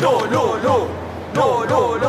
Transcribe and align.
no, 0.00 0.26
no, 0.26 0.56
no, 0.58 0.88
no, 1.34 1.64
no, 1.64 2.05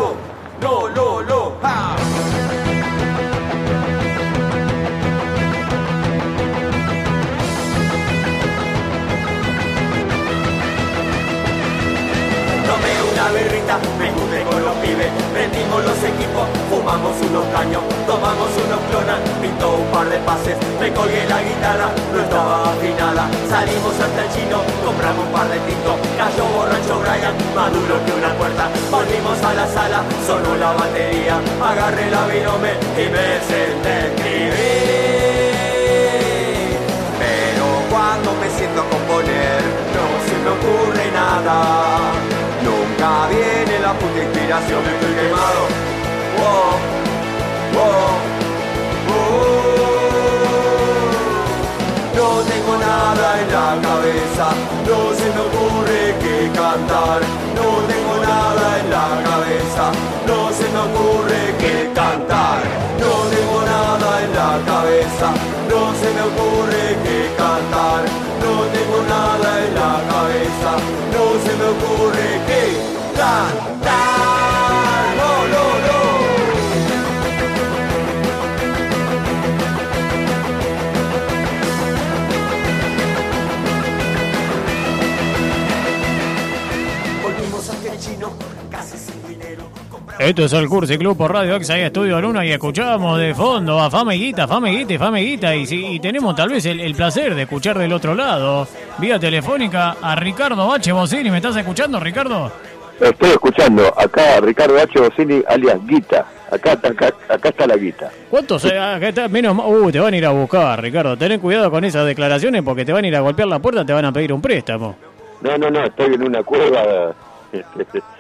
Esto 90.20 90.46
es 90.46 90.54
el 90.54 90.68
Cursi 90.68 90.98
Club 90.98 91.16
por 91.16 91.32
Radio 91.32 91.56
ahí 91.70 91.82
Estudio 91.82 92.20
Luna 92.20 92.44
y 92.44 92.52
escuchamos 92.52 93.20
de 93.20 93.36
fondo 93.36 93.80
a 93.80 93.90
Fameguita, 93.92 94.48
Fameguita 94.48 94.98
Fameguita 94.98 95.56
y, 95.56 95.66
si- 95.68 95.86
y 95.86 96.00
tenemos 96.00 96.36
tal 96.36 96.50
vez 96.50 96.66
el, 96.66 96.80
el 96.80 96.96
placer 96.96 97.36
de 97.36 97.44
escuchar 97.44 97.78
del 97.78 97.94
otro 97.94 98.16
lado, 98.16 98.68
vía 98.98 99.20
telefónica, 99.20 99.96
a 100.02 100.16
Ricardo 100.16 100.74
H. 100.74 100.92
Bocini. 100.92 101.30
¿Me 101.30 101.38
estás 101.38 101.56
escuchando, 101.56 102.00
Ricardo? 102.00 102.52
Lo 103.00 103.08
estoy 103.08 103.30
escuchando. 103.30 103.94
Acá 103.96 104.40
Ricardo 104.42 104.80
H. 104.82 105.00
Bocini, 105.00 105.44
alias 105.48 105.78
Guita. 105.86 106.26
Acá, 106.52 106.74
está- 106.74 106.88
acá, 106.90 107.14
acá 107.30 107.50
está 107.50 107.68
la 107.68 107.76
Guita. 107.78 108.10
¿Cuántos? 108.32 108.66
eh, 108.66 108.78
acá 108.80 109.10
está, 109.10 109.28
menos 109.28 109.56
Uh, 109.64 109.92
te 109.92 110.00
van 110.00 110.16
a 110.16 110.18
ir 110.18 110.26
a 110.26 110.32
buscar, 110.32 110.82
Ricardo. 110.82 111.16
Ten 111.16 111.40
cuidado 111.40 111.70
con 111.70 111.84
esas 111.86 112.08
declaraciones 112.08 112.64
porque 112.64 112.84
te 112.84 112.92
van 112.92 113.06
a 113.06 113.08
ir 113.08 113.16
a 113.16 113.20
golpear 113.20 113.48
la 113.48 113.60
puerta, 113.60 113.86
te 113.86 113.94
van 113.94 114.06
a 114.06 114.12
pedir 114.12 114.34
un 114.34 114.42
préstamo. 114.42 114.96
No, 115.42 115.56
no, 115.60 115.70
no, 115.70 115.86
estoy 115.86 116.16
en 116.16 116.24
una 116.24 116.42
cueva. 116.42 117.14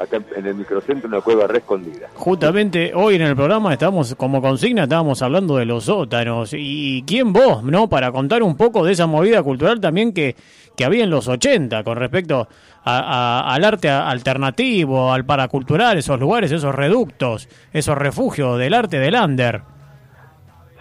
acá 0.00 0.18
en 0.34 0.46
el 0.46 0.54
microcentro, 0.54 1.08
una 1.08 1.20
cueva 1.20 1.46
re 1.46 1.58
escondida. 1.58 2.08
Justamente 2.14 2.92
hoy 2.94 3.16
en 3.16 3.22
el 3.22 3.36
programa 3.36 3.72
estamos, 3.72 4.14
como 4.14 4.40
consigna, 4.40 4.84
estábamos 4.84 5.20
hablando 5.22 5.56
de 5.56 5.66
los 5.66 5.84
sótanos. 5.84 6.54
¿Y 6.56 7.02
quién 7.06 7.32
vos, 7.32 7.62
no? 7.62 7.88
Para 7.88 8.10
contar 8.10 8.42
un 8.42 8.56
poco 8.56 8.84
de 8.84 8.92
esa 8.92 9.06
movida 9.06 9.42
cultural 9.42 9.78
también 9.80 10.12
que, 10.14 10.34
que 10.76 10.84
había 10.84 11.04
en 11.04 11.10
los 11.10 11.28
80 11.28 11.84
con 11.84 11.96
respecto 11.98 12.48
a- 12.82 12.98
a- 13.44 13.54
al 13.54 13.62
arte 13.64 13.90
alternativo, 13.90 15.12
al 15.12 15.24
paracultural, 15.26 15.98
esos 15.98 16.18
lugares, 16.18 16.50
esos 16.50 16.74
reductos, 16.74 17.48
esos 17.72 17.96
refugios 17.98 18.58
del 18.58 18.72
arte 18.74 18.98
del 18.98 19.14
under. 19.14 19.60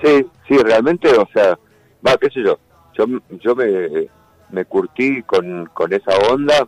Sí, 0.02 0.26
sí, 0.48 0.58
realmente, 0.58 1.10
o 1.12 1.28
sea, 1.34 1.60
va, 2.08 2.16
qué 2.18 2.30
sé 2.30 2.42
yo. 2.44 2.58
Yo, 2.98 3.06
yo 3.42 3.56
me, 3.56 4.08
me 4.52 4.64
curtí 4.66 5.22
con, 5.24 5.66
con 5.74 5.92
esa 5.92 6.12
onda. 6.32 6.66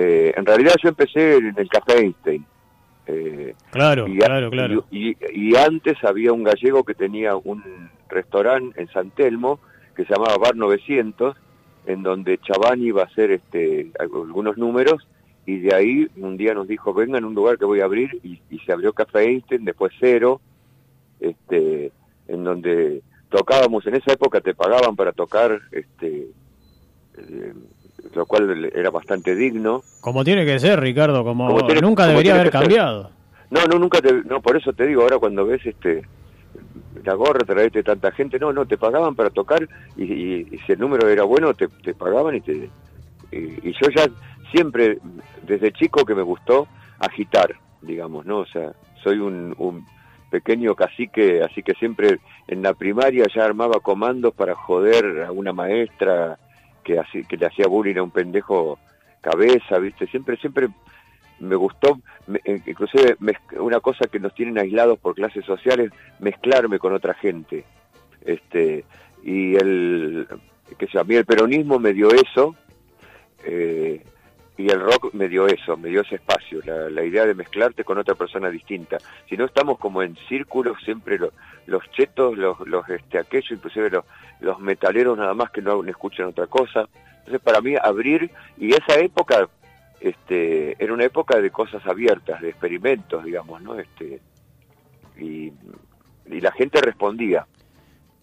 Eh, 0.00 0.32
en 0.36 0.46
realidad 0.46 0.74
yo 0.80 0.90
empecé 0.90 1.38
en 1.38 1.54
el 1.56 1.68
Café 1.68 1.98
Einstein. 1.98 2.46
Eh, 3.08 3.54
Claro, 3.72 4.06
y, 4.06 4.16
claro, 4.16 4.48
claro. 4.48 4.84
Y, 4.92 5.56
antes 5.56 5.96
había 6.04 6.32
un 6.32 6.44
gallego 6.44 6.84
que 6.84 6.94
tenía 6.94 7.34
un 7.34 7.64
restaurante 8.08 8.80
en 8.80 8.88
San 8.88 9.10
Telmo 9.10 9.58
que 9.96 10.04
se 10.04 10.12
llamaba 10.14 10.36
Bar 10.38 10.54
900, 10.54 11.36
en 11.86 12.04
donde 12.04 12.38
Chavani 12.38 12.86
iba 12.86 13.02
a 13.02 13.06
hacer 13.06 13.32
este, 13.32 13.90
algunos 13.98 14.56
números 14.56 15.08
y 15.46 15.58
de 15.58 15.74
ahí 15.74 16.06
un 16.16 16.36
día 16.36 16.54
nos 16.54 16.68
dijo, 16.68 16.94
vengan 16.94 17.24
a 17.24 17.26
un 17.26 17.34
lugar 17.34 17.58
que 17.58 17.64
voy 17.64 17.80
a 17.80 17.86
abrir 17.86 18.20
y, 18.22 18.40
y 18.50 18.60
se 18.60 18.72
abrió 18.72 18.92
Café 18.92 19.24
Einstein, 19.24 19.64
después 19.64 19.92
Cero, 19.98 20.40
este, 21.18 21.90
en 22.28 22.44
donde 22.44 23.02
tocábamos, 23.30 23.84
en 23.86 23.96
esa 23.96 24.12
época 24.12 24.40
te 24.40 24.54
pagaban 24.54 24.94
para 24.94 25.10
tocar, 25.10 25.60
este, 25.72 26.28
eh, 27.16 27.54
lo 28.14 28.26
cual 28.26 28.70
era 28.74 28.90
bastante 28.90 29.34
digno. 29.34 29.82
Como 30.00 30.24
tiene 30.24 30.44
que 30.46 30.58
ser, 30.58 30.80
Ricardo, 30.80 31.24
como, 31.24 31.48
Como 31.48 31.66
tiene- 31.66 31.80
nunca 31.80 32.04
como 32.04 32.12
debería 32.12 32.34
haber 32.34 32.50
cambiado. 32.50 33.10
No, 33.50 33.64
no, 33.64 33.78
nunca 33.78 34.00
te, 34.00 34.12
no, 34.24 34.40
por 34.40 34.56
eso 34.56 34.72
te 34.72 34.86
digo, 34.86 35.02
ahora 35.02 35.18
cuando 35.18 35.46
ves 35.46 35.64
este 35.64 36.02
la 37.04 37.14
gorra, 37.14 37.40
traerte 37.46 37.82
tanta 37.82 38.10
gente, 38.12 38.38
no, 38.38 38.52
no, 38.52 38.66
te 38.66 38.76
pagaban 38.76 39.14
para 39.14 39.30
tocar 39.30 39.66
y, 39.96 40.04
y- 40.04 40.48
y 40.52 40.58
si 40.66 40.72
el 40.72 40.78
número 40.80 41.08
era 41.08 41.24
bueno, 41.24 41.54
te, 41.54 41.68
te 41.68 41.94
pagaban 41.94 42.34
y 42.36 42.40
te... 42.40 42.70
Y, 43.30 43.36
y 43.68 43.72
yo 43.80 43.88
ya 43.94 44.06
siempre, 44.52 44.98
desde 45.42 45.72
chico 45.72 46.04
que 46.04 46.14
me 46.14 46.22
gustó 46.22 46.66
agitar, 46.98 47.54
digamos, 47.82 48.26
¿no? 48.26 48.38
O 48.40 48.46
sea, 48.46 48.72
soy 49.02 49.18
un, 49.18 49.54
un 49.58 49.86
pequeño 50.30 50.74
cacique, 50.74 51.42
así 51.42 51.62
que 51.62 51.72
siempre 51.74 52.18
en 52.48 52.62
la 52.62 52.74
primaria 52.74 53.24
ya 53.34 53.44
armaba 53.44 53.80
comandos 53.80 54.34
para 54.34 54.54
joder 54.54 55.24
a 55.24 55.32
una 55.32 55.52
maestra 55.52 56.38
que, 57.28 57.36
le 57.36 57.46
hacía 57.46 57.66
bullying 57.66 57.96
a 57.96 58.02
un 58.02 58.10
pendejo 58.10 58.78
cabeza, 59.20 59.78
¿viste? 59.78 60.06
Siempre, 60.06 60.36
siempre 60.36 60.68
me 61.40 61.54
gustó, 61.56 62.00
eh, 62.44 62.60
inclusive 62.66 63.16
una 63.58 63.80
cosa 63.80 64.06
que 64.10 64.18
nos 64.18 64.34
tienen 64.34 64.58
aislados 64.58 64.98
por 64.98 65.14
clases 65.14 65.44
sociales, 65.44 65.90
mezclarme 66.18 66.78
con 66.78 66.92
otra 66.92 67.14
gente. 67.14 67.64
Este, 68.24 68.84
y 69.22 69.54
el, 69.56 70.26
que 70.78 70.86
sé, 70.86 70.98
a 70.98 71.04
mí 71.04 71.14
el 71.14 71.24
peronismo 71.24 71.78
me 71.78 71.92
dio 71.92 72.08
eso, 72.10 72.54
eh, 73.44 74.02
y 74.56 74.68
el 74.70 74.80
rock 74.80 75.14
me 75.14 75.28
dio 75.28 75.46
eso, 75.46 75.76
me 75.76 75.88
dio 75.88 76.00
ese 76.00 76.16
espacio, 76.16 76.60
la, 76.64 76.90
la 76.90 77.04
idea 77.04 77.24
de 77.26 77.34
mezclarte 77.34 77.84
con 77.84 77.98
otra 77.98 78.16
persona 78.16 78.50
distinta. 78.50 78.98
Si 79.28 79.36
no 79.36 79.44
estamos 79.44 79.78
como 79.78 80.02
en 80.02 80.16
círculos, 80.28 80.76
siempre 80.84 81.16
lo- 81.18 81.32
los 81.68 81.88
chetos, 81.90 82.36
los, 82.36 82.58
los 82.66 82.88
este, 82.88 83.18
aquellos, 83.18 83.52
inclusive 83.52 83.90
los, 84.40 84.58
metaleros 84.58 85.16
nada 85.18 85.34
más 85.34 85.50
que 85.50 85.62
no, 85.62 85.84
escuchan 85.84 86.26
otra 86.26 86.46
cosa. 86.46 86.88
Entonces 87.18 87.40
para 87.40 87.60
mí 87.60 87.74
abrir, 87.80 88.30
y 88.56 88.72
esa 88.72 88.98
época 88.98 89.48
este, 90.00 90.82
era 90.82 90.94
una 90.94 91.04
época 91.04 91.40
de 91.40 91.50
cosas 91.50 91.86
abiertas, 91.86 92.40
de 92.40 92.48
experimentos, 92.48 93.22
digamos, 93.24 93.60
¿no? 93.62 93.78
Este, 93.78 94.20
y 95.18 95.52
la 96.26 96.52
gente 96.52 96.80
respondía. 96.80 97.46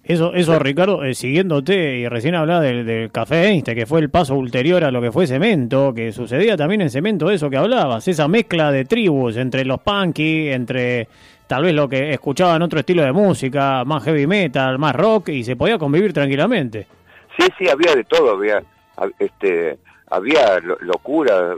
Eso, 0.08 0.36
eso 0.36 0.60
Ricardo, 0.60 1.04
eh, 1.04 1.16
siguiéndote, 1.16 1.98
y 1.98 2.08
recién 2.08 2.36
hablaba 2.36 2.62
del, 2.62 2.86
del 2.86 3.12
Café 3.12 3.48
Einstein, 3.48 3.76
que 3.76 3.88
fue 3.88 4.00
el 4.02 4.12
paso 4.12 4.36
ulterior 4.36 4.84
a 4.84 4.92
lo 4.92 5.02
que 5.02 5.12
fue 5.12 5.26
Cemento, 5.26 5.94
que 5.96 6.12
sucedía 6.12 6.56
también 6.56 6.82
en 6.82 6.92
Cemento 6.92 7.32
eso 7.32 7.50
que 7.50 7.58
hablabas, 7.58 8.08
esa 8.08 8.28
mezcla 8.28 8.72
de 8.72 8.86
tribus 8.86 9.36
entre 9.38 9.66
los 9.66 9.80
punky, 9.82 10.50
entre 10.50 11.08
tal 11.48 11.64
vez 11.64 11.74
lo 11.74 11.90
que 11.90 12.12
escuchaban 12.12 12.62
otro 12.62 12.80
estilo 12.80 13.02
de 13.02 13.12
música, 13.14 13.84
más 13.84 14.04
heavy 14.04 14.28
metal, 14.28 14.78
más 14.78 14.96
rock, 14.96 15.30
y 15.30 15.44
se 15.44 15.56
podía 15.56 15.80
convivir 15.80 16.14
tranquilamente. 16.14 16.86
Sí, 17.40 17.48
sí, 17.58 17.68
había 17.68 17.96
de 17.96 18.04
todo, 18.04 18.30
había, 18.36 18.62
hab- 18.98 19.14
este, 19.18 19.80
había 20.12 20.60
lo- 20.60 20.78
locura. 20.82 21.56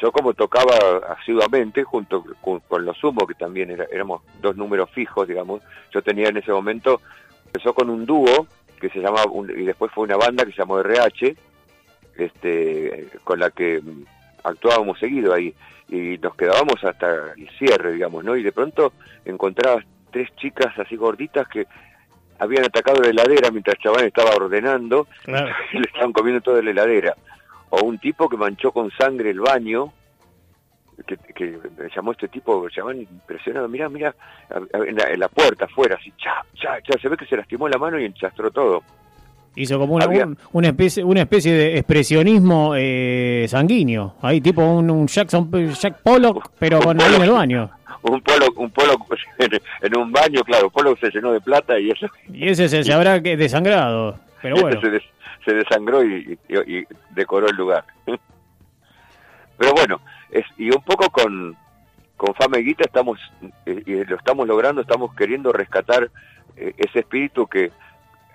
Yo 0.00 0.10
como 0.10 0.32
tocaba 0.32 0.74
asiduamente 1.18 1.84
junto 1.84 2.24
con, 2.40 2.84
los 2.84 2.96
Sumo, 2.96 3.26
que 3.26 3.34
también 3.34 3.70
era- 3.70 3.86
éramos 3.92 4.22
dos 4.40 4.56
números 4.56 4.88
fijos, 4.90 5.28
digamos, 5.28 5.60
yo 5.92 6.00
tenía 6.02 6.28
en 6.28 6.38
ese 6.38 6.50
momento, 6.50 7.00
empezó 7.54 7.72
con 7.72 7.88
un 7.88 8.04
dúo 8.04 8.48
que 8.80 8.88
se 8.90 8.98
llamaba, 8.98 9.26
un- 9.30 9.48
y 9.50 9.64
después 9.64 9.92
fue 9.92 10.04
una 10.04 10.16
banda 10.16 10.44
que 10.44 10.50
se 10.50 10.58
llamó 10.58 10.80
RH, 10.80 11.36
este, 12.16 13.08
con 13.22 13.38
la 13.38 13.50
que 13.50 13.80
mm, 13.80 14.04
actuábamos 14.42 14.98
seguido 14.98 15.32
ahí, 15.32 15.54
y 15.88 16.18
nos 16.18 16.34
quedábamos 16.34 16.82
hasta 16.82 17.32
el 17.36 17.48
cierre, 17.58 17.92
digamos, 17.92 18.24
¿no? 18.24 18.36
Y 18.36 18.42
de 18.42 18.50
pronto 18.52 18.92
encontrabas 19.24 19.84
tres 20.10 20.34
chicas 20.36 20.76
así 20.78 20.96
gorditas 20.96 21.46
que 21.48 21.66
habían 22.40 22.64
atacado 22.64 23.00
la 23.00 23.10
heladera 23.10 23.50
mientras 23.52 23.78
Chaván 23.78 24.04
estaba 24.04 24.34
ordenando 24.34 25.06
Claro. 25.24 25.54
y 25.72 25.76
le 25.78 25.84
estaban 25.86 26.12
comiendo 26.12 26.40
toda 26.40 26.60
la 26.62 26.70
heladera. 26.70 27.14
O 27.70 27.84
un 27.84 27.98
tipo 27.98 28.28
que 28.28 28.36
manchó 28.36 28.72
con 28.72 28.90
sangre 28.90 29.30
el 29.30 29.40
baño 29.40 29.92
que, 31.06 31.16
que 31.34 31.58
me 31.78 31.88
llamó 31.94 32.12
este 32.12 32.28
tipo, 32.28 32.66
llamaban 32.68 33.00
impresionado, 33.02 33.68
mira, 33.68 33.88
mira, 33.88 34.14
en 34.72 34.96
la, 34.96 35.10
en 35.10 35.20
la 35.20 35.28
puerta 35.28 35.64
afuera, 35.66 35.96
así, 36.00 36.12
cha, 36.16 36.44
cha, 36.54 36.80
cha, 36.82 36.98
se 37.00 37.08
ve 37.08 37.16
que 37.16 37.26
se 37.26 37.36
lastimó 37.36 37.68
la 37.68 37.78
mano 37.78 37.98
y 37.98 38.04
enchastró 38.04 38.50
todo. 38.50 38.82
Hizo 39.56 39.78
como 39.78 39.94
una, 39.94 40.04
Había- 40.06 40.26
un- 40.26 40.36
una, 40.52 40.68
especie, 40.68 41.04
una 41.04 41.20
especie 41.20 41.52
de 41.52 41.78
expresionismo 41.78 42.74
eh, 42.76 43.46
sanguíneo. 43.48 44.16
Ahí, 44.22 44.40
tipo 44.40 44.62
un, 44.64 44.90
un 44.90 45.06
Jackson, 45.06 45.48
Jack 45.74 46.00
Pollock, 46.02 46.50
pero 46.58 46.80
con 46.80 47.00
ahí 47.00 47.14
en 47.14 47.22
el 47.22 47.30
baño. 47.30 47.70
Un 48.06 48.20
polo, 48.20 48.46
un 48.56 48.70
polo 48.70 48.92
en, 49.80 49.96
un 49.98 50.12
baño, 50.12 50.42
claro, 50.44 50.68
polo 50.68 50.94
se 50.96 51.08
llenó 51.10 51.32
de 51.32 51.40
plata 51.40 51.78
y 51.80 51.88
eso 51.90 52.06
Y 52.30 52.48
ese 52.50 52.68
se, 52.68 52.84
se 52.84 52.92
habrá 52.92 53.18
desangrado. 53.18 54.18
Pero 54.42 54.56
bueno, 54.60 54.78
se, 54.82 54.90
des- 54.90 55.02
se 55.42 55.54
desangró 55.54 56.04
y, 56.04 56.38
y- 56.50 56.80
y 56.80 56.84
decoró 57.14 57.48
el 57.48 57.56
lugar. 57.56 57.82
Pero 59.56 59.72
bueno, 59.72 60.00
es, 60.34 60.44
y 60.58 60.70
un 60.70 60.82
poco 60.82 61.08
con, 61.10 61.56
con 62.16 62.34
Fama 62.34 62.58
y 62.58 62.64
Guita 62.64 62.84
estamos, 62.84 63.18
eh, 63.64 63.82
y 63.86 64.04
lo 64.04 64.16
estamos 64.16 64.46
logrando, 64.46 64.82
estamos 64.82 65.14
queriendo 65.14 65.52
rescatar 65.52 66.10
eh, 66.56 66.74
ese 66.76 67.00
espíritu 67.00 67.46
que 67.46 67.70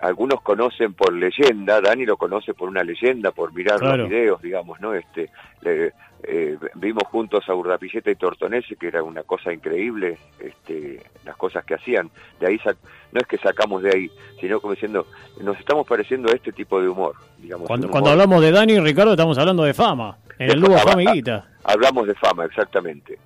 algunos 0.01 0.41
conocen 0.41 0.93
por 0.93 1.13
leyenda, 1.13 1.81
Dani 1.81 2.05
lo 2.05 2.17
conoce 2.17 2.53
por 2.53 2.69
una 2.69 2.83
leyenda, 2.83 3.31
por 3.31 3.53
mirar 3.53 3.79
Claro. 3.79 3.97
los 3.97 4.09
videos, 4.09 4.41
digamos, 4.41 4.79
¿no? 4.79 4.93
Este, 4.93 5.29
le- 5.61 5.93
eh, 6.23 6.57
vimos 6.75 7.03
juntos 7.07 7.47
a 7.47 7.53
Urdapilleta 7.55 8.11
y 8.11 8.15
Tortonese, 8.15 8.75
que 8.75 8.87
era 8.87 9.01
una 9.03 9.23
cosa 9.23 9.53
increíble, 9.53 10.17
este, 10.39 11.01
las 11.23 11.35
cosas 11.37 11.63
que 11.63 11.75
hacían. 11.75 12.09
De 12.41 12.47
ahí 12.47 12.57
sac- 12.59 12.75
no 13.13 13.21
es 13.21 13.27
que 13.27 13.37
sacamos 13.37 13.81
de 13.83 13.89
ahí, 13.95 14.11
sino 14.41 14.59
como 14.59 14.73
diciendo, 14.73 15.05
nos 15.41 15.57
estamos 15.57 15.87
pareciendo 15.87 16.29
a 16.29 16.35
este 16.35 16.51
tipo 16.51 16.81
de 16.81 16.89
humor, 16.89 17.15
digamos. 17.37 17.67
cuando, 17.67 17.89
cuando 17.89 18.09
hablamos 18.09 18.41
de 18.41 18.51
Dani 18.51 18.73
y 18.73 18.79
Ricardo 18.81 19.11
estamos 19.11 19.37
hablando 19.37 19.63
de 19.63 19.73
fama. 19.73 20.17
En 20.37 20.51
el 20.51 20.59
dúo 20.61 20.77
fama, 20.77 20.91
Fama 20.91 21.03
y 21.03 21.07
Guita. 21.13 21.45
Hablamos 21.63 22.07
de 22.07 22.15
fama, 22.15 22.45
exactamente. 22.45 23.17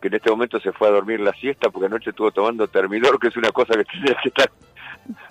Que 0.00 0.06
en 0.08 0.14
este 0.14 0.30
momento 0.30 0.60
se 0.60 0.72
fue 0.72 0.88
a 0.88 0.92
dormir 0.92 1.18
la 1.20 1.32
siesta 1.32 1.70
porque 1.70 1.86
anoche 1.86 2.10
estuvo 2.10 2.30
tomando 2.30 2.68
termidor, 2.68 3.18
que 3.18 3.28
es 3.28 3.36
una 3.36 3.50
cosa 3.50 3.74
que 3.74 3.84
tiene 3.92 4.16
que 4.22 4.28
estar 4.28 4.48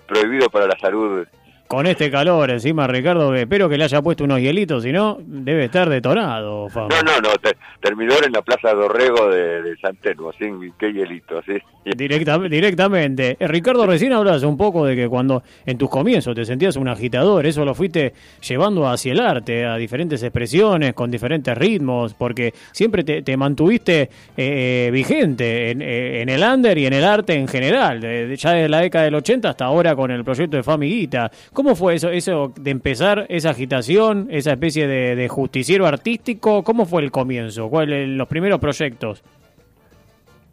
prohibido 0.07 0.49
para 0.49 0.67
la 0.67 0.77
salud. 0.79 1.27
Con 1.67 1.85
este 1.85 2.09
calor 2.09 2.49
encima, 2.49 2.87
Ricardo, 2.87 3.35
espero 3.35 3.67
que 3.67 3.77
le 3.77 3.83
haya 3.83 4.01
puesto 4.01 4.23
unos 4.23 4.39
hielitos, 4.39 4.83
si 4.83 4.93
no, 4.93 5.17
debe 5.21 5.65
estar 5.65 5.89
detonado, 5.89 6.69
Fama. 6.69 6.87
No, 6.89 7.01
no, 7.11 7.19
no, 7.19 7.35
te- 7.41 7.57
termidor 7.81 8.25
en 8.25 8.31
la 8.31 8.41
Plaza 8.41 8.73
Dorrego 8.73 9.29
de, 9.29 9.61
de 9.61 9.77
San 9.77 9.97
Telmo, 9.97 10.31
sin 10.31 10.71
qué 10.79 10.93
hielito, 10.93 11.41
sí. 11.45 11.53
Directa- 11.83 12.39
directamente. 12.39 13.35
Eh, 13.37 13.47
Ricardo, 13.49 13.85
recién 13.85 14.13
hablabas 14.13 14.43
un 14.43 14.55
poco 14.55 14.85
de 14.85 14.95
que 14.95 15.09
cuando 15.09 15.43
en 15.65 15.77
tus 15.77 15.89
comienzos 15.89 16.33
te 16.35 16.45
sentías 16.45 16.77
un 16.77 16.87
agitador, 16.87 17.45
eso 17.45 17.65
lo 17.65 17.75
fuiste 17.75 18.13
llevando 18.47 18.87
hacia 18.87 19.11
el 19.11 19.19
arte, 19.19 19.65
a 19.65 19.75
diferentes 19.75 20.23
expresiones, 20.23 20.93
con 20.93 21.11
diferentes 21.11 21.57
ritmos, 21.57 22.13
porque 22.13 22.53
siempre 22.71 23.03
te, 23.03 23.23
te 23.23 23.35
mantuviste 23.35 24.09
eh, 24.37 24.89
vigente 24.93 25.71
en, 25.71 25.81
eh, 25.81 26.21
en 26.21 26.29
el 26.29 26.41
under 26.43 26.77
y 26.77 26.85
en 26.85 26.93
el 26.93 27.03
arte 27.03 27.33
en 27.33 27.47
general, 27.49 27.99
ya 28.37 28.51
desde 28.51 28.69
la 28.69 28.79
década 28.79 29.03
del 29.03 29.15
80 29.15 29.49
hasta 29.49 29.65
ahora 29.65 29.95
con 29.97 30.11
el 30.11 30.23
proyecto 30.23 30.55
de 30.55 30.63
Famiguita. 30.63 31.29
¿Cómo 31.57 31.75
fue 31.75 31.95
eso, 31.95 32.11
eso 32.11 32.53
de 32.55 32.69
empezar 32.69 33.25
esa 33.29 33.49
agitación, 33.49 34.27
esa 34.29 34.51
especie 34.51 34.85
de, 34.85 35.15
de 35.15 35.27
justiciero 35.27 35.87
artístico? 35.87 36.63
¿Cómo 36.63 36.85
fue 36.85 37.01
el 37.01 37.09
comienzo? 37.09 37.67
¿Cuáles 37.67 38.07
los 38.09 38.27
primeros 38.27 38.59
proyectos? 38.59 39.23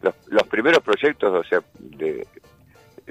Los, 0.01 0.15
los 0.29 0.45
primeros 0.45 0.83
proyectos, 0.83 1.31
o 1.31 1.45
sea, 1.47 1.61
de, 1.79 2.27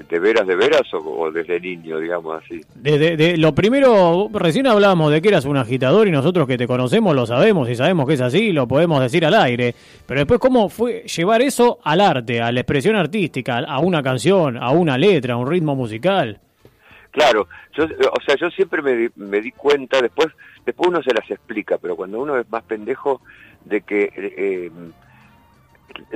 de 0.08 0.18
veras, 0.18 0.44
de 0.44 0.56
veras, 0.56 0.82
o, 0.92 0.98
o 0.98 1.30
desde 1.30 1.60
niño, 1.60 2.00
digamos 2.00 2.42
así. 2.42 2.62
Desde 2.74 3.16
de, 3.16 3.36
lo 3.36 3.54
primero, 3.54 4.28
recién 4.32 4.66
hablábamos 4.66 5.12
de 5.12 5.22
que 5.22 5.28
eras 5.28 5.44
un 5.44 5.56
agitador 5.56 6.08
y 6.08 6.10
nosotros 6.10 6.48
que 6.48 6.58
te 6.58 6.66
conocemos 6.66 7.14
lo 7.14 7.26
sabemos 7.26 7.70
y 7.70 7.76
sabemos 7.76 8.08
que 8.08 8.14
es 8.14 8.20
así, 8.20 8.50
lo 8.50 8.66
podemos 8.66 9.00
decir 9.02 9.24
al 9.24 9.34
aire. 9.34 9.72
Pero 10.04 10.18
después, 10.18 10.40
¿cómo 10.40 10.68
fue 10.68 11.04
llevar 11.04 11.42
eso 11.42 11.78
al 11.84 12.00
arte, 12.00 12.40
a 12.40 12.50
la 12.50 12.58
expresión 12.58 12.96
artística, 12.96 13.58
a 13.58 13.78
una 13.78 14.02
canción, 14.02 14.56
a 14.56 14.72
una 14.72 14.98
letra, 14.98 15.34
a 15.34 15.36
un 15.36 15.48
ritmo 15.48 15.76
musical? 15.76 16.40
Claro, 17.14 17.46
yo, 17.74 17.84
o 17.84 18.20
sea, 18.26 18.34
yo 18.34 18.50
siempre 18.50 18.82
me 18.82 18.92
di, 18.96 19.08
me 19.14 19.40
di 19.40 19.52
cuenta, 19.52 20.02
después 20.02 20.26
después 20.66 20.88
uno 20.88 21.00
se 21.00 21.14
las 21.14 21.30
explica, 21.30 21.78
pero 21.78 21.94
cuando 21.94 22.18
uno 22.18 22.36
es 22.36 22.50
más 22.50 22.64
pendejo, 22.64 23.20
de 23.64 23.82
que 23.82 24.02
eh, 24.16 24.34
eh, 24.36 24.70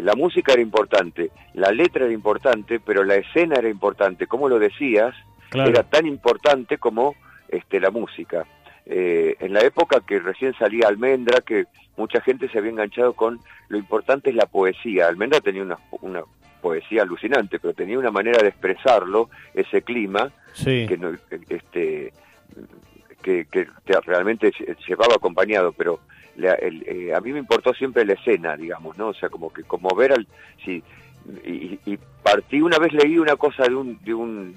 la 0.03 0.17
música 0.17 0.55
era 0.55 0.61
importante, 0.61 1.31
la 1.55 1.71
letra 1.71 2.05
era 2.07 2.13
importante, 2.13 2.81
pero 2.81 3.05
la 3.05 3.15
escena 3.15 3.55
era 3.55 3.69
importante, 3.69 4.27
como 4.27 4.49
lo 4.49 4.59
decías, 4.59 5.15
Claro. 5.51 5.71
era 5.71 5.85
tan 5.85 6.05
importante 6.05 6.79
como 6.79 7.15
este, 7.49 7.79
la 7.79 7.91
música. 7.91 8.45
Eh, 8.85 9.37
en 9.39 9.53
la 9.53 9.61
época 9.61 10.01
que 10.05 10.19
recién 10.19 10.53
salía 10.59 10.89
Almendra, 10.89 11.43
que 11.43 11.67
mucha 11.97 12.21
gente 12.23 12.49
se 12.49 12.59
había 12.59 12.73
enganchado 12.73 13.13
con 13.13 13.39
lo 13.69 13.79
importante 13.79 14.31
es 14.31 14.37
la 14.37 14.47
poesía. 14.47 15.07
Almendra 15.07 15.41
tenía 15.41 15.63
una, 15.63 15.79
una 16.01 16.23
poesía 16.61 17.03
alucinante, 17.03 17.59
pero 17.59 17.75
tenía 17.75 17.99
una 17.99 18.11
manera 18.11 18.43
de 18.43 18.49
expresarlo, 18.49 19.31
ese 19.55 19.83
clima, 19.83 20.31
Sí. 20.55 20.87
que, 20.89 20.97
no- 20.99 21.13
este, 21.49 22.13
que, 23.23 23.47
que 23.47 23.67
te- 23.85 24.01
realmente 24.05 24.51
lle- 24.53 24.77
llevaba 24.87 25.15
acompañado, 25.15 25.73
pero 25.73 26.01
la- 26.37 26.55
el- 26.55 26.83
eh, 26.87 27.15
a 27.15 27.21
mí 27.21 27.33
me 27.33 27.39
importó 27.41 27.75
siempre 27.75 28.05
la 28.05 28.15
escena, 28.15 28.57
digamos, 28.57 28.97
¿no? 28.97 29.09
O 29.09 29.15
sea, 29.15 29.29
como 29.29 29.53
que 29.53 29.63
como 29.65 29.95
ver 29.95 30.13
al... 30.13 30.27
Sí, 30.65 30.83
y, 31.45 31.79
y 31.85 31.99
partí, 32.23 32.61
una 32.63 32.79
vez 32.79 32.93
leí 32.93 33.19
una 33.19 33.37
cosa 33.37 33.65
de 33.65 33.75
un, 33.75 33.99
de 34.03 34.15
un 34.15 34.57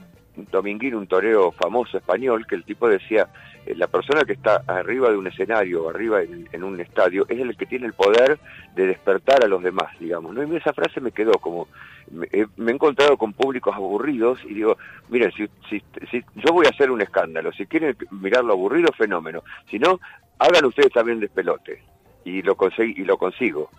dominguín, 0.51 0.95
un 0.95 1.07
toreo 1.07 1.51
famoso 1.51 1.97
español, 1.97 2.45
que 2.47 2.55
el 2.55 2.63
tipo 2.63 2.87
decía, 2.87 3.27
la 3.65 3.87
persona 3.87 4.23
que 4.23 4.33
está 4.33 4.63
arriba 4.67 5.09
de 5.09 5.17
un 5.17 5.27
escenario, 5.27 5.89
arriba 5.89 6.21
en, 6.23 6.63
un 6.63 6.79
estadio, 6.81 7.25
es 7.29 7.39
el 7.39 7.55
que 7.55 7.65
tiene 7.65 7.85
el 7.85 7.93
poder 7.93 8.39
de 8.75 8.87
despertar 8.87 9.43
a 9.43 9.47
los 9.47 9.61
demás, 9.61 9.87
digamos, 9.99 10.33
¿no? 10.33 10.43
Y 10.43 10.55
esa 10.57 10.73
frase 10.73 10.99
me 10.99 11.11
quedó 11.11 11.33
como, 11.33 11.67
me, 12.09 12.27
he- 12.31 12.47
me 12.57 12.71
he 12.71 12.75
encontrado 12.75 13.17
con 13.17 13.33
públicos 13.33 13.75
aburridos 13.75 14.39
y 14.45 14.55
digo, 14.55 14.77
miren, 15.09 15.31
si, 15.33 15.47
si, 15.69 15.81
si 16.09 16.23
yo 16.35 16.53
voy 16.53 16.65
a 16.65 16.69
hacer 16.69 16.89
un 16.91 17.01
escándalo, 17.01 17.51
si 17.51 17.65
quieren 17.67 17.95
mirar 18.11 18.43
lo 18.43 18.53
aburrido, 18.53 18.91
fenómeno, 18.93 19.43
si 19.69 19.77
no, 19.79 19.99
hagan 20.39 20.65
ustedes 20.65 20.91
también 20.91 21.19
despelote, 21.19 21.83
y 22.25 22.41
lo, 22.41 22.55
consegui- 22.57 22.97
y 22.97 23.05
lo 23.05 23.17
consigo. 23.17 23.69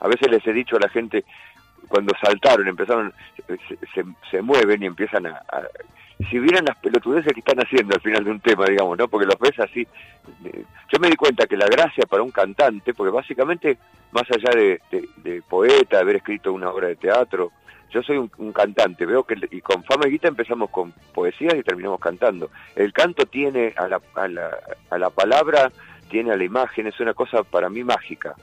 A 0.00 0.08
veces 0.08 0.30
les 0.30 0.46
he 0.46 0.52
dicho 0.52 0.76
a 0.76 0.80
la 0.80 0.88
gente, 0.88 1.24
cuando 1.88 2.14
saltaron, 2.22 2.68
empezaron, 2.68 3.12
se, 3.94 4.04
se, 4.30 4.40
mueven 4.42 4.82
y 4.82 4.86
empiezan 4.86 5.26
a- 5.26 5.42
Si 6.30 6.38
vieran 6.38 6.64
las 6.64 6.76
pelotudeces 6.78 7.32
que 7.32 7.40
están 7.40 7.58
haciendo 7.58 7.94
al 7.94 8.00
final 8.00 8.24
de 8.24 8.30
un 8.30 8.40
tema, 8.40 8.64
digamos, 8.66 8.96
¿no? 8.98 9.08
Porque 9.08 9.26
los 9.26 9.38
ves 9.38 9.58
así. 9.60 9.86
eh, 10.44 10.64
Yo 10.92 10.98
me 11.00 11.08
di 11.08 11.16
cuenta 11.16 11.46
que 11.46 11.56
la 11.56 11.66
gracia 11.66 12.04
para 12.08 12.22
un 12.22 12.30
cantante, 12.30 12.94
porque 12.94 13.10
básicamente, 13.12 13.78
más 14.12 14.24
allá 14.30 14.50
de, 14.54 14.80
de- 14.90 15.08
de 15.16 15.42
poeta, 15.42 15.96
de 15.96 16.02
haber 16.02 16.16
escrito 16.16 16.52
una 16.52 16.70
obra 16.70 16.88
de 16.88 16.96
teatro, 16.96 17.52
yo 17.90 18.02
soy 18.02 18.16
un, 18.16 18.30
un 18.38 18.52
cantante, 18.52 19.04
veo 19.04 19.24
que, 19.24 19.34
y 19.50 19.60
con 19.60 19.84
Fama 19.84 20.06
y 20.08 20.12
Guita 20.12 20.28
empezamos 20.28 20.70
con 20.70 20.92
poesías 21.14 21.54
y 21.54 21.62
terminamos 21.62 22.00
cantando. 22.00 22.50
El 22.74 22.92
canto 22.92 23.26
tiene 23.26 23.74
a 23.76 23.86
la, 23.88 24.00
a 24.14 24.28
la, 24.28 24.50
a 24.90 24.98
la 24.98 25.10
palabra, 25.10 25.70
tiene 26.08 26.32
a 26.32 26.36
la 26.36 26.44
imagen, 26.44 26.86
es 26.86 26.98
una 27.00 27.12
cosa 27.14 27.42
para 27.42 27.68
mí 27.68 27.84
mágica. 27.84 28.34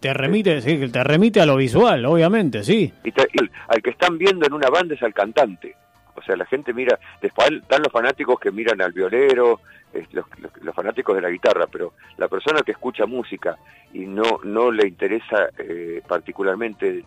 Te 0.00 0.12
remite, 0.12 0.60
sí, 0.62 0.88
te 0.90 1.04
remite 1.04 1.40
a 1.40 1.46
lo 1.46 1.56
visual, 1.56 2.04
obviamente, 2.06 2.62
sí. 2.64 2.92
y, 3.04 3.12
te- 3.12 3.28
y 3.32 3.38
al 3.68 3.82
que 3.82 3.90
están 3.90 4.18
viendo 4.18 4.46
en 4.46 4.52
una 4.52 4.68
banda 4.68 4.94
es 4.94 5.02
al 5.02 5.14
cantante. 5.14 5.74
O 6.14 6.22
sea, 6.22 6.36
la 6.36 6.46
gente 6.46 6.72
mira, 6.72 6.98
después 7.20 7.50
están 7.50 7.82
los 7.82 7.92
fanáticos 7.92 8.38
que 8.38 8.50
miran 8.50 8.80
al 8.82 8.92
violero, 8.92 9.60
los 10.62 10.74
fanáticos 10.74 11.14
de 11.14 11.22
la 11.22 11.30
guitarra, 11.30 11.66
pero 11.70 11.94
la 12.16 12.28
persona 12.28 12.62
que 12.62 12.72
escucha 12.72 13.06
música 13.06 13.56
y 13.92 14.00
no, 14.00 14.40
no 14.44 14.70
le 14.70 14.88
interesa 14.88 15.48
eh, 15.58 16.02
particularmente 16.06 17.04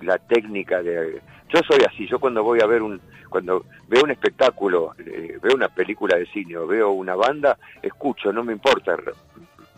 la 0.00 0.18
técnica 0.18 0.82
de... 0.82 1.20
Yo 1.48 1.60
soy 1.68 1.80
así, 1.86 2.06
yo 2.06 2.18
cuando 2.18 2.42
voy 2.42 2.60
a 2.60 2.66
ver 2.66 2.82
un... 2.82 3.00
Cuando 3.28 3.64
veo 3.88 4.04
un 4.04 4.10
espectáculo, 4.10 4.94
eh, 4.98 5.38
veo 5.42 5.54
una 5.54 5.68
película 5.68 6.18
de 6.18 6.26
cine 6.26 6.54
o 6.58 6.66
veo 6.66 6.90
una 6.90 7.14
banda, 7.14 7.56
escucho, 7.80 8.30
no 8.30 8.44
me 8.44 8.52
importa 8.52 8.94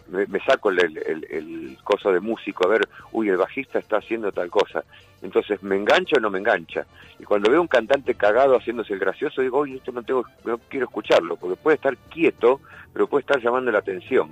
me, 0.08 0.40
saco 0.40 0.70
el, 0.70 0.78
el, 0.80 1.78
coso 1.82 2.12
de 2.12 2.20
músico 2.20 2.66
a 2.66 2.70
ver, 2.70 2.88
uy, 3.12 3.28
el 3.28 3.36
bajista 3.36 3.78
está 3.78 3.98
haciendo 3.98 4.32
tal 4.32 4.50
cosa. 4.50 4.84
Entonces, 5.22 5.62
¿me 5.62 5.76
engancha 5.76 6.16
o 6.18 6.20
no 6.20 6.30
me 6.30 6.38
engancha? 6.38 6.86
Y 7.18 7.24
cuando 7.24 7.50
veo 7.50 7.60
un 7.60 7.68
cantante 7.68 8.14
cagado 8.14 8.56
haciéndose 8.56 8.92
el 8.92 8.98
gracioso, 8.98 9.40
digo, 9.40 9.58
oye, 9.58 9.76
esto 9.76 9.92
no, 9.92 10.02
tengo, 10.02 10.24
no 10.44 10.58
quiero 10.68 10.86
escucharlo, 10.86 11.36
porque 11.36 11.56
puede 11.56 11.76
estar 11.76 11.96
quieto, 11.96 12.60
pero 12.92 13.06
puede 13.06 13.22
estar 13.22 13.40
llamando 13.40 13.70
la 13.70 13.78
atención. 13.78 14.30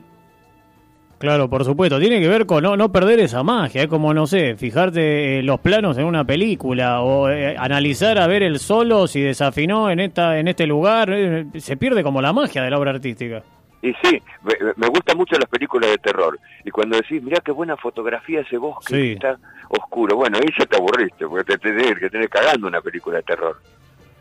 Claro, 1.22 1.48
por 1.48 1.64
supuesto. 1.64 2.00
Tiene 2.00 2.20
que 2.20 2.26
ver 2.26 2.46
con 2.46 2.64
no, 2.64 2.76
no 2.76 2.90
perder 2.90 3.20
esa 3.20 3.44
magia. 3.44 3.82
Es 3.82 3.88
como, 3.88 4.12
no 4.12 4.26
sé, 4.26 4.56
fijarte 4.56 5.38
eh, 5.38 5.42
los 5.44 5.60
planos 5.60 5.96
en 5.96 6.04
una 6.04 6.24
película 6.24 7.00
o 7.00 7.30
eh, 7.30 7.54
analizar 7.56 8.18
a 8.18 8.26
ver 8.26 8.42
el 8.42 8.58
solo 8.58 9.06
si 9.06 9.20
desafinó 9.20 9.88
en 9.88 10.00
esta 10.00 10.36
en 10.40 10.48
este 10.48 10.66
lugar. 10.66 11.12
eh, 11.12 11.46
se 11.58 11.76
pierde 11.76 12.02
como 12.02 12.20
la 12.20 12.32
magia 12.32 12.60
de 12.60 12.70
la 12.70 12.76
obra 12.76 12.90
artística. 12.90 13.44
Y 13.82 13.92
sí, 14.02 14.22
me, 14.42 14.54
me 14.76 14.86
gustan 14.88 15.16
mucho 15.16 15.36
las 15.36 15.48
películas 15.48 15.90
de 15.90 15.98
terror. 15.98 16.38
Y 16.64 16.70
cuando 16.70 16.96
decís, 16.96 17.20
mirá 17.22 17.40
qué 17.44 17.50
buena 17.52 17.76
fotografía 17.76 18.40
ese 18.40 18.56
bosque 18.56 18.94
Sí. 18.94 19.00
que 19.02 19.12
está 19.14 19.36
oscuro, 19.68 20.16
bueno, 20.16 20.38
ahí 20.38 20.48
ya 20.56 20.64
te 20.66 20.76
aburriste, 20.76 21.26
porque 21.26 21.44
te 21.44 21.58
tenés 21.58 21.98
que 21.98 22.08
tenés 22.08 22.28
cagando 22.28 22.68
una 22.68 22.80
película 22.80 23.16
de 23.16 23.22
terror. 23.24 23.56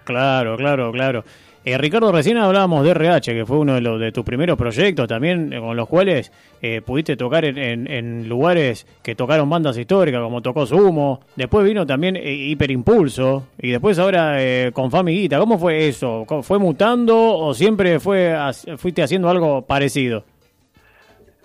Claro, 0.04 0.58
claro, 0.58 0.92
claro. 0.92 1.24
Eh, 1.64 1.78
Ricardo, 1.78 2.12
recién 2.12 2.38
hablábamos 2.38 2.84
de 2.84 2.90
RH, 2.90 3.36
que 3.36 3.46
fue 3.46 3.60
uno 3.60 3.76
de, 3.76 3.82
los, 3.82 4.00
de 4.00 4.12
tus 4.12 4.26
primeros 4.26 4.58
proyectos 4.58 5.08
también, 5.08 5.54
eh, 5.54 5.60
con 5.60 5.78
los 5.78 5.88
cuales 5.88 6.32
eh, 6.60 6.82
pudiste 6.82 7.16
tocar 7.16 7.46
en, 7.46 7.88
en, 7.88 8.28
lugares 8.28 8.88
que 9.04 9.14
tocaron 9.14 9.48
bandas 9.48 9.78
históricas, 9.78 10.24
como 10.24 10.42
tocó 10.42 10.66
Sumo. 10.66 11.22
Después 11.36 11.64
vino 11.64 11.86
también 11.86 12.18
Hiperimpulso, 12.18 13.50
y 13.60 13.70
después 13.70 14.00
ahora 14.00 14.38
con 14.74 14.90
Famiguita. 14.90 15.38
¿Cómo 15.38 15.60
fue 15.60 15.88
eso? 15.88 16.26
¿Fue 16.42 16.58
mutando 16.58 17.16
o 17.16 17.54
siempre 17.54 18.00
fue 18.00 18.36
fuiste 18.78 19.04
haciendo 19.04 19.30
algo 19.30 19.62
parecido? 19.62 20.24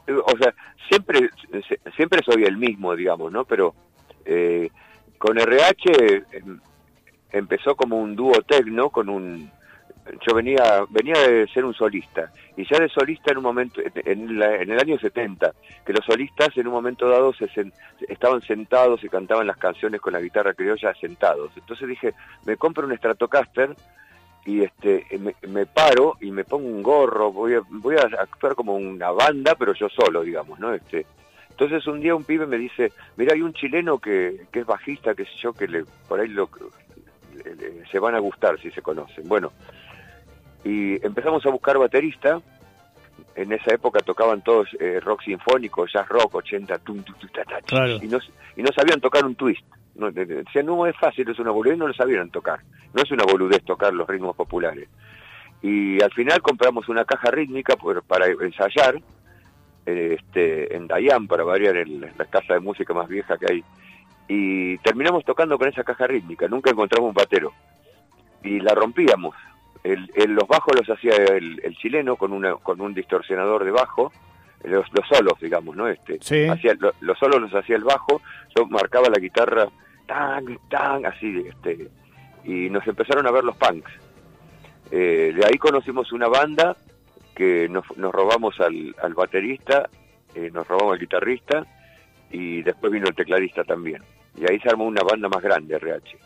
O 0.08 0.38
sea, 0.38 0.54
siempre, 0.88 1.28
siempre 1.94 2.20
soy 2.24 2.44
el 2.44 2.56
mismo, 2.56 2.96
digamos, 2.96 3.30
¿no? 3.30 3.44
Pero 3.44 3.74
con 5.18 5.38
RH 5.38 6.24
em, 6.32 6.58
empezó 7.32 7.74
como 7.74 8.00
un 8.00 8.16
dúo 8.16 8.40
tecno, 8.42 8.88
con 8.88 9.10
un 9.10 9.50
yo 10.26 10.34
venía 10.34 10.84
venía 10.88 11.18
de 11.18 11.46
ser 11.48 11.64
un 11.64 11.74
solista 11.74 12.30
y 12.56 12.64
ya 12.64 12.78
de 12.78 12.88
solista 12.88 13.32
en 13.32 13.38
un 13.38 13.44
momento 13.44 13.80
en, 13.80 14.42
el 14.42 14.78
año 14.78 14.98
70 14.98 15.52
que 15.84 15.92
los 15.92 16.04
solistas 16.04 16.56
en 16.56 16.66
un 16.66 16.72
momento 16.72 17.08
dado 17.08 17.32
se 17.32 17.48
estaban 18.08 18.40
sentados 18.42 19.02
y 19.04 19.08
cantaban 19.08 19.46
las 19.46 19.56
canciones 19.56 20.00
con 20.00 20.12
la 20.12 20.20
guitarra 20.20 20.54
criolla 20.54 20.94
sentados. 20.94 21.50
Entonces 21.56 21.88
dije 21.88 22.14
me 22.44 22.56
compro 22.56 22.86
un 22.86 22.96
Stratocaster 22.96 23.74
y 24.44 24.62
este 24.62 25.06
me, 25.48 25.66
paro 25.66 26.16
y 26.20 26.30
me 26.30 26.44
pongo 26.44 26.68
un 26.68 26.82
gorro 26.82 27.32
voy 27.32 27.54
a, 27.54 27.62
voy 27.68 27.96
a 27.96 28.02
actuar 28.20 28.54
como 28.54 28.76
una 28.76 29.10
banda 29.10 29.56
pero 29.56 29.74
yo 29.74 29.88
solo 29.88 30.22
digamos 30.22 30.60
no 30.60 30.72
este 30.72 31.04
entonces 31.50 31.84
un 31.88 32.00
día 32.00 32.14
un 32.14 32.22
pibe 32.22 32.46
me 32.46 32.56
dice 32.56 32.92
mira 33.16 33.34
hay 33.34 33.42
un 33.42 33.52
chileno 33.52 33.98
que, 33.98 34.46
que 34.52 34.60
es 34.60 34.66
bajista 34.66 35.16
que 35.16 35.24
sé 35.24 35.32
yo 35.40 35.52
que 35.52 35.66
le 35.66 35.84
por 36.06 36.20
ahí 36.20 36.28
lo 36.28 36.48
se 37.90 37.98
van 37.98 38.14
a 38.14 38.20
gustar 38.20 38.58
si 38.60 38.70
se 38.70 38.82
conocen 38.82 39.28
bueno 39.28 39.50
y 40.66 41.06
empezamos 41.06 41.46
a 41.46 41.50
buscar 41.50 41.78
baterista. 41.78 42.40
En 43.36 43.52
esa 43.52 43.72
época 43.72 44.00
tocaban 44.00 44.42
todos 44.42 44.68
eh, 44.80 44.98
rock 44.98 45.22
sinfónico, 45.22 45.86
jazz 45.86 46.08
rock, 46.08 46.34
80, 46.36 46.78
tum, 46.78 47.04
tum, 47.04 47.14
y, 48.02 48.06
no, 48.08 48.18
y 48.56 48.62
no 48.62 48.72
sabían 48.74 49.00
tocar 49.00 49.24
un 49.24 49.36
twist. 49.36 49.64
No, 49.94 50.10
decían, 50.10 50.66
no 50.66 50.86
es 50.86 50.96
fácil, 50.96 51.28
es 51.30 51.38
una 51.38 51.52
boludez, 51.52 51.78
no 51.78 51.86
lo 51.86 51.94
sabían 51.94 52.30
tocar. 52.30 52.60
No 52.92 53.02
es 53.02 53.10
una 53.12 53.24
boludez 53.24 53.62
tocar 53.64 53.94
los 53.94 54.08
ritmos 54.08 54.34
populares. 54.34 54.88
Y 55.62 56.02
al 56.02 56.12
final 56.12 56.42
compramos 56.42 56.88
una 56.88 57.04
caja 57.04 57.30
rítmica 57.30 57.76
para 58.06 58.26
ensayar 58.26 59.00
este, 59.86 60.74
en 60.76 60.88
Dayan, 60.88 61.28
para 61.28 61.44
variar 61.44 61.76
en 61.76 62.00
la 62.00 62.24
casa 62.24 62.54
de 62.54 62.60
música 62.60 62.92
más 62.92 63.08
vieja 63.08 63.38
que 63.38 63.52
hay. 63.52 63.64
Y 64.28 64.78
terminamos 64.78 65.24
tocando 65.24 65.56
con 65.58 65.68
esa 65.68 65.84
caja 65.84 66.08
rítmica, 66.08 66.48
nunca 66.48 66.70
encontramos 66.70 67.10
un 67.10 67.14
batero. 67.14 67.52
Y 68.42 68.60
la 68.60 68.74
rompíamos, 68.74 69.34
el, 69.92 70.34
los 70.34 70.48
bajos 70.48 70.74
los 70.76 70.88
hacía 70.88 71.14
el, 71.14 71.76
chileno 71.76 72.16
con, 72.16 72.32
una, 72.32 72.54
con 72.56 72.80
un 72.80 72.94
distorsionador 72.94 73.64
de 73.64 73.70
bajo, 73.70 74.12
los, 74.64 74.86
los 74.92 75.06
solos, 75.08 75.34
digamos, 75.40 75.76
¿no? 75.76 75.88
Este, 75.88 76.18
hacía, 76.50 76.76
los 77.00 77.18
solos 77.18 77.40
los 77.40 77.54
hacía 77.54 77.76
el 77.76 77.84
bajo, 77.84 78.20
yo 78.56 78.66
marcaba 78.66 79.08
la 79.08 79.18
guitarra 79.18 79.68
tan, 80.06 80.58
tan, 80.68 81.06
así, 81.06 81.44
este, 81.48 81.88
y 82.44 82.70
nos 82.70 82.86
empezaron 82.86 83.26
a 83.26 83.30
ver 83.30 83.44
los 83.44 83.56
punks. 83.56 83.92
Eh, 84.90 85.32
de 85.36 85.46
ahí 85.46 85.58
conocimos 85.58 86.12
una 86.12 86.28
banda 86.28 86.76
que 87.34 87.68
nos, 87.68 87.84
nos 87.96 88.12
robamos 88.12 88.58
al, 88.60 88.94
al 89.02 89.14
baterista, 89.14 89.88
eh, 90.34 90.50
nos 90.52 90.66
robamos 90.66 90.94
al 90.94 91.00
guitarrista 91.00 91.66
y 92.30 92.62
después 92.62 92.92
vino 92.92 93.08
el 93.08 93.14
tecladista 93.14 93.62
también. 93.64 94.02
Y 94.36 94.50
ahí 94.50 94.58
se 94.60 94.68
armó 94.68 94.84
una 94.84 95.02
banda 95.02 95.28
más 95.28 95.42
grande, 95.42 95.76
RH. 95.76 96.18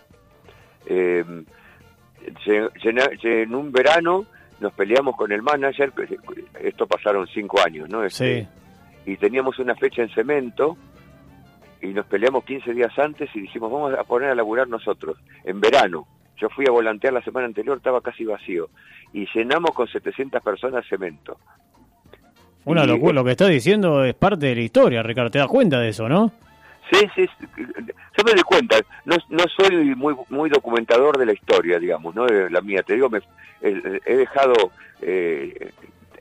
Eh, 0.87 1.25
en 2.47 3.55
un 3.55 3.73
verano 3.73 4.27
nos 4.61 4.73
peleamos 4.75 5.17
con 5.17 5.33
el 5.33 5.43
manager, 5.43 5.93
esto 6.63 6.87
pasaron 6.87 7.27
cinco 7.29 7.61
años, 7.65 7.89
¿no? 7.89 8.05
Este, 8.05 8.47
y 9.07 9.17
teníamos 9.17 9.59
una 9.59 9.75
fecha 9.75 10.03
en 10.03 10.11
cemento 10.11 10.77
y 11.83 11.89
nos 11.89 12.07
peleamos 12.07 12.45
15 12.45 12.75
días 12.75 12.97
antes 12.99 13.31
y 13.35 13.41
dijimos, 13.41 13.73
vamos 13.73 13.95
a 13.99 14.05
poner 14.05 14.31
a 14.31 14.35
laburar 14.35 14.69
nosotros, 14.69 15.17
en 15.45 15.61
verano. 15.61 16.07
Yo 16.37 16.49
fui 16.51 16.67
a 16.67 16.71
volantear 16.71 17.13
la 17.13 17.23
semana 17.23 17.47
anterior, 17.47 17.77
estaba 17.77 18.01
casi 18.01 18.25
vacío. 18.25 18.69
Y 19.13 19.27
llenamos 19.35 19.73
con 19.73 19.87
700 19.87 20.43
personas 20.43 20.87
cemento. 20.89 21.39
Una 22.65 22.85
locura, 22.85 23.15
lo 23.15 23.25
que 23.25 23.33
estás 23.33 23.49
diciendo 23.49 24.05
es 24.05 24.15
parte 24.15 24.47
de 24.47 24.55
la 24.55 24.61
historia, 24.61 25.03
Ricardo, 25.03 25.31
te 25.31 25.39
das 25.39 25.49
cuenta 25.49 25.81
de 25.81 25.89
eso, 25.89 26.09
¿no? 26.09 26.33
Sí, 26.91 27.09
sí, 27.15 27.29
yo 27.57 28.25
me 28.25 28.33
doy 28.33 28.43
cuenta, 28.43 28.77
no, 29.05 29.17
no 29.29 29.45
soy 29.57 29.95
muy 29.95 30.17
muy 30.29 30.51
documentador 30.51 31.19
de 31.19 31.27
la 31.27 31.33
historia, 31.33 31.79
digamos, 31.79 32.15
no 32.15 32.27
de 32.27 32.51
la 32.51 32.61
mía, 32.61 32.83
te 32.83 32.95
digo, 32.95 33.09
me, 33.09 33.21
he 33.61 34.17
dejado 34.17 34.73
eh, 35.01 35.73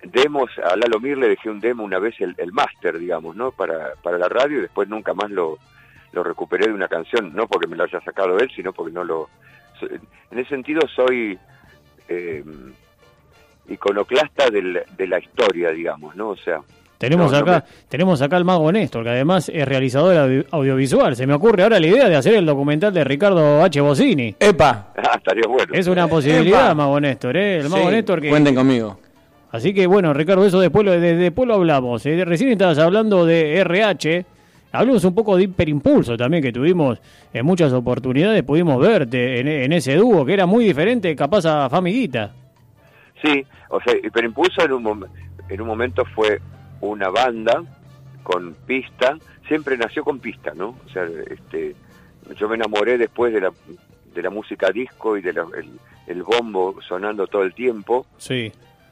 demos, 0.04 0.50
a 0.60 0.76
Lalo 0.76 1.00
Mir 1.00 1.18
le 1.18 1.30
dejé 1.30 1.50
un 1.50 1.60
demo 1.60 1.84
una 1.84 2.00
vez 2.00 2.16
el, 2.20 2.36
el 2.38 2.52
máster, 2.52 2.98
digamos, 3.00 3.36
¿no? 3.36 3.52
Para, 3.52 3.94
para 4.02 4.18
la 4.18 4.30
radio 4.30 4.60
y 4.60 4.62
después 4.62 4.88
nunca 4.88 5.14
más 5.14 5.30
lo, 5.30 5.60
lo 6.12 6.24
recuperé 6.24 6.68
de 6.68 6.74
una 6.74 6.88
canción, 6.88 7.34
no 7.34 7.48
porque 7.48 7.68
me 7.68 7.76
lo 7.76 7.84
haya 7.84 8.02
sacado 8.02 8.38
él, 8.40 8.52
sino 8.56 8.74
porque 8.74 8.94
no 8.94 9.04
lo... 9.04 9.30
En 9.82 10.38
ese 10.40 10.50
sentido 10.50 10.82
soy 10.94 11.38
eh, 12.10 12.44
iconoclasta 13.68 14.50
del, 14.50 14.84
de 14.98 15.08
la 15.08 15.20
historia, 15.20 15.72
digamos, 15.72 16.16
¿no? 16.16 16.30
O 16.30 16.38
sea, 16.38 16.62
tenemos 17.00 17.34
acá, 17.34 17.64
tenemos 17.88 18.22
acá 18.22 18.36
al 18.36 18.44
mago 18.44 18.70
Néstor, 18.74 19.06
que 19.06 19.10
además 19.12 19.48
es 19.48 19.66
realizador 19.66 20.46
audiovisual. 20.52 21.16
Se 21.16 21.26
me 21.26 21.34
ocurre 21.34 21.64
ahora 21.64 21.80
la 21.80 21.88
idea 21.88 22.10
de 22.10 22.18
hacer 22.18 22.34
el 22.34 22.46
documental 22.46 22.94
de 22.94 23.06
Ricardo 23.06 23.64
H. 23.64 23.80
Bocini. 23.80 24.36
¡Epa! 24.38 24.88
Ah, 24.98 25.16
estaría 25.16 25.48
bueno. 25.48 25.74
Es 25.74 25.88
una 25.88 26.08
posibilidad, 26.08 26.76
mago 26.76 27.00
Néstor, 27.00 27.36
¿eh? 27.38 27.60
El 27.60 27.70
mago 27.70 27.90
Néstor 27.90 28.22
que... 28.22 28.30
Cuenten 28.30 28.54
conmigo. 28.54 29.00
Así 29.50 29.74
que 29.74 29.88
bueno, 29.88 30.14
Ricardo, 30.14 30.46
eso 30.46 30.60
después 30.60 30.86
lo, 30.86 30.92
de, 30.92 31.16
después 31.16 31.48
lo 31.48 31.56
hablamos. 31.56 32.06
¿eh? 32.06 32.24
Recién 32.26 32.52
estabas 32.52 32.78
hablando 32.78 33.26
de 33.26 33.58
RH. 33.60 34.26
Hablamos 34.74 35.04
un 35.06 35.16
poco 35.16 35.38
de 35.38 35.44
hiperimpulso 35.44 36.18
también 36.18 36.44
que 36.44 36.52
tuvimos 36.52 37.00
en 37.34 37.46
muchas 37.46 37.72
oportunidades. 37.72 38.44
Pudimos 38.44 38.80
verte 38.80 39.40
en, 39.40 39.48
en 39.48 39.72
ese 39.72 39.96
dúo 39.96 40.26
que 40.26 40.34
era 40.34 40.46
muy 40.46 40.66
diferente, 40.66 41.16
capaz 41.16 41.46
a 41.46 41.70
Famiguita. 41.70 42.34
Sí, 43.24 43.44
o 43.70 43.80
sea, 43.82 43.96
hiperimpulso 43.96 44.64
en 44.64 44.74
un, 44.74 45.06
en 45.48 45.62
un 45.62 45.68
momento 45.68 46.04
fue 46.14 46.40
una 46.82 47.10
banda 47.10 47.64
con 48.24 48.54
pista, 48.54 49.18
siempre 49.48 49.78
nació 49.78 50.04
con 50.04 50.20
pista, 50.20 50.54
¿no? 50.54 50.76
O 50.86 50.90
sea, 50.90 51.08
este, 51.30 51.76
yo 52.36 52.48
me 52.48 52.56
enamoré 52.56 52.98
después 52.98 53.34
de 53.34 53.42
la, 53.42 53.52
de 54.14 54.22
la 54.22 54.30
música 54.30 54.70
disco 54.72 55.18
y 55.18 55.22
del 55.22 55.36
de 55.36 55.70
el 56.08 56.24
bombo 56.24 56.82
sonando 56.82 57.28
todo 57.28 57.44
el 57.44 57.54
tiempo. 57.54 58.06
Sí. 58.18 58.52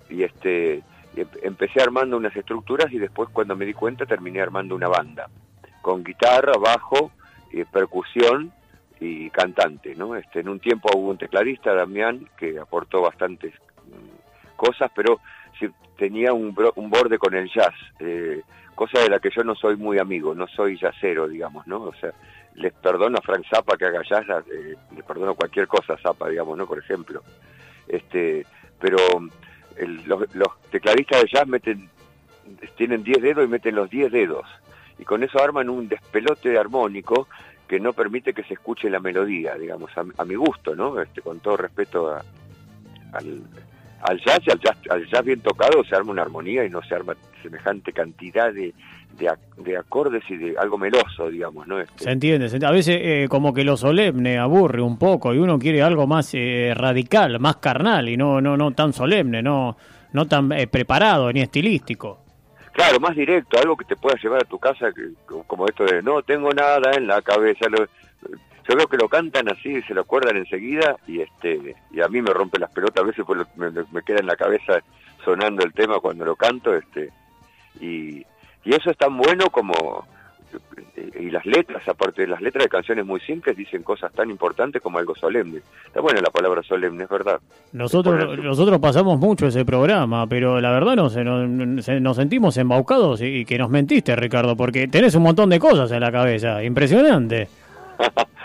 Y 0.10 0.24
este 0.24 0.76
em, 1.16 1.28
empecé 1.42 1.82
armando 1.82 2.16
unas 2.16 2.36
estructuras 2.36 2.92
y 2.94 3.00
después 3.00 3.30
cuando 3.34 3.56
me 3.56 3.66
di 3.66 3.74
cuenta 3.74 4.06
terminé 4.06 4.40
armando 4.40 4.76
una 4.76 4.88
banda 4.88 5.28
con 5.82 6.04
guitarra, 6.04 6.54
bajo, 6.60 7.12
eh, 7.52 7.66
percusión 7.72 8.52
y 9.00 9.30
cantante, 9.30 9.96
¿no? 9.96 10.16
Este, 10.16 10.42
en 10.42 10.50
un 10.50 10.60
tiempo 10.60 10.90
hubo 10.96 11.10
un 11.10 11.18
tecladista, 11.18 11.74
Damián, 11.74 12.28
que 12.38 12.60
aportó 12.60 13.02
bastantes 13.02 13.54
mm, 13.86 14.56
cosas, 14.56 14.92
pero 14.96 15.20
tenía 15.98 16.34
un, 16.34 16.56
un 16.76 16.90
borde 16.90 17.18
con 17.18 17.34
el 17.34 17.50
jazz, 17.52 17.74
eh, 18.00 18.42
cosa 18.76 19.00
de 19.00 19.10
la 19.10 19.20
que 19.20 19.30
yo 19.36 19.44
no 19.44 19.56
soy 19.56 19.76
muy 19.76 20.00
amigo, 20.00 20.36
no 20.36 20.48
soy 20.48 20.78
jazzero, 20.78 21.28
digamos, 21.28 21.66
¿no? 21.68 21.84
O 21.84 21.94
sea, 21.96 22.14
les 22.56 22.74
perdono 22.74 23.18
a 23.18 23.22
Frank 23.22 23.46
Zappa 23.50 23.78
que 23.78 23.86
haga 23.86 24.04
jazz, 24.04 24.26
eh, 24.52 24.76
les 24.96 25.04
perdono 25.04 25.36
cualquier 25.36 25.68
cosa 25.68 25.94
a 25.94 25.98
Zappa, 25.98 26.30
digamos, 26.30 26.58
¿no? 26.58 26.68
Por 26.68 26.80
ejemplo. 26.80 27.24
Este, 27.88 28.46
pero 28.80 28.98
los, 30.06 30.36
los, 30.36 30.62
tecladistas 30.72 31.24
de 31.24 31.30
jazz 31.32 31.48
meten, 31.48 31.90
tienen 32.76 33.04
10 33.04 33.22
dedos 33.22 33.46
y 33.46 33.48
meten 33.48 33.76
los 33.76 33.90
10 33.90 34.12
dedos. 34.12 34.46
Y 35.00 35.04
con 35.04 35.24
eso 35.24 35.42
arman 35.42 35.70
un 35.70 35.88
despelote 35.88 36.58
armónico 36.58 37.28
que 37.68 37.80
no 37.80 37.94
permite 37.94 38.34
que 38.34 38.44
se 38.44 38.54
escuche 38.54 38.90
la 38.90 39.00
melodía, 39.00 39.56
digamos, 39.56 39.92
a, 39.98 40.26
mi 40.26 40.36
gusto, 40.36 40.76
¿no? 40.76 41.00
Este, 41.02 41.22
con 41.22 41.40
todo 41.40 41.58
respeto 41.58 42.10
a, 42.10 42.24
al, 43.14 43.42
al 44.02 44.20
jazz 44.24 44.40
al 44.50 44.60
jazz, 44.60 44.78
al 44.90 45.08
jazz 45.08 45.26
bien 45.26 45.42
tocado 45.42 45.84
se 45.84 45.96
arma 45.96 46.12
una 46.12 46.22
armonía 46.22 46.66
y 46.66 46.70
no 46.70 46.82
se 46.84 46.96
arma 46.96 47.16
semejante 47.42 47.94
cantidad 47.94 48.54
de, 48.54 48.74
de, 49.18 49.78
acordes 49.78 50.24
y 50.30 50.38
de 50.38 50.58
algo 50.58 50.78
meloso, 50.78 51.30
digamos, 51.30 51.68
¿no? 51.68 51.80
Este... 51.80 52.04
Se 52.04 52.12
entiende, 52.12 52.66
a 52.66 52.72
veces 52.72 53.00
eh, 53.02 53.28
como 53.30 53.54
que 53.54 53.64
lo 53.64 53.78
solemne 53.78 54.38
aburre 54.38 54.82
un 54.82 54.98
poco 54.98 55.34
y 55.34 55.38
uno 55.38 55.58
quiere 55.58 55.82
algo 55.82 56.08
más 56.08 56.34
eh, 56.34 56.74
radical, 56.76 57.40
más 57.40 57.58
carnal 57.58 58.10
y 58.10 58.18
no 58.18 58.42
no 58.42 58.58
no 58.58 58.72
tan 58.72 58.94
solemne, 58.94 59.42
no 59.42 59.78
no 60.14 60.28
tan 60.28 60.52
eh, 60.52 60.68
preparado 60.68 61.32
ni 61.32 61.42
estilístico. 61.42 62.20
Claro, 62.74 63.00
más 63.00 63.16
directo, 63.16 63.58
algo 63.60 63.76
que 63.76 63.86
te 63.86 63.96
pueda 63.96 64.16
llevar 64.22 64.44
a 64.44 64.48
tu 64.48 64.60
casa, 64.60 64.90
como 65.48 65.66
esto 65.66 65.84
de 65.84 66.04
no 66.04 66.22
tengo 66.22 66.52
nada 66.52 66.92
en 66.96 67.08
la 67.08 67.24
cabeza, 67.24 67.68
lo, 67.70 67.88
yo 68.68 68.76
veo 68.76 68.88
que 68.88 68.98
lo 68.98 69.08
cantan 69.08 69.50
así, 69.50 69.82
se 69.84 69.94
lo 69.94 70.02
acuerdan 70.02 70.38
enseguida 70.38 70.98
y 71.08 71.22
este 71.22 71.76
y 71.92 72.02
a 72.02 72.08
mí 72.08 72.22
me 72.22 72.34
rompe 72.34 72.60
las 72.60 72.72
pelotas, 72.72 73.04
a 73.04 73.08
veces 73.08 73.24
pues 73.26 73.40
me, 73.56 74.02
queda 74.02 74.20
en 74.20 74.28
la 74.28 74.36
cabeza 74.36 74.80
sonando 75.24 75.64
el 75.64 75.74
tema 75.74 76.00
cuando 76.00 76.26
lo 76.26 76.36
canto, 76.36 76.76
este 76.76 77.12
y, 77.80 78.26
y 78.64 78.74
eso 78.74 78.92
es 78.92 78.98
tan 78.98 79.16
bueno 79.18 79.50
como 79.50 80.06
y 81.20 81.30
las 81.30 81.46
letras, 81.46 81.88
aparte 81.88 82.24
de 82.24 82.28
las 82.28 82.42
letras 82.42 82.66
de 82.66 82.70
canciones 82.70 83.06
muy 83.06 83.20
simples, 83.20 83.56
dicen 83.56 83.84
cosas 83.84 84.12
tan 84.14 84.30
importantes 84.30 84.82
como 84.82 84.98
algo 84.98 85.14
solemne. 85.16 85.62
Está 85.86 86.00
buena 86.00 86.22
la 86.22 86.30
palabra 86.30 86.64
solemne, 86.64 87.04
es 87.04 87.10
verdad. 87.10 87.40
Nosotros, 87.74 88.40
nosotros 88.40 88.80
pasamos 88.80 89.20
mucho 89.20 89.48
ese 89.48 89.66
programa, 89.66 90.26
pero 90.28 90.60
la 90.62 90.72
verdad 90.72 90.96
nos, 90.96 91.16
nos, 91.16 91.90
nos 91.90 92.16
sentimos 92.16 92.58
embaucados 92.58 93.22
y, 93.22 93.26
y 93.26 93.46
que 93.46 93.58
nos 93.58 93.70
mentiste, 93.70 94.16
Ricardo, 94.16 94.56
porque 94.56 94.88
tenés 94.88 95.14
un 95.16 95.24
montón 95.24 95.50
de 95.50 95.60
cosas 95.60 95.92
en 95.92 96.00
la 96.00 96.12
cabeza, 96.12 96.64
impresionante. 96.64 97.48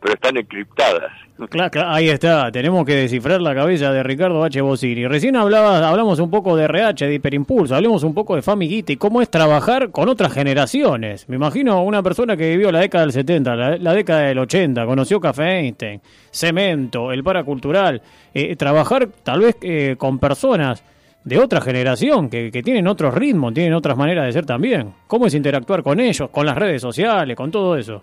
pero 0.00 0.14
están 0.14 0.36
encriptadas. 0.36 1.12
Claro, 1.50 1.88
ahí 1.88 2.08
está, 2.08 2.50
tenemos 2.50 2.84
que 2.84 2.96
descifrar 2.96 3.40
la 3.40 3.54
cabeza 3.54 3.92
de 3.92 4.02
Ricardo 4.02 4.42
H. 4.42 4.60
Bosini. 4.60 5.06
Recién 5.06 5.36
hablaba, 5.36 5.88
hablamos 5.88 6.18
un 6.18 6.30
poco 6.30 6.56
de 6.56 6.64
RH, 6.64 7.06
de 7.06 7.14
hiperimpulso, 7.14 7.76
hablemos 7.76 8.02
un 8.02 8.12
poco 8.12 8.34
de 8.34 8.42
Famiguita 8.42 8.92
y 8.92 8.96
cómo 8.96 9.22
es 9.22 9.30
trabajar 9.30 9.92
con 9.92 10.08
otras 10.08 10.32
generaciones. 10.32 11.28
Me 11.28 11.36
imagino 11.36 11.82
una 11.84 12.02
persona 12.02 12.36
que 12.36 12.50
vivió 12.50 12.72
la 12.72 12.80
década 12.80 13.04
del 13.04 13.12
70, 13.12 13.54
la, 13.54 13.94
década 13.94 14.22
del 14.22 14.38
80, 14.40 14.84
conoció 14.84 15.20
Café 15.20 15.60
Einstein, 15.60 16.00
Cemento, 16.32 17.12
el 17.12 17.22
Paracultural, 17.22 18.02
eh, 18.34 18.56
trabajar 18.56 19.08
tal 19.22 19.40
vez 19.40 19.56
eh, 19.60 19.94
con 19.96 20.18
personas 20.18 20.82
de 21.22 21.38
otra 21.38 21.60
generación, 21.60 22.28
que, 22.30 22.50
que, 22.50 22.62
tienen 22.62 22.88
otros 22.88 23.14
ritmos, 23.14 23.54
tienen 23.54 23.74
otras 23.74 23.96
maneras 23.96 24.26
de 24.26 24.32
ser 24.32 24.46
también. 24.46 24.92
¿Cómo 25.06 25.26
es 25.26 25.34
interactuar 25.34 25.84
con 25.84 26.00
ellos, 26.00 26.30
con 26.30 26.46
las 26.46 26.56
redes 26.56 26.82
sociales, 26.82 27.36
con 27.36 27.50
todo 27.50 27.76
eso? 27.76 28.02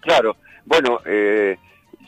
Claro, 0.00 0.36
bueno, 0.66 1.00
eh, 1.04 1.56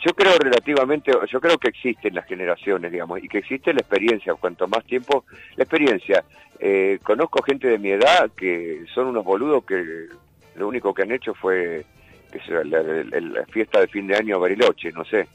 yo 0.04 0.14
creo 0.14 0.36
relativamente, 0.38 1.12
yo 1.30 1.40
creo 1.40 1.58
que 1.58 1.68
existen 1.68 2.14
las 2.14 2.26
generaciones, 2.26 2.92
digamos, 2.92 3.22
y 3.22 3.28
que 3.28 3.38
existe 3.38 3.72
la 3.72 3.80
experiencia, 3.80 4.34
cuanto 4.34 4.68
más 4.68 4.84
tiempo, 4.84 5.25
la 5.56 5.64
experiencia. 5.64 6.25
Eh, 6.58 6.98
conozco 7.02 7.42
gente 7.42 7.68
de 7.68 7.78
mi 7.78 7.90
edad 7.90 8.30
que 8.36 8.84
son 8.94 9.08
unos 9.08 9.25
boludos 9.25 9.64
que 9.64 10.06
lo 10.54 10.68
único 10.68 10.94
que 10.94 11.02
han 11.02 11.12
hecho 11.12 11.34
fue 11.34 11.84
que 12.32 12.40
sea, 12.40 12.64
la, 12.64 13.44
fiesta 13.46 13.80
de 13.80 13.88
fin 13.88 14.06
de 14.06 14.16
año 14.16 14.36
a 14.36 14.38
Bariloche, 14.38 14.90
no 14.92 15.04
sé, 15.04 15.28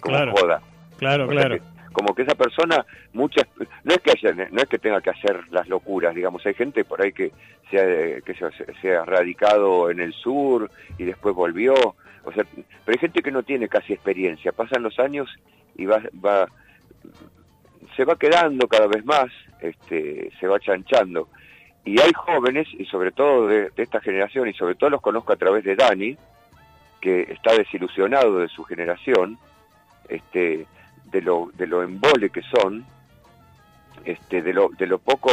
como 0.00 0.16
claro, 0.16 0.32
joda. 0.32 0.62
Claro, 0.98 1.28
claro. 1.28 1.56
como 1.92 2.14
que 2.14 2.22
esa 2.22 2.34
persona, 2.34 2.84
muchas, 3.12 3.46
no 3.84 3.94
es 3.94 4.00
que 4.00 4.12
haya, 4.12 4.48
no 4.50 4.60
es 4.60 4.68
que 4.68 4.78
tenga 4.78 5.00
que 5.00 5.10
hacer 5.10 5.40
las 5.50 5.68
locuras, 5.68 6.14
digamos, 6.14 6.44
hay 6.46 6.54
gente 6.54 6.84
por 6.84 7.02
ahí 7.02 7.12
que 7.12 7.32
se 7.70 8.22
que 8.24 8.34
se, 8.34 8.50
se 8.80 8.96
ha 8.96 9.04
radicado 9.04 9.90
en 9.90 10.00
el 10.00 10.12
sur 10.12 10.70
y 10.98 11.04
después 11.04 11.34
volvió, 11.34 11.74
o 12.24 12.32
sea, 12.32 12.44
pero 12.84 12.94
hay 12.94 12.98
gente 12.98 13.22
que 13.22 13.30
no 13.30 13.42
tiene 13.42 13.68
casi 13.68 13.92
experiencia, 13.92 14.52
pasan 14.52 14.82
los 14.82 14.98
años 14.98 15.28
y 15.76 15.86
va, 15.86 16.02
va 16.24 16.48
se 17.96 18.04
va 18.04 18.16
quedando 18.16 18.68
cada 18.68 18.86
vez 18.86 19.04
más, 19.04 19.26
este, 19.60 20.30
se 20.38 20.46
va 20.46 20.60
chanchando. 20.60 21.28
Y 21.84 22.00
hay 22.00 22.12
jóvenes, 22.12 22.68
y 22.72 22.84
sobre 22.86 23.10
todo 23.10 23.46
de, 23.46 23.70
esta 23.76 24.00
generación, 24.00 24.48
y 24.48 24.54
sobre 24.54 24.74
todo 24.74 24.90
los 24.90 25.00
conozco 25.00 25.32
a 25.32 25.36
través 25.36 25.64
de 25.64 25.76
Dani, 25.76 26.16
que 27.00 27.22
está 27.22 27.54
desilusionado 27.54 28.38
de 28.38 28.48
su 28.48 28.64
generación, 28.64 29.38
este, 30.08 30.66
de 31.06 31.22
lo, 31.22 31.50
de 31.54 31.66
lo 31.66 31.82
embole 31.82 32.30
que 32.30 32.42
son, 32.42 32.84
este, 34.04 34.42
de 34.42 34.52
lo, 34.52 34.68
de 34.70 34.86
lo 34.86 34.98
poco, 34.98 35.30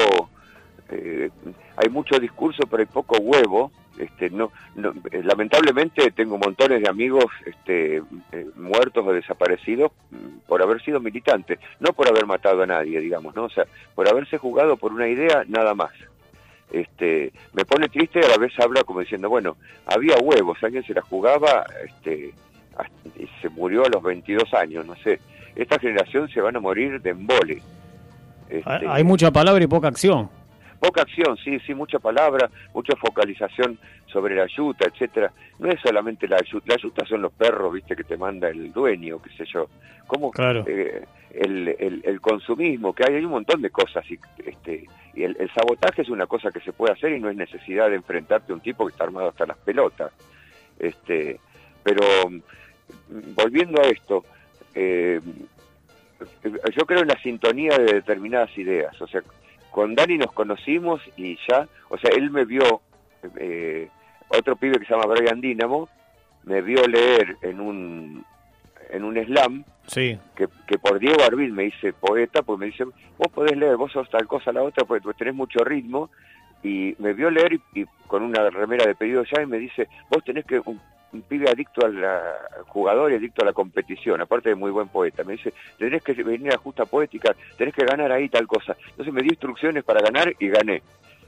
eh, 0.90 1.30
hay 1.76 1.90
mucho 1.90 2.18
discurso 2.20 2.64
pero 2.70 2.82
hay 2.82 2.88
poco 2.88 3.18
huevo, 3.18 3.72
este, 3.98 4.30
no, 4.30 4.52
no, 4.76 4.94
eh, 5.12 5.22
lamentablemente 5.24 6.12
tengo 6.12 6.38
montones 6.38 6.82
de 6.82 6.90
amigos 6.90 7.26
este, 7.46 7.98
eh, 8.32 8.46
muertos 8.56 9.06
o 9.06 9.14
desaparecidos 9.14 9.92
mm, 10.12 10.48
por 10.48 10.62
haber 10.62 10.82
sido 10.82 11.00
militantes, 11.00 11.60
no 11.80 11.94
por 11.94 12.08
haber 12.08 12.26
matado 12.26 12.64
a 12.64 12.68
nadie, 12.68 13.00
digamos, 13.00 13.36
¿no? 13.36 13.46
O 13.46 13.50
sea, 13.50 13.66
por 13.96 14.08
haberse 14.08 14.38
jugado 14.38 14.78
por 14.78 14.94
una 14.94 15.08
idea 15.08 15.44
nada 15.48 15.74
más. 15.74 15.92
Este, 16.72 17.32
me 17.54 17.64
pone 17.64 17.88
triste 17.88 18.20
y 18.20 18.26
a 18.26 18.30
la 18.30 18.38
vez 18.38 18.52
habla 18.60 18.84
como 18.84 19.00
diciendo, 19.00 19.30
bueno, 19.30 19.56
había 19.86 20.18
huevos, 20.18 20.58
alguien 20.62 20.84
se 20.84 20.94
la 20.94 21.02
jugaba 21.02 21.66
este, 21.86 22.34
y 23.18 23.28
se 23.42 23.50
murió 23.50 23.86
a 23.86 23.90
los 23.90 24.04
22 24.04 24.54
años, 24.54 24.86
no 24.86 24.96
sé. 24.96 25.20
Esta 25.56 25.80
generación 25.80 26.30
se 26.30 26.42
van 26.42 26.56
a 26.58 26.60
morir 26.60 27.02
de 27.02 27.12
embole. 27.12 27.62
Este, 28.50 28.88
Hay 28.88 29.04
mucha 29.04 29.32
palabra 29.32 29.64
y 29.64 29.68
poca 29.68 29.88
acción 29.88 30.30
poca 30.80 31.02
acción, 31.02 31.38
sí, 31.38 31.60
sí, 31.66 31.74
mucha 31.74 32.00
palabra, 32.00 32.50
mucha 32.74 32.96
focalización 32.96 33.78
sobre 34.08 34.36
la 34.36 34.44
ayuda, 34.44 34.88
etcétera. 34.92 35.32
No 35.60 35.70
es 35.70 35.80
solamente 35.82 36.28
la 36.28 36.38
ayuda, 36.38 36.64
la 36.68 36.76
ayuda 36.76 37.06
son 37.08 37.22
los 37.22 37.34
perros, 37.34 37.74
viste, 37.74 37.96
que 37.96 38.04
te 38.04 38.18
manda 38.18 38.50
el 38.50 38.72
dueño, 38.72 39.22
qué 39.22 39.30
sé 39.32 39.46
yo. 39.52 39.68
Como 40.06 40.32
claro. 40.32 40.64
eh, 40.68 41.06
el, 41.32 41.68
el, 41.80 42.02
el, 42.06 42.22
consumismo, 42.22 42.94
que 42.94 43.04
hay, 43.08 43.16
hay 43.16 43.26
un 43.26 43.32
montón 43.32 43.62
de 43.62 43.70
cosas, 43.70 44.10
y, 44.10 44.20
este, 44.46 44.86
y 45.14 45.24
el, 45.24 45.36
el, 45.40 45.52
sabotaje 45.54 46.04
es 46.04 46.10
una 46.10 46.28
cosa 46.28 46.52
que 46.52 46.62
se 46.62 46.74
puede 46.74 46.94
hacer 46.94 47.12
y 47.12 47.20
no 47.20 47.30
es 47.30 47.36
necesidad 47.36 47.90
de 47.90 47.96
enfrentarte 47.96 48.52
a 48.52 48.56
un 48.56 48.62
tipo 48.62 48.86
que 48.86 48.92
está 48.92 49.04
armado 49.04 49.30
hasta 49.30 49.46
las 49.46 49.58
pelotas. 49.58 50.12
Este, 50.80 51.40
pero 51.84 52.04
volviendo 53.36 53.82
a 53.82 53.88
esto, 53.88 54.24
eh, 54.76 55.20
yo 56.76 56.86
creo 56.86 57.02
en 57.02 57.08
la 57.08 57.22
sintonía 57.22 57.78
de 57.78 57.94
determinadas 57.94 58.56
ideas, 58.58 59.00
o 59.02 59.08
sea, 59.08 59.22
con 59.78 59.94
Dani 59.94 60.18
nos 60.18 60.32
conocimos 60.32 61.00
y 61.18 61.38
ya, 61.48 61.68
o 61.90 62.00
sea, 62.00 62.10
él 62.18 62.32
me 62.32 62.46
vio, 62.46 62.82
eh, 63.40 63.88
otro 64.28 64.56
pibe 64.56 64.80
que 64.80 64.86
se 64.88 64.94
llama 64.96 65.14
Brian 65.14 65.40
Dynamo, 65.40 65.88
me 66.46 66.64
vio 66.64 66.88
leer 66.88 67.38
en 67.44 67.62
un 67.62 68.26
en 68.90 69.04
un 69.04 69.24
slam 69.24 69.64
sí. 69.86 70.18
que, 70.36 70.48
que 70.66 70.80
por 70.80 70.98
Diego 70.98 71.22
Arbil 71.24 71.54
me 71.54 71.66
dice 71.66 71.94
poeta, 71.94 72.42
pues 72.42 72.58
me 72.58 72.66
dice, 72.66 72.86
vos 72.86 73.32
podés 73.32 73.56
leer, 73.56 73.78
vos 73.78 73.92
sos 73.92 74.10
tal 74.10 74.26
cosa 74.26 74.52
la 74.52 74.64
otra, 74.64 74.84
porque 74.84 75.14
tenés 75.16 75.36
mucho 75.36 75.64
ritmo, 75.64 76.10
y 76.64 76.96
me 76.98 77.14
vio 77.14 77.30
leer 77.30 77.54
y, 77.54 77.82
y 77.82 77.86
con 78.08 78.24
una 78.24 78.50
remera 78.50 78.84
de 78.84 78.96
pedido 78.96 79.26
ya 79.26 79.44
y 79.44 79.46
me 79.46 79.60
dice, 79.60 79.88
vos 80.10 80.24
tenés 80.24 80.44
que, 80.46 80.60
un, 80.66 80.82
un 81.14 81.22
pibe 81.22 81.50
adicto 81.50 81.86
al 81.86 82.04
jugador 82.68 83.12
y 83.12 83.16
adicto 83.16 83.42
a 83.42 83.46
la 83.46 83.54
competición, 83.54 84.22
aparte 84.22 84.50
de 84.50 84.56
muy 84.56 84.72
buen 84.72 84.88
poeta. 84.90 85.24
Me 85.24 85.34
dice, 85.34 85.54
tenés 85.78 86.04
que 86.04 86.14
venir 86.24 86.54
a 86.54 86.58
justa 86.58 86.86
poética, 86.86 87.36
tenés 87.58 87.74
que 87.74 87.86
ganar 87.86 88.12
ahí 88.12 88.30
tal 88.30 88.48
cosa. 88.48 88.76
Entonces 88.90 89.14
me 89.14 89.22
dio 89.22 89.32
instrucciones 89.32 89.84
para 89.84 90.02
ganar 90.02 90.34
y 90.40 90.50
gané. 90.50 90.82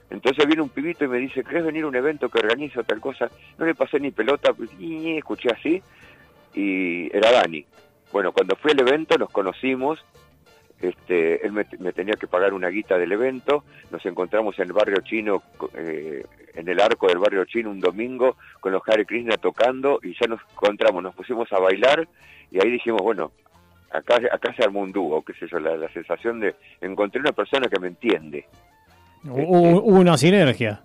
Entonces 0.09 0.45
viene 0.47 0.61
un 0.61 0.69
pibito 0.69 1.05
y 1.05 1.07
me 1.07 1.19
dice, 1.19 1.43
¿querés 1.43 1.65
venir 1.65 1.83
a 1.83 1.87
un 1.87 1.95
evento 1.95 2.29
que 2.29 2.39
organizo 2.39 2.83
tal 2.83 2.99
cosa? 2.99 3.29
No 3.57 3.65
le 3.65 3.75
pasé 3.75 3.99
ni 3.99 4.11
pelota, 4.11 4.53
pues, 4.53 4.69
y 4.79 5.17
escuché 5.17 5.49
así, 5.51 5.81
y 6.53 7.15
era 7.15 7.31
Dani. 7.31 7.65
Bueno, 8.11 8.31
cuando 8.31 8.55
fui 8.55 8.71
al 8.71 8.79
evento 8.79 9.17
nos 9.19 9.29
conocimos, 9.29 10.03
este, 10.81 11.45
él 11.45 11.51
me, 11.51 11.65
tenía 11.93 12.15
que 12.15 12.27
pagar 12.27 12.53
una 12.53 12.69
guita 12.69 12.97
del 12.97 13.11
evento, 13.11 13.65
nos 13.91 14.03
encontramos 14.05 14.57
en 14.57 14.65
el 14.65 14.73
barrio 14.73 15.01
chino, 15.01 15.43
eh, 15.75 16.25
en 16.59 16.67
el 16.67 16.79
arco 16.79 17.07
del 17.07 17.17
barrio 17.17 17.45
chino 17.45 17.71
un 17.71 17.79
domingo, 17.79 18.35
con 18.59 18.71
los 18.71 18.81
Hare 18.87 19.05
Krishna 19.05 19.37
tocando, 19.37 19.99
y 20.03 20.13
ya 20.19 20.27
nos 20.27 20.41
encontramos, 20.51 21.01
nos 21.01 21.15
pusimos 21.15 21.51
a 21.53 21.59
bailar, 21.59 22.07
y 22.51 22.61
ahí 22.61 22.71
dijimos, 22.71 23.01
bueno, 23.01 23.31
acá, 23.91 24.19
acá 24.31 24.53
se 24.55 24.63
armó 24.63 24.81
un 24.81 24.91
dúo, 24.91 25.23
qué 25.23 25.33
sé 25.33 25.47
yo, 25.49 25.59
la, 25.59 25.77
la 25.77 25.91
sensación 25.93 26.39
de 26.39 26.55
encontré 26.81 27.21
una 27.21 27.31
persona 27.31 27.67
que 27.67 27.79
me 27.79 27.87
entiende. 27.87 28.45
Hubo 29.23 29.77
este, 29.77 29.89
una 29.89 30.17
sinergia. 30.17 30.81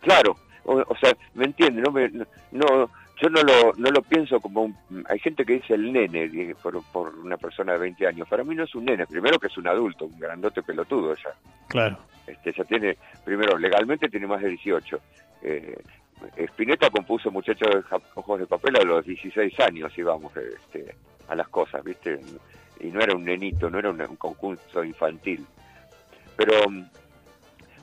Claro, 0.00 0.36
o, 0.64 0.74
o, 0.74 0.96
sea, 1.00 1.12
me 1.34 1.46
entiende, 1.46 1.82
no 1.82 1.90
me, 1.90 2.08
no, 2.52 2.90
yo 3.22 3.30
no 3.30 3.40
lo, 3.42 3.72
no 3.76 3.90
lo 3.90 4.02
pienso 4.02 4.40
como 4.40 4.62
un... 4.62 4.76
Hay 5.08 5.20
gente 5.20 5.44
que 5.44 5.54
dice 5.54 5.74
el 5.74 5.92
nene 5.92 6.56
por, 6.60 6.82
por 6.90 7.16
una 7.16 7.36
persona 7.36 7.74
de 7.74 7.78
20 7.78 8.08
años. 8.08 8.28
Para 8.28 8.42
mí 8.42 8.52
no 8.56 8.64
es 8.64 8.74
un 8.74 8.84
nene, 8.84 9.06
primero 9.06 9.38
que 9.38 9.46
es 9.46 9.56
un 9.56 9.68
adulto, 9.68 10.06
un 10.06 10.18
grandote 10.18 10.60
pelotudo 10.62 11.14
ya. 11.14 11.30
Claro. 11.68 11.98
Este, 12.26 12.52
ya 12.52 12.64
tiene, 12.64 12.96
primero, 13.24 13.56
legalmente 13.56 14.08
tiene 14.08 14.26
más 14.26 14.42
de 14.42 14.48
18. 14.48 15.00
Eh, 15.42 15.82
Spinetta 16.36 16.90
compuso 16.90 17.30
Muchachos 17.30 17.68
de 17.70 17.96
Ojos 18.16 18.40
de 18.40 18.46
Papel 18.46 18.76
a 18.76 18.84
los 18.84 19.04
16 19.04 19.60
años, 19.60 19.96
íbamos 19.96 20.36
este, 20.36 20.96
a 21.28 21.36
las 21.36 21.46
cosas, 21.46 21.84
¿viste? 21.84 22.18
Y 22.80 22.88
no 22.88 23.00
era 23.00 23.14
un 23.14 23.24
nenito, 23.24 23.70
no 23.70 23.78
era 23.78 23.90
un, 23.90 24.00
un 24.00 24.16
conjunto 24.16 24.82
infantil. 24.82 25.46
Pero 26.36 26.54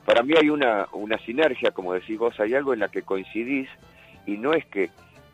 para 0.04 0.22
mí 0.22 0.34
hay 0.38 0.50
una, 0.50 0.86
una 0.92 1.16
sinergia, 1.18 1.70
como 1.70 1.94
decís 1.94 2.18
vos, 2.18 2.38
hay 2.40 2.54
algo 2.54 2.74
en 2.74 2.80
la 2.80 2.88
que 2.88 3.02
coincidís 3.02 3.70
y 4.26 4.36
no 4.36 4.52
es 4.52 4.66
que 4.66 4.90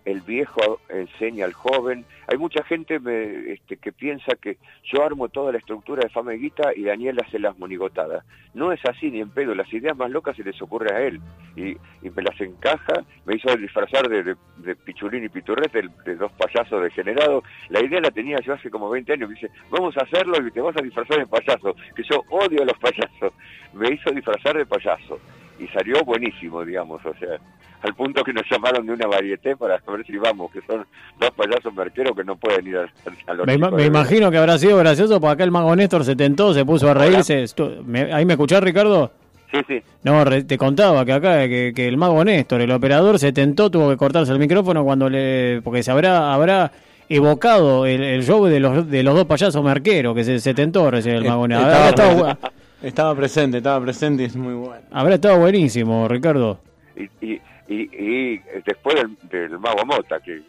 el 0.07 0.21
viejo 0.21 0.81
enseña 0.88 1.45
al 1.45 1.53
joven. 1.53 2.07
Hay 2.29 2.38
mucha 2.38 2.62
gente 2.64 3.01
me, 3.01 3.53
este, 3.53 3.77
que 3.77 3.92
piensa 3.92 4.37
que 4.40 4.57
yo 4.85 5.05
armo 5.05 5.29
toda 5.29 5.51
la 5.51 5.59
estructura 5.59 6.05
de 6.05 6.11
Fameguita 6.11 6.71
y 6.75 6.85
Daniel 6.85 7.19
hace 7.21 7.40
las 7.40 7.59
monigotadas. 7.59 8.25
No 8.55 8.73
es 8.73 8.81
así 8.87 9.11
ni 9.11 9.21
en 9.21 9.31
pedo, 9.31 9.55
las 9.55 9.71
ideas 9.73 9.97
más 9.97 10.11
locas 10.11 10.37
se 10.37 10.45
les 10.45 10.62
ocurre 10.62 10.95
a 10.95 11.01
él 11.03 11.21
y, 11.57 11.77
y 12.07 12.11
me 12.14 12.23
las 12.23 12.40
encaja, 12.40 13.05
me 13.27 13.35
hizo 13.35 13.55
disfrazar 13.57 14.09
de, 14.09 14.23
de, 14.23 14.37
de 14.59 14.77
Pichulín 14.77 15.25
y 15.25 15.29
Piturrete, 15.29 15.83
de, 15.83 15.90
de, 16.05 16.14
dos 16.14 16.31
payasos 16.33 16.83
degenerados. 16.83 17.42
La 17.69 17.85
idea 17.85 18.01
la 18.01 18.12
tenía 18.12 18.38
yo 18.40 18.55
hace 18.55 18.71
como 18.71 18.88
20 18.88 19.12
años, 19.12 19.29
me 19.29 19.35
dice, 19.35 19.51
vamos 19.71 19.97
a 19.99 20.05
hacerlo 20.05 20.35
y 20.47 20.53
te 20.53 20.61
vas 20.61 20.77
a 20.77 20.83
disfrazar 20.83 21.19
de 21.19 21.27
payaso, 21.27 21.75
que 21.97 22.05
yo 22.05 22.23
odio 22.31 22.62
a 22.62 22.66
los 22.66 22.79
payasos. 22.79 23.33
Me 23.75 23.92
hizo 23.92 24.11
disfrazar 24.12 24.57
de 24.57 24.66
payaso 24.66 25.19
y 25.59 25.66
salió 25.69 26.03
buenísimo, 26.05 26.64
digamos, 26.64 27.01
o 27.05 27.14
sea, 27.19 27.37
al 27.83 27.95
punto 27.95 28.25
que 28.25 28.33
nos 28.33 28.42
llamaron 28.51 28.87
de 28.87 28.92
una 28.95 29.07
varieté 29.07 29.57
para 29.57 29.79
ver 29.87 30.05
si 30.07 30.16
vamos, 30.16 30.51
que 30.51 30.61
son 30.62 30.85
dos 31.21 31.31
payasos 31.37 31.73
merqueros 31.75 32.16
que 32.16 32.25
no 32.25 32.35
pueden 32.37 32.66
ir 32.66 32.77
a, 32.79 32.88
a 33.27 33.35
los 33.35 33.47
Me, 33.47 33.59
me 33.59 33.85
imagino 33.85 34.31
que 34.31 34.38
habrá 34.38 34.59
sido 34.59 34.77
gracioso, 34.79 35.21
porque 35.21 35.33
acá 35.35 35.45
el 35.45 35.51
mago 35.51 35.77
Néstor 35.77 36.05
se 36.05 36.16
tentó, 36.16 36.53
se 36.55 36.64
puso 36.64 36.90
a 36.90 36.95
reírse. 36.95 37.45
Me, 37.85 38.12
¿Ahí 38.12 38.25
me 38.25 38.33
escuchás, 38.33 38.62
Ricardo? 38.62 39.11
Sí, 39.53 39.59
sí. 39.69 39.81
No, 40.03 40.25
re- 40.25 40.42
te 40.42 40.59
contaba 40.59 41.05
que 41.05 41.12
acá 41.12 41.47
que, 41.47 41.73
que 41.77 41.87
el 41.87 41.97
mago 41.97 42.25
Néstor, 42.25 42.61
el 42.62 42.73
operador, 42.73 43.19
se 43.19 43.33
tentó, 43.33 43.71
tuvo 43.71 43.90
que 43.90 43.97
cortarse 43.97 44.33
el 44.33 44.38
micrófono 44.40 44.83
cuando 44.83 45.09
le. 45.09 45.61
porque 45.62 45.83
se 45.85 45.90
habrá, 45.92 46.35
habrá 46.35 46.73
evocado 47.09 47.87
el, 47.87 48.03
el 48.03 48.25
show 48.25 48.45
de 48.47 48.59
los, 48.59 48.90
de 48.90 49.03
los 49.05 49.14
dos 49.14 49.27
payasos 49.27 49.62
marqueros, 49.62 50.14
que 50.16 50.25
se, 50.25 50.40
se 50.40 50.55
tentó 50.55 50.90
recién 50.90 51.16
el 51.16 51.25
mago 51.25 51.47
Néstor. 51.47 52.37
Estaba, 52.83 53.15
presente, 53.15 53.59
estaba 53.59 53.81
presente 53.85 54.23
y 54.23 54.27
es 54.27 54.37
muy 54.37 54.55
bueno. 54.55 54.83
habrá 54.91 55.15
estado 55.15 55.39
buenísimo, 55.39 56.07
Ricardo. 56.09 56.61
Y, 56.95 57.05
y, 57.27 57.41
y, 57.69 57.89
y 58.35 58.43
después 58.65 58.97
del, 58.97 59.17
del 59.31 59.59
Mago 59.59 59.85
Mota, 59.87 60.21
que 60.21 60.43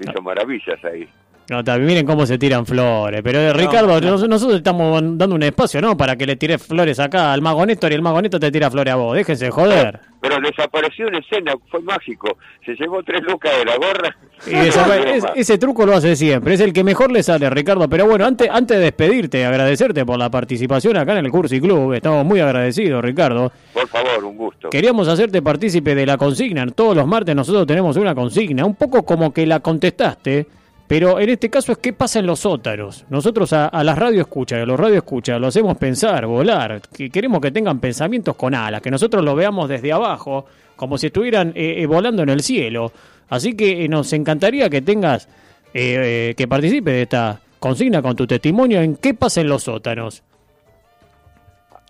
Ah. 0.00 0.10
hizo 0.12 0.22
maravillas 0.22 0.84
ahí. 0.84 1.08
No, 1.50 1.64
también 1.64 1.86
miren 1.86 2.06
cómo 2.06 2.26
se 2.26 2.36
tiran 2.36 2.66
flores. 2.66 3.22
Pero 3.24 3.38
eh, 3.40 3.52
Ricardo, 3.54 3.98
nos- 4.02 4.28
nosotros 4.28 4.58
estamos 4.58 5.00
dando 5.16 5.34
un 5.34 5.42
espacio, 5.42 5.80
¿no? 5.80 5.96
Para 5.96 6.14
que 6.16 6.26
le 6.26 6.36
tires 6.36 6.62
flores 6.62 7.00
acá 7.00 7.32
al 7.32 7.40
mago 7.40 7.64
Néstor 7.64 7.90
y 7.90 7.94
el 7.94 8.02
mago 8.02 8.20
Néstor 8.20 8.38
te 8.40 8.50
tira 8.50 8.70
flores 8.70 8.92
a 8.92 8.96
vos. 8.96 9.16
Déjense 9.16 9.50
joder. 9.50 9.98
Pero 10.20 10.36
desapareció 10.40 11.08
en 11.08 11.14
escena, 11.14 11.54
fue 11.70 11.80
mágico. 11.80 12.36
Se 12.66 12.74
llevó 12.74 13.02
tres 13.02 13.22
lucas 13.22 13.52
de 13.58 13.64
la 13.64 13.76
gorra. 13.76 14.16
Y 14.46 14.54
es- 15.16 15.24
ese 15.36 15.56
truco 15.56 15.86
lo 15.86 15.94
hace 15.94 16.16
siempre, 16.16 16.52
es 16.52 16.60
el 16.60 16.72
que 16.74 16.84
mejor 16.84 17.10
le 17.10 17.22
sale, 17.22 17.48
Ricardo. 17.48 17.88
Pero 17.88 18.06
bueno, 18.06 18.26
antes, 18.26 18.50
antes 18.50 18.76
de 18.76 18.82
despedirte, 18.84 19.46
agradecerte 19.46 20.04
por 20.04 20.18
la 20.18 20.28
participación 20.30 20.98
acá 20.98 21.18
en 21.18 21.24
el 21.24 21.30
Cursi 21.30 21.60
Club. 21.62 21.94
Estamos 21.94 22.26
muy 22.26 22.40
agradecidos, 22.40 23.02
Ricardo. 23.02 23.50
Por 23.72 23.88
favor, 23.88 24.22
un 24.22 24.36
gusto. 24.36 24.68
Queríamos 24.68 25.08
hacerte 25.08 25.40
partícipe 25.40 25.94
de 25.94 26.04
la 26.04 26.18
consigna. 26.18 26.66
Todos 26.66 26.94
los 26.94 27.06
martes 27.06 27.34
nosotros 27.34 27.66
tenemos 27.66 27.96
una 27.96 28.14
consigna, 28.14 28.66
un 28.66 28.74
poco 28.74 29.02
como 29.04 29.32
que 29.32 29.46
la 29.46 29.60
contestaste, 29.60 30.46
pero 30.88 31.20
en 31.20 31.28
este 31.28 31.50
caso 31.50 31.70
es 31.70 31.78
qué 31.78 31.92
pasa 31.92 32.18
en 32.18 32.26
los 32.26 32.40
sótanos. 32.40 33.04
Nosotros 33.10 33.52
a, 33.52 33.70
las 33.84 33.96
radio 33.96 34.22
escuchas, 34.22 34.60
a 34.62 34.66
los 34.66 34.80
radio 34.80 34.96
escuchas, 34.96 35.40
lo 35.40 35.46
hacemos 35.46 35.76
pensar, 35.76 36.26
volar. 36.26 36.80
Que 36.92 37.10
queremos 37.10 37.40
que 37.40 37.50
tengan 37.50 37.78
pensamientos 37.78 38.34
con 38.34 38.54
alas, 38.54 38.82
que 38.82 38.90
nosotros 38.90 39.22
lo 39.22 39.36
veamos 39.36 39.68
desde 39.68 39.92
abajo, 39.92 40.46
como 40.74 40.98
si 40.98 41.08
estuvieran 41.08 41.52
eh, 41.54 41.82
eh, 41.82 41.86
volando 41.86 42.22
en 42.22 42.30
el 42.30 42.42
cielo. 42.42 42.90
Así 43.28 43.54
que 43.54 43.84
eh, 43.84 43.88
nos 43.88 44.12
encantaría 44.12 44.70
que 44.70 44.82
tengas, 44.82 45.26
eh, 45.74 46.30
eh, 46.30 46.34
que 46.36 46.48
participe 46.48 46.90
de 46.90 47.02
esta 47.02 47.40
consigna 47.58 48.00
con 48.00 48.16
tu 48.16 48.26
testimonio 48.26 48.80
en 48.80 48.96
qué 48.96 49.14
pasa 49.14 49.40
en 49.40 49.48
los 49.48 49.64
sótanos. 49.64 50.22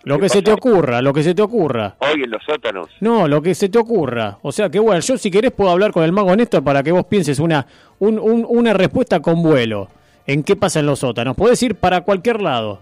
Lo 0.08 0.14
¿Qué 0.16 0.22
que 0.22 0.28
se 0.30 0.40
te 0.42 0.50
ocurra, 0.52 1.02
lo 1.02 1.12
que 1.12 1.22
se 1.22 1.34
te 1.34 1.42
ocurra. 1.42 1.94
Hoy 1.98 2.22
en 2.22 2.30
los 2.30 2.42
sótanos. 2.42 2.88
No, 3.00 3.28
lo 3.28 3.42
que 3.42 3.54
se 3.54 3.68
te 3.68 3.78
ocurra. 3.78 4.38
O 4.40 4.50
sea 4.52 4.70
que 4.70 4.78
bueno, 4.78 5.00
yo 5.00 5.18
si 5.18 5.30
querés 5.30 5.50
puedo 5.52 5.70
hablar 5.70 5.92
con 5.92 6.02
el 6.02 6.12
mago 6.12 6.34
Néstor 6.34 6.64
para 6.64 6.82
que 6.82 6.92
vos 6.92 7.04
pienses 7.04 7.38
una, 7.38 7.66
un- 7.98 8.18
un- 8.18 8.46
una 8.48 8.72
respuesta 8.72 9.20
con 9.20 9.42
vuelo. 9.42 9.88
¿En 10.26 10.42
qué 10.44 10.56
pasa 10.56 10.80
en 10.80 10.86
los 10.86 11.00
sótanos? 11.00 11.36
Podés 11.36 11.62
ir 11.62 11.74
para 11.74 12.00
cualquier 12.00 12.40
lado. 12.40 12.80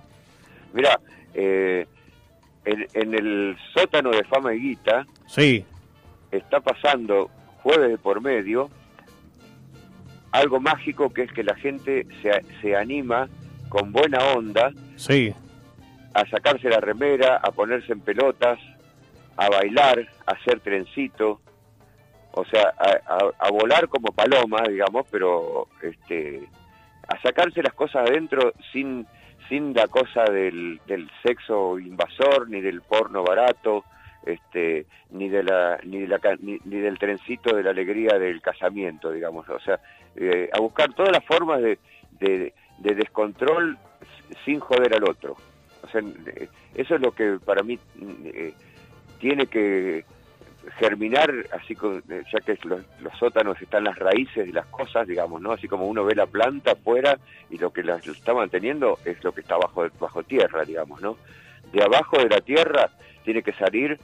Mira, 0.72 1.00
eh, 1.34 1.86
en, 2.64 2.86
en 2.94 3.14
el 3.14 3.56
sótano 3.74 4.10
de 4.10 4.22
Fama 4.24 4.54
y 4.54 4.60
Guita 4.60 5.04
Sí, 5.26 5.64
está 6.30 6.60
pasando 6.60 7.28
jueves 7.62 7.90
de 7.90 7.98
por 7.98 8.20
medio 8.20 8.70
algo 10.30 10.60
mágico 10.60 11.12
que 11.12 11.22
es 11.22 11.32
que 11.32 11.42
la 11.42 11.54
gente 11.56 12.06
se, 12.22 12.30
se 12.60 12.76
anima 12.76 13.28
con 13.68 13.90
buena 13.92 14.18
onda 14.36 14.70
sí. 14.96 15.32
A 16.16 16.26
sacarse 16.30 16.70
la 16.70 16.80
remera, 16.80 17.36
a 17.36 17.52
ponerse 17.52 17.92
en 17.92 18.00
pelotas, 18.00 18.58
a 19.36 19.50
bailar, 19.50 20.08
a 20.26 20.32
hacer 20.32 20.60
trencito, 20.60 21.40
o 22.32 22.44
sea, 22.46 22.72
a, 23.38 23.50
volar 23.50 23.88
como 23.88 24.12
paloma, 24.12 24.62
digamos, 24.66 25.06
pero 25.10 25.68
este, 25.82 26.48
a 27.06 27.20
sacarse 27.20 27.62
las 27.62 27.74
cosas 27.74 28.08
adentro 28.08 28.54
sin, 28.72 29.06
sin 29.48 29.74
la 29.74 29.88
cosa 29.88 30.24
del, 30.24 30.80
del 30.86 31.10
sexo 31.22 31.78
invasor, 31.78 32.48
ni 32.48 32.62
del 32.62 32.80
porno 32.80 33.22
barato, 33.22 33.84
este, 34.24 34.86
ni 35.10 35.28
de 35.28 35.42
la, 35.42 35.78
ni 35.84 36.00
de 36.00 36.08
la 36.08 36.18
ni, 36.40 36.58
ni 36.64 36.78
del 36.78 36.98
trencito 36.98 37.54
de 37.54 37.62
la 37.62 37.70
alegría 37.70 38.18
del 38.18 38.40
casamiento, 38.40 39.12
digamos, 39.12 39.46
o 39.50 39.60
sea, 39.60 39.80
eh, 40.16 40.48
a 40.50 40.60
buscar 40.60 40.94
todas 40.94 41.12
las 41.12 41.24
formas 41.24 41.60
de, 41.60 41.78
de 42.20 42.94
descontrol 42.94 43.76
sin 44.46 44.60
joder 44.60 44.94
al 44.94 45.04
otro. 45.04 45.36
Eh, 45.94 46.48
eso 46.74 46.94
es 46.94 47.00
lo 47.00 47.12
que 47.12 47.38
para 47.44 47.62
mí 47.62 47.78
eh, 48.24 48.52
tiene 49.18 49.46
que 49.46 50.04
germinar, 50.78 51.32
así 51.52 51.74
con, 51.74 52.02
eh, 52.10 52.22
ya 52.32 52.40
que 52.40 52.58
los, 52.64 52.80
sótanos 53.18 53.60
están 53.60 53.84
las 53.84 53.98
raíces 53.98 54.46
de 54.46 54.52
las 54.52 54.66
cosas, 54.66 55.06
digamos, 55.06 55.40
¿no? 55.40 55.52
Así 55.52 55.68
como 55.68 55.86
uno 55.86 56.04
ve 56.04 56.14
la 56.14 56.26
planta 56.26 56.72
afuera 56.72 57.18
y 57.50 57.58
lo 57.58 57.72
que 57.72 57.82
lo 57.82 57.96
está 57.96 58.34
manteniendo 58.34 58.98
es 59.04 59.22
lo 59.22 59.32
que 59.32 59.40
está 59.40 59.56
bajo, 59.56 59.86
bajo 60.00 60.22
tierra, 60.22 60.64
digamos, 60.64 61.00
¿no? 61.00 61.16
De 61.72 61.82
abajo 61.82 62.18
de 62.18 62.28
la 62.28 62.40
tierra 62.40 62.90
tiene 63.24 63.42
que 63.42 63.52
salir 63.52 63.98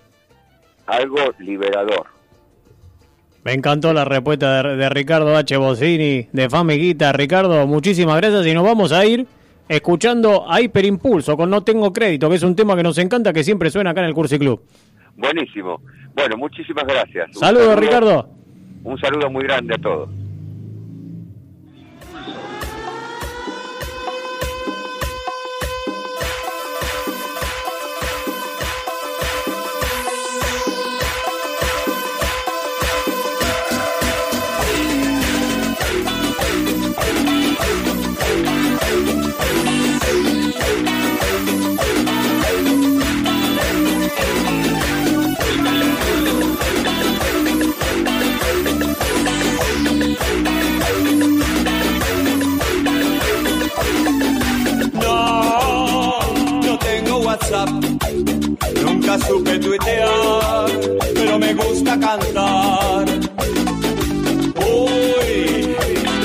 algo 0.86 1.18
liberador. 1.38 2.06
Me 3.44 3.52
encantó 3.52 3.92
la 3.92 4.04
respuesta 4.04 4.62
de, 4.62 4.76
de 4.76 4.88
Ricardo 4.88 5.36
H. 5.36 5.56
Bocini 5.56 6.28
de 6.32 6.48
Famiguita. 6.48 7.12
Ricardo, 7.12 7.66
muchísimas 7.66 8.16
gracias 8.18 8.46
y 8.46 8.54
nos 8.54 8.64
vamos 8.64 8.92
a 8.92 9.04
ir 9.04 9.26
escuchando 9.76 10.44
a 10.50 10.60
Hiperimpulso 10.60 11.36
con 11.36 11.50
No 11.50 11.62
Tengo 11.62 11.92
Crédito, 11.92 12.28
que 12.28 12.36
es 12.36 12.42
un 12.42 12.54
tema 12.54 12.76
que 12.76 12.82
nos 12.82 12.98
encanta, 12.98 13.32
que 13.32 13.42
siempre 13.44 13.70
suena 13.70 13.90
acá 13.90 14.00
en 14.00 14.06
el 14.08 14.14
Cursi 14.14 14.38
Club. 14.38 14.62
Buenísimo. 15.16 15.80
Bueno, 16.14 16.36
muchísimas 16.36 16.84
gracias. 16.84 17.30
Saludos, 17.38 17.66
saludo- 17.68 17.76
Ricardo. 17.80 18.28
Un 18.84 18.98
saludo 18.98 19.30
muy 19.30 19.44
grande 19.44 19.74
a 19.74 19.78
todos. 19.78 20.08
Nunca 58.82 59.18
supe 59.18 59.58
tuitear, 59.58 60.66
pero 61.14 61.38
me 61.38 61.54
gusta 61.54 61.98
cantar. 61.98 63.04
Uy, 64.56 65.76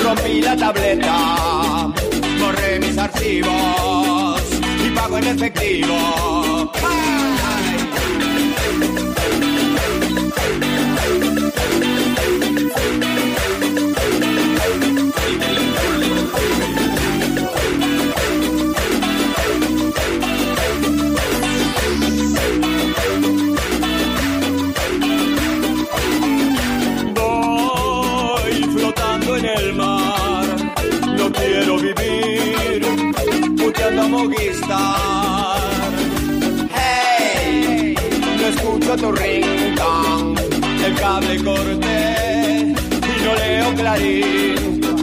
rompí 0.02 0.42
la 0.42 0.56
tableta, 0.56 1.92
borré 2.40 2.78
mis 2.80 2.96
archivos 2.98 4.42
y 4.86 4.90
pago 4.90 5.18
en 5.18 5.26
efectivo. 5.26 5.96
Quiero 31.32 31.78
vivir 31.78 32.80
puteando 33.56 34.02
a 34.02 34.08
Movistar. 34.08 35.60
Hey, 36.74 37.94
no 38.40 38.46
escucho 38.46 38.96
tu 38.96 39.12
ringtone, 39.12 40.40
el 40.84 40.94
cable 40.94 41.44
corté 41.44 42.74
y 43.02 43.24
no 43.24 43.34
leo 43.34 43.74
clarín. 43.74 44.97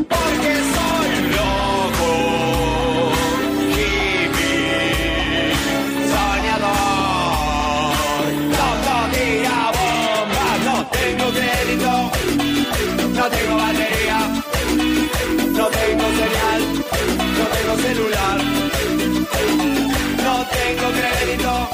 Tengo 20.49 20.91
crédito, 20.91 21.69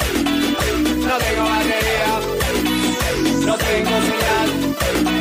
no 1.06 1.18
tengo 1.18 1.44
batería, 1.44 2.12
no 3.46 3.54
tengo 3.56 3.96
señal, 4.08 4.50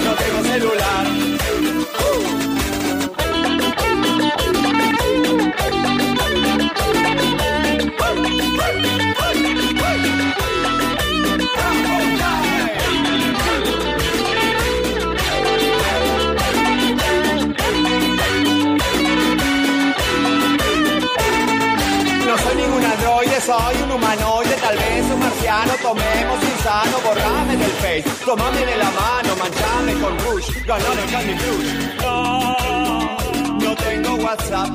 no 0.03 0.15
tengo 0.15 0.43
celular. 0.43 1.20
Tomame 28.25 28.65
de 28.65 28.77
la 28.77 28.91
mano, 28.91 29.35
manchame 29.37 29.93
con 30.01 30.17
rush, 30.19 30.49
ganame 30.65 31.03
Candy 31.11 31.35
Crush. 31.35 32.01
No, 32.01 33.17
no 33.59 33.75
tengo 33.75 34.15
WhatsApp, 34.15 34.69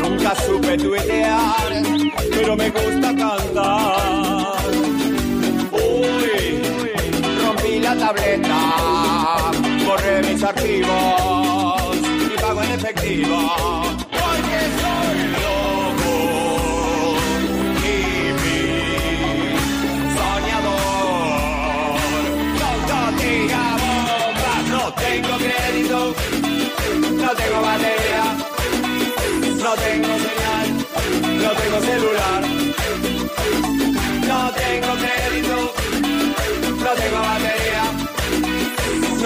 nunca 0.00 0.34
supe 0.46 0.76
tuitear, 0.76 1.82
pero 2.30 2.56
me 2.56 2.70
gusta 2.70 3.14
cantar. 3.14 4.70
Uy, 5.72 6.62
rompí 7.44 7.78
la 7.80 7.96
tableta, 7.96 9.52
borré 9.86 10.22
mis 10.22 10.42
archivos 10.42 11.96
y 12.34 12.40
pago 12.40 12.62
en 12.62 12.70
efectivo. 12.72 13.89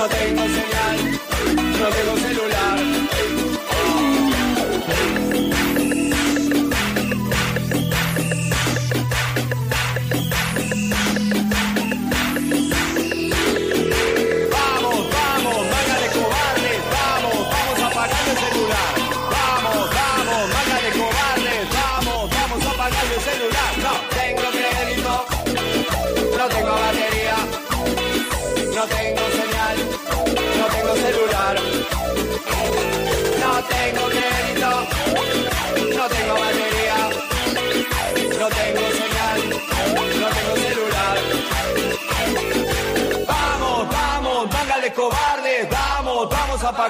No 0.05 0.11
tengo 0.11 0.43
señal, 0.43 1.21
no 1.81 1.89
tengo 1.89 2.17
celular. 2.19 2.34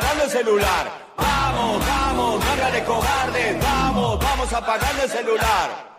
Apagando 0.05 0.25
el 0.25 0.31
celular. 0.31 1.15
Vamos, 1.17 1.87
vamos, 1.87 2.45
de 2.73 2.85
cobardes, 2.85 3.63
vamos, 3.63 4.19
vamos 4.19 4.53
apagando 4.53 5.03
el 5.03 5.11
celular. 5.11 5.97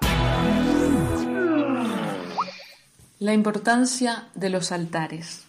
La 3.19 3.33
importancia 3.33 4.27
de 4.35 4.49
los 4.49 4.71
altares. 4.71 5.43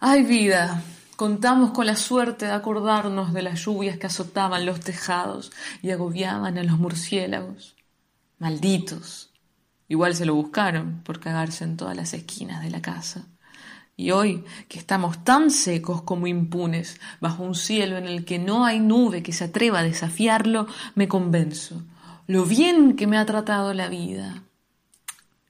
Ay 0.00 0.22
vida, 0.22 0.82
contamos 1.16 1.72
con 1.72 1.86
la 1.86 1.96
suerte 1.96 2.46
de 2.46 2.52
acordarnos 2.52 3.32
de 3.32 3.42
las 3.42 3.60
lluvias 3.64 3.98
que 3.98 4.06
azotaban 4.06 4.64
los 4.64 4.80
tejados 4.80 5.52
y 5.82 5.90
agobiaban 5.90 6.58
a 6.58 6.62
los 6.62 6.78
murciélagos. 6.78 7.74
Malditos. 8.38 9.30
Igual 9.88 10.14
se 10.14 10.24
lo 10.24 10.34
buscaron 10.34 11.02
por 11.04 11.20
cagarse 11.20 11.64
en 11.64 11.76
todas 11.76 11.96
las 11.96 12.14
esquinas 12.14 12.62
de 12.62 12.70
la 12.70 12.80
casa. 12.80 13.26
Y 13.96 14.10
hoy, 14.10 14.44
que 14.68 14.78
estamos 14.78 15.24
tan 15.24 15.50
secos 15.50 16.02
como 16.02 16.26
impunes, 16.26 17.00
bajo 17.20 17.44
un 17.44 17.54
cielo 17.54 17.96
en 17.96 18.06
el 18.06 18.24
que 18.24 18.38
no 18.38 18.64
hay 18.64 18.80
nube 18.80 19.22
que 19.22 19.32
se 19.32 19.44
atreva 19.44 19.80
a 19.80 19.84
desafiarlo, 19.84 20.66
me 20.94 21.08
convenzo 21.08 21.82
lo 22.26 22.46
bien 22.46 22.96
que 22.96 23.06
me 23.06 23.18
ha 23.18 23.26
tratado 23.26 23.74
la 23.74 23.88
vida. 23.88 24.44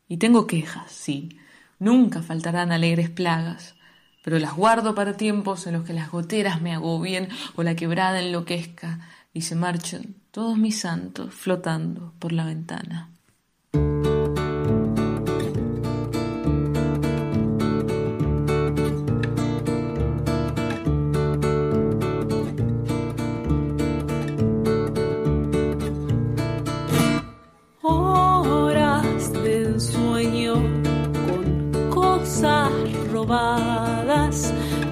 Y 0.09 0.17
tengo 0.17 0.47
quejas, 0.47 0.91
sí. 0.91 1.39
Nunca 1.79 2.23
faltarán 2.23 2.73
alegres 2.73 3.11
plagas, 3.11 3.75
pero 4.25 4.39
las 4.39 4.55
guardo 4.55 4.95
para 4.95 5.17
tiempos 5.17 5.67
en 5.67 5.75
los 5.75 5.85
que 5.85 5.93
las 5.93 6.11
goteras 6.11 6.63
me 6.63 6.75
agobien 6.75 7.29
o 7.57 7.63
la 7.63 7.77
quebrada 7.77 8.21
enloquezca 8.21 9.01
y 9.33 9.43
se 9.43 9.55
marchen 9.55 10.17
todos 10.31 10.57
mis 10.57 10.81
santos 10.81 11.35
flotando 11.35 12.13
por 12.19 12.33
la 12.33 12.45
ventana. 12.45 13.13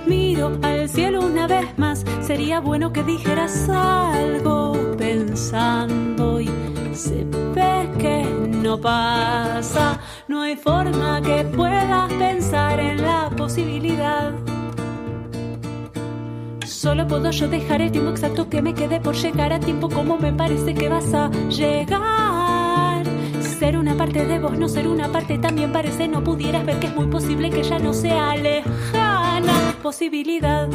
Miro 0.07 0.59
al 0.63 0.89
cielo 0.89 1.21
una 1.21 1.47
vez 1.47 1.67
más. 1.77 2.05
Sería 2.23 2.61
bueno 2.61 2.93
que 2.93 3.03
dijeras 3.03 3.69
algo 3.69 4.73
pensando 4.97 6.41
y 6.41 6.49
se 6.95 7.25
ve 7.55 7.91
que 7.99 8.25
no 8.49 8.79
pasa. 8.79 10.01
No 10.29 10.43
hay 10.43 10.57
forma 10.57 11.21
que 11.21 11.45
puedas 11.45 12.13
pensar 12.15 12.81
en 12.81 13.03
la 13.03 13.31
posibilidad. 13.37 14.33
Solo 16.67 17.07
puedo 17.07 17.31
yo 17.31 17.49
dejar 17.49 17.83
el 17.83 17.93
tiempo 17.93 18.11
exacto 18.11 18.49
que 18.49 18.63
me 18.63 18.75
quede 18.75 19.01
por 19.01 19.15
llegar 19.15 19.53
a 19.53 19.61
tiempo 19.61 19.89
como 19.89 20.17
me 20.17 20.33
parece 20.33 20.75
que 20.75 20.89
vas 20.89 21.13
a 21.15 21.31
llegar. 21.49 22.22
Ser 23.63 23.79
una 23.79 23.97
parte 23.97 24.27
de 24.27 24.41
vos, 24.41 24.59
no 24.59 24.69
ser 24.69 24.89
una 24.89 25.13
parte 25.13 25.39
también 25.39 25.71
parece 25.71 26.09
no 26.09 26.25
pudieras 26.25 26.67
ver 26.67 26.81
que 26.81 26.89
es 26.89 26.97
muy 26.97 27.07
posible 27.07 27.49
que 27.49 27.63
ya 27.63 27.79
no 27.79 27.95
sea 27.95 28.35
lejana 28.35 29.77
posibilidad. 29.81 30.69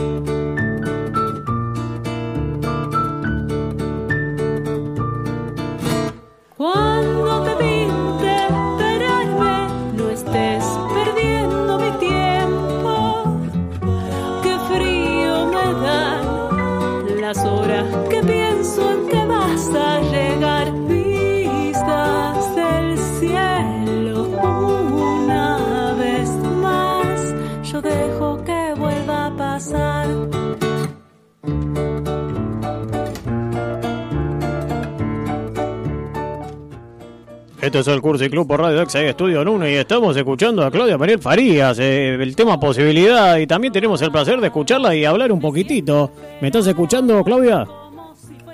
Este 37.77 37.91
es 37.91 37.95
el 37.95 38.01
Curso 38.01 38.25
y 38.25 38.29
Club 38.31 38.47
por 38.47 38.59
Radio 38.59 38.81
Exa 38.81 39.03
Estudio 39.03 39.43
1 39.43 39.69
y 39.69 39.73
estamos 39.75 40.17
escuchando 40.17 40.65
a 40.65 40.71
Claudia 40.71 40.97
Mariel 40.97 41.19
Farías, 41.19 41.77
eh, 41.77 42.15
el 42.15 42.35
tema 42.35 42.59
posibilidad 42.59 43.37
y 43.37 43.45
también 43.45 43.71
tenemos 43.71 44.01
el 44.01 44.11
placer 44.11 44.41
de 44.41 44.47
escucharla 44.47 44.95
y 44.95 45.05
hablar 45.05 45.31
un 45.31 45.39
poquitito. 45.39 46.09
¿Me 46.41 46.47
estás 46.47 46.65
escuchando, 46.65 47.23
Claudia? 47.23 47.67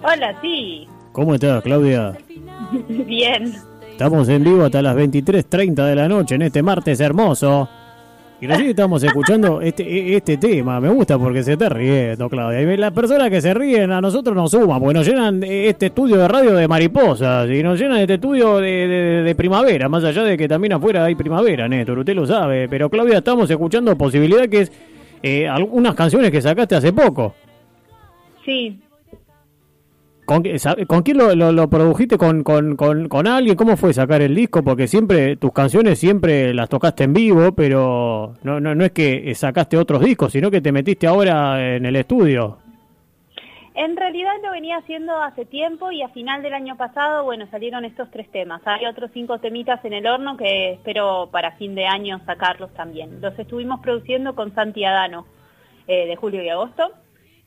Hola, 0.04 0.38
sí. 0.42 0.90
¿Cómo 1.14 1.36
estás, 1.36 1.64
Claudia? 1.64 2.18
Bien. 2.90 3.54
Estamos 3.90 4.28
en 4.28 4.44
vivo 4.44 4.66
hasta 4.66 4.82
las 4.82 4.98
23.30 4.98 5.86
de 5.86 5.96
la 5.96 6.10
noche 6.10 6.36
en 6.36 6.42
este 6.42 6.62
martes 6.62 7.00
hermoso. 7.00 7.70
Y 8.44 8.46
recién 8.46 8.72
estamos 8.72 9.02
escuchando 9.02 9.62
este, 9.62 10.18
este 10.18 10.36
tema. 10.36 10.82
Me 10.82 10.90
gusta 10.90 11.18
porque 11.18 11.42
se 11.44 11.54
está 11.54 11.70
riendo, 11.70 12.28
Claudia. 12.30 12.60
Y 12.62 12.76
las 12.76 12.92
personas 12.92 13.30
que 13.30 13.40
se 13.40 13.54
ríen 13.54 13.90
a 13.94 14.02
nosotros 14.02 14.36
nos 14.36 14.52
suman, 14.52 14.82
porque 14.82 14.94
nos 14.96 15.08
llenan 15.08 15.42
este 15.44 15.86
estudio 15.86 16.18
de 16.18 16.28
radio 16.28 16.54
de 16.54 16.68
mariposas 16.68 17.50
y 17.50 17.64
nos 17.64 17.80
llenan 17.80 18.00
este 18.00 18.16
estudio 18.16 18.58
de, 18.58 18.70
de- 18.90 19.24
de 19.24 19.36
primavera, 19.36 19.88
más 19.88 20.04
allá 20.04 20.24
de 20.24 20.38
que 20.38 20.50
también 20.50 20.74
afuera 20.74 21.06
hay 21.06 21.16
primavera, 21.16 21.70
Néstor, 21.70 22.00
usted 22.00 22.16
lo 22.16 22.28
sabe. 22.28 22.68
Pero 22.68 22.90
Claudia, 22.90 23.20
estamos 23.20 23.50
escuchando 23.50 23.98
posibilidad 23.98 24.50
que 24.50 24.60
es 24.60 24.72
eh, 25.22 25.48
algunas 25.48 25.96
canciones 25.96 26.30
que 26.30 26.42
sacaste 26.42 26.76
hace 26.76 26.92
poco. 26.92 27.34
Sí. 28.44 28.78
¿Con, 30.26 30.44
¿con 30.88 31.04
quién 31.04 31.18
lo, 31.18 31.36
lo- 31.36 31.70
produjiste? 31.70 32.18
¿Con, 32.18 32.44
con, 32.44 32.76
con, 32.76 33.10
con 33.10 33.28
alguien? 33.28 33.56
¿Cómo 33.58 33.76
fue 33.76 33.94
sacar 33.94 34.22
el 34.22 34.34
disco? 34.34 34.64
Porque 34.64 34.88
siempre, 34.88 35.36
tus 35.36 35.52
canciones 35.52 36.00
siempre 36.00 36.54
las 36.54 36.70
tocaste 36.70 37.04
en 37.04 37.14
vivo, 37.14 37.52
pero 37.54 38.36
no, 38.44 38.60
no, 38.60 38.74
no 38.74 38.86
es 38.86 38.92
que 38.92 39.34
sacaste 39.36 39.78
otros 39.78 40.02
discos, 40.02 40.32
sino 40.32 40.50
que 40.50 40.62
te 40.62 40.72
metiste 40.72 41.08
ahora 41.08 41.76
en 41.76 41.86
el 41.86 41.96
estudio. 41.98 42.58
En 43.76 43.98
realidad 43.98 44.34
lo 44.44 44.52
venía 44.52 44.78
haciendo 44.78 45.20
hace 45.22 45.46
tiempo 45.46 45.92
y 45.92 46.04
a 46.04 46.10
final 46.10 46.44
del 46.44 46.54
año 46.54 46.78
pasado, 46.78 47.24
bueno, 47.24 47.48
salieron 47.50 47.84
estos 47.86 48.10
tres 48.12 48.30
temas. 48.32 48.62
Hay 48.66 48.86
otros 48.86 49.10
cinco 49.14 49.40
temitas 49.40 49.84
en 49.84 49.94
el 49.94 50.06
horno 50.06 50.38
que 50.38 50.74
espero 50.74 51.28
para 51.32 51.54
fin 51.54 51.74
de 51.74 51.88
año 51.88 52.22
sacarlos 52.26 52.72
también. 52.76 53.20
Los 53.20 53.38
estuvimos 53.40 53.80
produciendo 53.82 54.36
con 54.36 54.54
Santi 54.54 54.86
Adano 54.86 55.26
eh, 55.88 56.06
de 56.06 56.16
julio 56.16 56.44
y 56.44 56.50
agosto. 56.50 56.92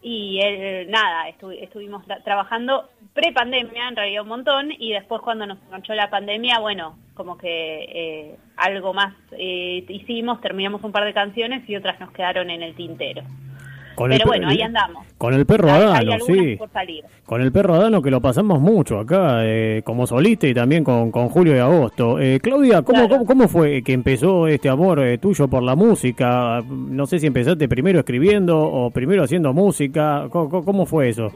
Y 0.02 0.38
él, 0.40 0.90
nada, 0.90 1.28
estu- 1.28 1.56
estuvimos 1.60 2.04
tra- 2.06 2.22
trabajando 2.22 2.88
pre-pandemia, 3.12 3.88
en 3.88 3.96
realidad 3.96 4.22
un 4.22 4.28
montón, 4.28 4.68
y 4.78 4.92
después 4.92 5.20
cuando 5.22 5.46
nos 5.46 5.58
enganchó 5.64 5.94
la 5.94 6.10
pandemia, 6.10 6.58
bueno, 6.60 6.96
como 7.14 7.36
que 7.38 7.48
eh, 7.88 8.36
algo 8.56 8.92
más 8.92 9.14
eh, 9.32 9.84
hicimos, 9.88 10.40
terminamos 10.40 10.84
un 10.84 10.92
par 10.92 11.04
de 11.04 11.14
canciones 11.14 11.68
y 11.68 11.76
otras 11.76 11.98
nos 11.98 12.12
quedaron 12.12 12.50
en 12.50 12.62
el 12.62 12.74
tintero. 12.74 13.22
Con 13.96 14.12
el 14.12 14.18
Pero 14.18 14.30
per- 14.30 14.38
bueno, 14.40 14.52
ahí 14.52 14.60
andamos. 14.62 15.04
Con 15.18 15.34
el 15.34 15.46
perro 15.46 15.72
Hay- 15.72 15.82
Adano, 15.82 16.12
sí. 16.26 16.56
por 16.56 16.70
salir. 16.70 17.02
Con 17.24 17.40
el 17.40 17.50
perro 17.50 17.74
Adano 17.74 18.00
que 18.02 18.10
lo 18.10 18.20
pasamos 18.20 18.60
mucho 18.60 19.00
acá, 19.00 19.38
eh, 19.44 19.80
como 19.84 20.06
solista 20.06 20.46
y 20.46 20.54
también 20.54 20.84
con, 20.84 21.10
con 21.10 21.28
Julio 21.30 21.56
y 21.56 21.58
Agosto. 21.58 22.20
Eh, 22.20 22.38
Claudia, 22.40 22.82
¿cómo, 22.82 22.98
Claro. 23.00 23.08
cómo, 23.08 23.26
cómo 23.26 23.48
fue 23.48 23.82
que 23.82 23.92
empezó 23.94 24.46
este 24.46 24.68
amor 24.68 25.00
eh, 25.00 25.16
tuyo 25.18 25.48
por 25.48 25.62
la 25.62 25.74
música? 25.74 26.62
No 26.68 27.06
sé 27.06 27.18
si 27.18 27.26
empezaste 27.26 27.68
primero 27.68 27.98
escribiendo 28.00 28.58
o 28.60 28.90
primero 28.90 29.24
haciendo 29.24 29.52
música. 29.54 30.26
¿Cómo, 30.30 30.50
cómo- 30.50 30.64
cómo 30.64 30.86
fue 30.86 31.08
eso? 31.08 31.32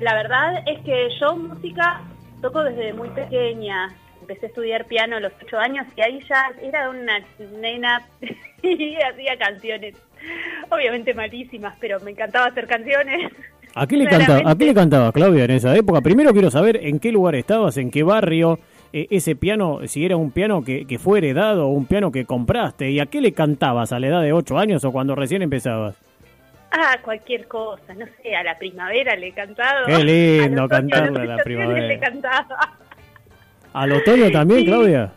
La 0.00 0.14
verdad 0.14 0.62
es 0.66 0.80
que 0.80 1.08
yo 1.20 1.36
música 1.36 2.00
toco 2.40 2.64
desde 2.64 2.92
muy 2.94 3.08
pequeña. 3.10 3.94
Empecé 4.20 4.46
a 4.46 4.48
estudiar 4.48 4.84
piano 4.86 5.16
a 5.16 5.20
los 5.20 5.32
ocho 5.44 5.58
años 5.58 5.86
y 5.96 6.00
ahí 6.00 6.20
ya 6.28 6.50
era 6.62 6.90
una 6.90 7.20
nena 7.60 8.02
y 8.62 8.96
hacía 8.96 9.36
canciones. 9.38 9.94
Obviamente 10.70 11.14
malísimas, 11.14 11.76
pero 11.80 12.00
me 12.00 12.12
encantaba 12.12 12.46
hacer 12.46 12.66
canciones. 12.66 13.30
¿A 13.74 13.86
qué, 13.86 13.96
le 13.96 14.06
canta, 14.06 14.42
¿A 14.44 14.56
qué 14.56 14.66
le 14.66 14.74
cantaba 14.74 15.12
Claudia 15.12 15.44
en 15.44 15.52
esa 15.52 15.74
época? 15.74 16.02
Primero 16.02 16.32
quiero 16.32 16.50
saber 16.50 16.78
en 16.82 16.98
qué 16.98 17.10
lugar 17.10 17.34
estabas, 17.34 17.76
en 17.78 17.90
qué 17.90 18.02
barrio, 18.02 18.58
eh, 18.92 19.06
ese 19.10 19.34
piano, 19.34 19.80
si 19.86 20.04
era 20.04 20.16
un 20.16 20.30
piano 20.30 20.62
que, 20.62 20.86
que 20.86 20.98
fue 20.98 21.18
heredado 21.18 21.66
o 21.66 21.70
un 21.70 21.86
piano 21.86 22.12
que 22.12 22.26
compraste, 22.26 22.90
y 22.90 23.00
a 23.00 23.06
qué 23.06 23.22
le 23.22 23.32
cantabas 23.32 23.92
a 23.92 23.98
la 23.98 24.08
edad 24.08 24.22
de 24.22 24.34
ocho 24.34 24.58
años 24.58 24.84
o 24.84 24.92
cuando 24.92 25.14
recién 25.14 25.40
empezabas. 25.40 25.96
Ah, 26.70 26.96
cualquier 27.02 27.48
cosa, 27.48 27.94
no 27.94 28.04
sé, 28.22 28.34
a 28.36 28.42
la 28.42 28.56
primavera 28.58 29.14
le 29.16 29.28
he 29.28 29.32
cantado. 29.32 29.86
Qué 29.86 30.04
lindo 30.04 30.62
a 30.64 30.68
cantarle 30.68 31.20
a 31.20 31.24
la 31.24 31.36
primavera. 31.44 31.86
Le 31.86 31.98
cantaba. 31.98 32.78
¿Al 33.72 33.92
otoño 33.92 34.30
también, 34.30 34.60
Sí. 34.60 34.66
Claudia? 34.66 35.12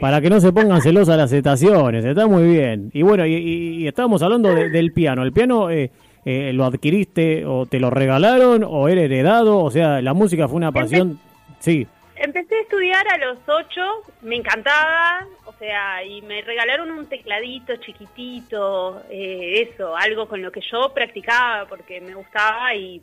Para 0.00 0.20
que 0.20 0.30
no 0.30 0.40
se 0.40 0.52
pongan 0.52 0.80
celosas 0.80 1.16
las 1.16 1.32
estaciones, 1.32 2.04
está 2.04 2.26
muy 2.26 2.44
bien. 2.44 2.90
Y 2.94 3.02
bueno, 3.02 3.26
y, 3.26 3.34
y- 3.34 3.76
y 3.82 3.86
estábamos 3.88 4.22
hablando 4.22 4.54
de- 4.54 4.70
del 4.70 4.92
piano. 4.92 5.22
¿El 5.22 5.32
piano 5.32 5.70
eh, 5.70 5.90
eh, 6.24 6.52
lo 6.54 6.64
adquiriste 6.64 7.44
o 7.44 7.66
te 7.66 7.78
lo 7.80 7.90
regalaron 7.90 8.64
o 8.66 8.88
era 8.88 9.02
heredado? 9.02 9.58
O 9.58 9.70
sea, 9.70 10.00
la 10.00 10.14
música 10.14 10.48
fue 10.48 10.56
una 10.56 10.72
pasión. 10.72 11.18
Sí, 11.58 11.86
Empecé 12.22 12.54
a 12.54 12.60
estudiar 12.60 13.02
a 13.14 13.16
los 13.16 13.38
ocho, 13.48 13.80
me 14.20 14.36
encantaba, 14.36 15.26
o 15.46 15.54
sea, 15.54 16.04
y 16.04 16.20
me 16.20 16.42
regalaron 16.42 16.90
un 16.90 17.06
tecladito 17.06 17.76
chiquitito, 17.76 19.02
eh, 19.10 19.66
eso, 19.72 19.96
algo 19.96 20.28
con 20.28 20.42
lo 20.42 20.52
que 20.52 20.60
yo 20.70 20.92
practicaba 20.94 21.64
porque 21.66 21.98
me 22.02 22.14
gustaba 22.14 22.74
y, 22.74 23.00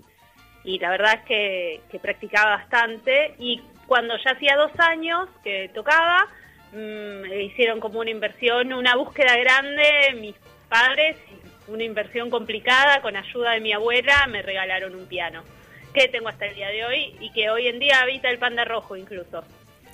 y 0.63 0.77
la 0.77 0.91
verdad 0.91 1.15
es 1.15 1.21
que, 1.25 1.81
que 1.89 1.97
practicaba 1.97 2.57
bastante. 2.57 3.33
Y 3.39 3.59
cuando 3.87 4.13
ya 4.23 4.31
hacía 4.31 4.55
dos 4.55 4.71
años 4.79 5.27
que 5.43 5.69
tocaba, 5.73 6.27
mm, 6.73 7.31
hicieron 7.41 7.79
como 7.79 7.99
una 7.99 8.09
inversión, 8.11 8.73
una 8.73 8.95
búsqueda 8.95 9.35
grande, 9.37 9.83
mis 10.19 10.35
padres, 10.69 11.17
una 11.67 11.83
inversión 11.83 12.29
complicada, 12.29 13.01
con 13.01 13.15
ayuda 13.15 13.51
de 13.53 13.61
mi 13.61 13.73
abuela, 13.73 14.27
me 14.29 14.41
regalaron 14.41 14.95
un 14.95 15.05
piano 15.07 15.41
que 15.93 16.07
tengo 16.09 16.27
hasta 16.29 16.45
el 16.45 16.55
día 16.55 16.67
de 16.69 16.85
hoy 16.85 17.15
y 17.21 17.31
que 17.31 17.49
hoy 17.49 17.67
en 17.67 17.79
día 17.79 18.01
habita 18.01 18.29
el 18.29 18.37
panda 18.37 18.63
rojo 18.65 18.95
incluso. 18.95 19.43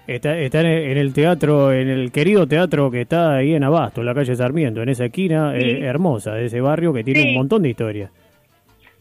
está, 0.06 0.38
está 0.38 0.60
en, 0.62 0.66
el, 0.66 0.92
en 0.92 0.98
el 0.98 1.14
teatro, 1.14 1.72
en 1.72 1.90
el 1.90 2.12
querido 2.12 2.46
teatro 2.46 2.92
que 2.92 3.02
está 3.02 3.36
ahí 3.36 3.54
en 3.56 3.64
Abasto, 3.64 4.02
en 4.02 4.08
la 4.08 4.14
calle 4.14 4.36
Sarmiento, 4.36 4.82
en 4.82 4.90
esa 4.90 5.06
esquina 5.06 5.54
Sí. 5.58 5.64
eh, 5.66 5.86
hermosa 5.86 6.34
de 6.34 6.46
ese 6.48 6.60
barrio 6.60 6.92
que 6.94 7.04
tiene 7.06 7.22
Sí. 7.22 7.28
un 7.30 7.36
montón 7.36 7.62
de 7.62 7.70
historias. 7.70 8.12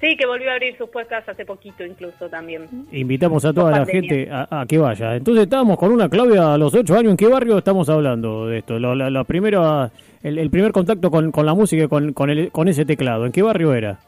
Sí, 0.02 0.16
que 0.16 0.26
volvió 0.26 0.50
a 0.50 0.54
abrir 0.54 0.76
sus 0.76 0.90
puertas 0.90 1.26
hace 1.28 1.44
poquito 1.46 1.86
incluso 1.86 2.28
también. 2.28 2.62
Invitamos 2.90 3.44
a 3.44 3.52
toda 3.52 3.70
la 3.70 3.86
gente 3.86 4.28
a, 4.30 4.62
a 4.62 4.66
que 4.66 4.76
vaya. 4.76 5.14
Entonces 5.14 5.44
estábamos 5.44 5.78
con 5.78 5.92
una 5.92 6.08
Claudia 6.08 6.54
a 6.54 6.58
los 6.58 6.74
ocho 6.74 6.96
años. 6.96 7.12
¿En 7.12 7.16
qué 7.16 7.28
barrio 7.28 7.56
estamos 7.58 7.88
hablando 7.88 8.48
de 8.48 8.58
esto? 8.58 8.80
La, 8.80 9.08
la 9.08 9.22
primera, 9.24 9.92
el, 10.24 10.38
el 10.38 10.50
primer 10.50 10.72
contacto 10.72 11.08
con, 11.08 11.30
con 11.30 11.46
la 11.46 11.54
música 11.54 11.86
con, 11.86 12.12
con, 12.14 12.30
el- 12.30 12.50
con 12.50 12.66
ese 12.66 12.84
teclado. 12.84 13.24
¿En 13.26 13.30
qué 13.32 13.42
barrio 13.42 13.72
era? 13.74 14.00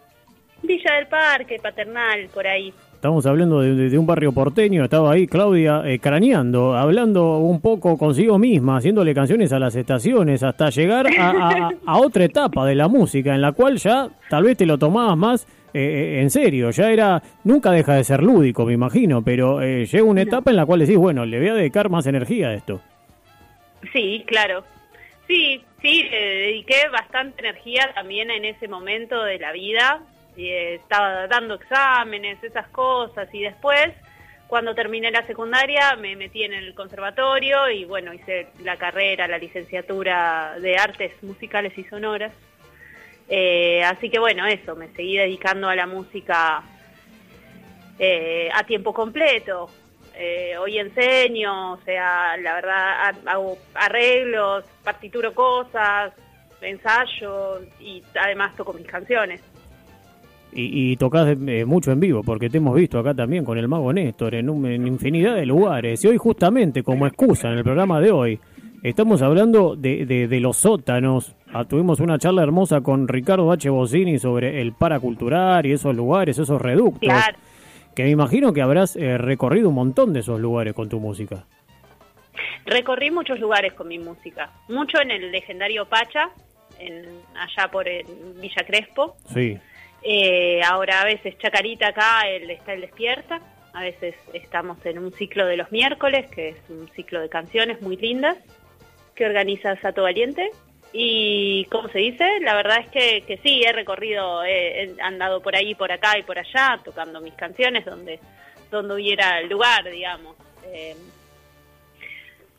Villa 0.64 0.94
del 0.96 1.06
Parque, 1.06 1.58
Paternal, 1.62 2.26
por 2.34 2.44
ahí. 2.46 2.72
Estamos 2.94 3.24
hablando 3.26 3.60
de, 3.60 3.76
de- 3.76 3.90
de 3.90 3.96
un 3.98 4.06
barrio 4.06 4.32
porteño. 4.32 4.82
Estaba 4.82 5.12
ahí 5.12 5.28
Claudia 5.28 5.82
eh, 5.84 6.00
craneando, 6.00 6.74
hablando 6.76 7.38
un 7.38 7.60
poco 7.60 7.96
consigo 7.96 8.36
misma, 8.38 8.78
haciéndole 8.78 9.14
canciones 9.14 9.52
a 9.52 9.60
las 9.60 9.76
estaciones, 9.76 10.42
hasta 10.42 10.70
llegar 10.70 11.06
a, 11.16 11.30
a- 11.30 11.70
a 11.86 11.98
otra 11.98 12.24
etapa 12.24 12.66
de 12.66 12.74
la 12.74 12.88
música 12.88 13.32
en 13.32 13.42
la 13.42 13.52
cual 13.52 13.76
ya 13.76 14.08
tal 14.28 14.42
vez 14.42 14.56
te 14.56 14.66
lo 14.66 14.76
tomabas 14.76 15.16
más 15.16 15.46
eh, 15.74 16.20
en 16.22 16.30
serio. 16.30 16.70
Ya 16.70 16.90
era, 16.90 17.20
nunca 17.42 17.72
deja 17.72 17.94
de 17.94 18.04
ser 18.04 18.22
lúdico, 18.22 18.64
me 18.64 18.72
imagino, 18.72 19.22
pero 19.22 19.60
eh, 19.60 19.84
llega 19.84 20.04
una 20.04 20.22
etapa 20.22 20.50
en 20.50 20.56
la 20.56 20.64
cual 20.64 20.80
decís, 20.80 20.96
bueno, 20.96 21.26
le 21.26 21.38
voy 21.38 21.48
a 21.48 21.54
dedicar 21.54 21.90
más 21.90 22.06
energía 22.06 22.48
a 22.48 22.54
esto. 22.54 22.80
Sí, 23.92 24.24
claro. 24.26 24.64
Sí, 25.26 25.64
sí, 25.82 26.04
le 26.04 26.18
dediqué 26.18 26.88
bastante 26.92 27.40
energía 27.40 27.90
también 27.94 28.30
en 28.30 28.44
ese 28.44 28.68
momento 28.68 29.22
de 29.24 29.38
la 29.38 29.52
vida. 29.52 30.00
Y, 30.36 30.46
eh, 30.46 30.74
estaba 30.76 31.26
dando 31.26 31.54
exámenes, 31.54 32.42
esas 32.44 32.68
cosas. 32.68 33.28
Y 33.32 33.42
después, 33.42 33.92
cuando 34.46 34.74
terminé 34.74 35.10
la 35.10 35.26
secundaria, 35.26 35.96
me 35.96 36.14
metí 36.14 36.44
en 36.44 36.52
el 36.52 36.74
conservatorio 36.74 37.68
y 37.68 37.84
bueno, 37.84 38.14
hice 38.14 38.46
la 38.62 38.76
carrera, 38.76 39.26
la 39.26 39.38
licenciatura 39.38 40.54
de 40.60 40.76
artes 40.76 41.20
musicales 41.22 41.76
y 41.76 41.84
sonoras. 41.84 42.32
Eh, 43.28 43.82
así 43.82 44.10
que 44.10 44.18
bueno, 44.18 44.46
eso, 44.46 44.76
me 44.76 44.88
seguí 44.88 45.16
dedicando 45.16 45.68
a 45.68 45.74
la 45.74 45.86
música 45.86 46.62
eh, 47.98 48.48
a 48.54 48.64
tiempo 48.64 48.92
completo. 48.92 49.68
Eh, 50.16 50.54
hoy 50.58 50.78
enseño, 50.78 51.72
o 51.72 51.78
sea, 51.84 52.36
la 52.36 52.54
verdad 52.54 52.92
ha- 53.26 53.32
hago 53.32 53.58
arreglos, 53.74 54.64
partituro 54.84 55.32
cosas, 55.34 56.12
ensayo 56.60 57.60
y 57.80 58.02
además 58.14 58.54
toco 58.56 58.72
mis 58.72 58.86
canciones. 58.86 59.40
Y, 60.52 60.92
y 60.92 60.96
tocás 60.96 61.36
eh, 61.48 61.64
mucho 61.64 61.90
en 61.90 61.98
vivo, 61.98 62.22
porque 62.22 62.48
te 62.48 62.58
hemos 62.58 62.76
visto 62.76 62.98
acá 63.00 63.12
también 63.12 63.44
con 63.44 63.58
el 63.58 63.66
mago 63.66 63.92
Néstor 63.92 64.36
en, 64.36 64.48
un- 64.48 64.66
en 64.66 64.86
infinidad 64.86 65.34
de 65.34 65.46
lugares. 65.46 66.04
Y 66.04 66.08
hoy 66.08 66.16
justamente 66.16 66.84
como 66.84 67.06
excusa 67.08 67.48
en 67.50 67.58
el 67.58 67.64
programa 67.64 68.00
de 68.00 68.12
hoy, 68.12 68.38
estamos 68.84 69.20
hablando 69.20 69.74
de, 69.74 70.06
de- 70.06 70.28
de 70.28 70.40
los 70.40 70.56
sótanos. 70.56 71.34
Ah, 71.56 71.64
tuvimos 71.64 72.00
una 72.00 72.18
charla 72.18 72.42
hermosa 72.42 72.80
con 72.80 73.06
Ricardo 73.06 73.52
H. 73.52 73.70
Bocini 73.70 74.18
sobre 74.18 74.60
el 74.60 74.72
paracultural 74.72 75.64
y 75.64 75.70
esos 75.70 75.94
lugares, 75.94 76.36
esos 76.36 76.60
reductos. 76.60 77.08
Claro. 77.08 77.38
Que 77.94 78.02
me 78.02 78.10
imagino 78.10 78.52
que 78.52 78.60
habrás 78.60 78.96
eh, 78.96 79.18
recorrido 79.18 79.68
un 79.68 79.76
montón 79.76 80.12
de 80.12 80.18
esos 80.18 80.40
lugares 80.40 80.74
con 80.74 80.88
tu 80.88 80.98
música. 80.98 81.44
Recorrí 82.66 83.12
muchos 83.12 83.38
lugares 83.38 83.72
con 83.74 83.86
mi 83.86 84.00
música, 84.00 84.50
mucho 84.68 85.00
en 85.00 85.12
el 85.12 85.30
legendario 85.30 85.86
Pacha, 85.86 86.30
en, 86.80 87.04
allá 87.36 87.70
por 87.70 87.86
el 87.86 88.04
Villa 88.40 88.64
Crespo. 88.66 89.14
Sí. 89.32 89.56
Eh, 90.02 90.60
ahora 90.64 91.02
a 91.02 91.04
veces 91.04 91.38
Chacarita 91.38 91.90
acá 91.90 92.22
el, 92.26 92.50
está 92.50 92.72
el 92.72 92.80
Despierta, 92.80 93.40
a 93.72 93.82
veces 93.82 94.16
estamos 94.32 94.84
en 94.84 94.98
un 94.98 95.12
ciclo 95.12 95.46
de 95.46 95.56
los 95.56 95.70
miércoles, 95.70 96.26
que 96.32 96.48
es 96.48 96.56
un 96.68 96.88
ciclo 96.96 97.20
de 97.20 97.28
canciones 97.28 97.80
muy 97.80 97.96
lindas, 97.96 98.38
que 99.14 99.24
organiza 99.24 99.76
Sato 99.76 100.02
Valiente. 100.02 100.50
Y, 100.96 101.66
¿cómo 101.72 101.88
se 101.88 101.98
dice? 101.98 102.24
La 102.40 102.54
verdad 102.54 102.78
es 102.78 102.88
que, 102.88 103.24
que 103.26 103.38
sí, 103.38 103.62
he 103.64 103.72
recorrido, 103.72 104.44
he, 104.44 104.84
he 104.84 104.94
andado 105.02 105.42
por 105.42 105.56
ahí, 105.56 105.74
por 105.74 105.90
acá 105.90 106.16
y 106.16 106.22
por 106.22 106.38
allá, 106.38 106.80
tocando 106.84 107.20
mis 107.20 107.34
canciones 107.34 107.84
donde, 107.84 108.20
donde 108.70 108.94
hubiera 108.94 109.42
lugar, 109.42 109.90
digamos. 109.90 110.36
Eh, 110.72 110.94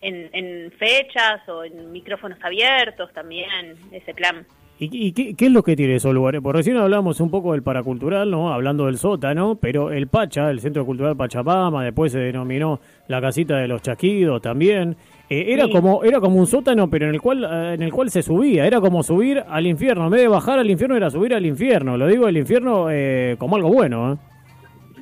en, 0.01 0.29
en 0.33 0.71
fechas 0.73 1.47
o 1.47 1.63
en 1.63 1.93
micrófonos 1.93 2.37
abiertos 2.43 3.11
también, 3.13 3.77
ese 3.91 4.13
plan. 4.13 4.45
¿Y, 4.77 5.07
y 5.07 5.13
qué, 5.13 5.45
es 5.45 5.51
lo 5.51 5.63
que 5.63 5.77
tiene 5.77 5.95
esos 5.95 6.13
lugares? 6.13 6.41
Por 6.41 6.55
recién 6.55 6.75
hablamos 6.75 7.21
un 7.21 7.31
poco 7.31 7.53
del 7.53 7.63
paracultural, 7.63 8.29
¿no? 8.29 8.53
Hablando 8.53 8.87
del 8.87 8.97
sótano, 8.97 9.55
pero 9.55 9.91
el 9.91 10.07
Pacha, 10.07 10.51
el 10.51 10.59
Centro 10.59 10.85
Cultural 10.85 11.15
Pachamama, 11.15 11.85
después 11.85 12.11
se 12.11 12.19
denominó 12.19 12.81
la 13.07 13.21
Casita 13.21 13.57
de 13.57 13.69
los 13.69 13.81
Chaquidos 13.81 14.41
también. 14.41 14.97
Eh, 15.29 15.45
era 15.53 15.65
Sí. 15.65 15.71
como 15.71 16.03
era 16.03 16.19
como 16.19 16.39
un 16.39 16.45
sótano, 16.47 16.89
pero 16.89 17.07
en 17.07 17.15
el 17.15 17.21
cual 17.21 17.43
eh, 17.43 17.73
en 17.73 17.81
el 17.81 17.91
cual 17.91 18.09
se 18.11 18.21
subía. 18.21 18.65
Era 18.67 18.79
como 18.79 19.01
subir 19.03 19.43
al 19.47 19.65
infierno. 19.65 20.05
En 20.05 20.11
vez 20.11 20.21
de 20.21 20.27
bajar 20.27 20.59
al 20.59 20.69
infierno, 20.69 20.95
era 20.95 21.09
subir 21.09 21.33
al 21.33 21.45
infierno. 21.45 21.97
Lo 21.97 22.07
digo 22.07 22.27
el 22.27 22.37
infierno 22.37 22.87
eh, 22.91 23.35
como 23.39 23.55
algo 23.55 23.69
bueno, 23.69 24.13
¿eh? 24.13 24.17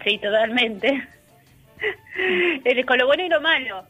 Sí, 0.06 0.18
totalmente. 0.18 1.02
El- 2.64 2.86
con 2.86 2.98
lo 2.98 3.08
bueno 3.08 3.26
y 3.26 3.30
lo 3.30 3.42
malo. 3.42 3.84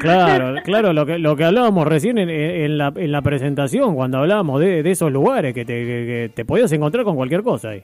Claro, 0.00 0.60
claro, 0.64 0.92
lo 0.92 1.06
que, 1.06 1.18
lo 1.18 1.34
que 1.36 1.44
hablábamos 1.44 1.86
recién 1.86 2.18
en, 2.18 2.28
en 2.28 2.76
la, 2.76 2.92
en 2.94 3.10
la 3.10 3.22
presentación, 3.22 3.94
cuando 3.94 4.18
hablábamos 4.18 4.60
de, 4.60 4.82
de 4.82 4.90
esos 4.90 5.10
lugares 5.10 5.54
que 5.54 5.64
te, 5.64 5.72
que- 5.84 6.06
que 6.06 6.30
te 6.34 6.44
podías 6.44 6.70
encontrar 6.72 7.04
con 7.04 7.16
cualquier 7.16 7.42
cosa 7.42 7.70
ahí. 7.70 7.82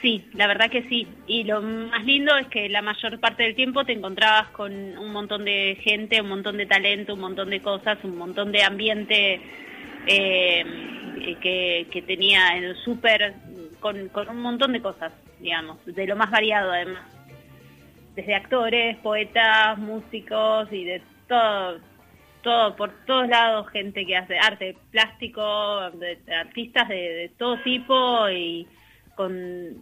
Sí, 0.00 0.24
la 0.32 0.46
verdad 0.46 0.70
que 0.70 0.88
sí. 0.88 1.06
Y 1.26 1.44
lo 1.44 1.60
más 1.60 2.04
lindo 2.04 2.34
es 2.36 2.46
que 2.48 2.68
la 2.70 2.80
mayor 2.80 3.20
parte 3.20 3.42
del 3.42 3.54
tiempo 3.54 3.84
te 3.84 3.92
encontrabas 3.92 4.48
con 4.48 4.72
un 4.72 5.12
montón 5.12 5.44
de 5.44 5.78
gente, 5.82 6.22
un 6.22 6.28
montón 6.28 6.56
de 6.56 6.66
talento, 6.66 7.14
un 7.14 7.20
montón 7.20 7.50
de 7.50 7.60
cosas, 7.60 7.98
un 8.02 8.16
montón 8.16 8.50
de 8.50 8.62
ambiente 8.62 9.40
eh, 10.06 10.64
que, 11.42 11.86
que 11.90 12.02
tenía 12.02 12.56
el 12.56 12.76
súper, 12.76 13.34
con, 13.80 14.10
un 14.30 14.40
montón 14.40 14.72
de 14.72 14.80
cosas, 14.80 15.12
digamos, 15.38 15.84
de 15.84 16.06
lo 16.06 16.16
más 16.16 16.30
variado 16.30 16.72
además. 16.72 17.04
Desde 18.14 18.34
actores, 18.34 18.96
poetas, 18.98 19.76
músicos 19.76 20.72
y 20.72 20.84
de 20.84 21.02
todo, 21.28 21.78
todo 22.42 22.76
por 22.76 22.90
todos 23.04 23.28
lados, 23.28 23.68
gente 23.68 24.06
que 24.06 24.16
hace 24.16 24.38
arte 24.38 24.76
plástico, 24.90 25.42
artistas 25.42 26.88
de 26.88 27.30
todo 27.36 27.58
tipo 27.62 28.30
y 28.30 28.66
con 29.16 29.76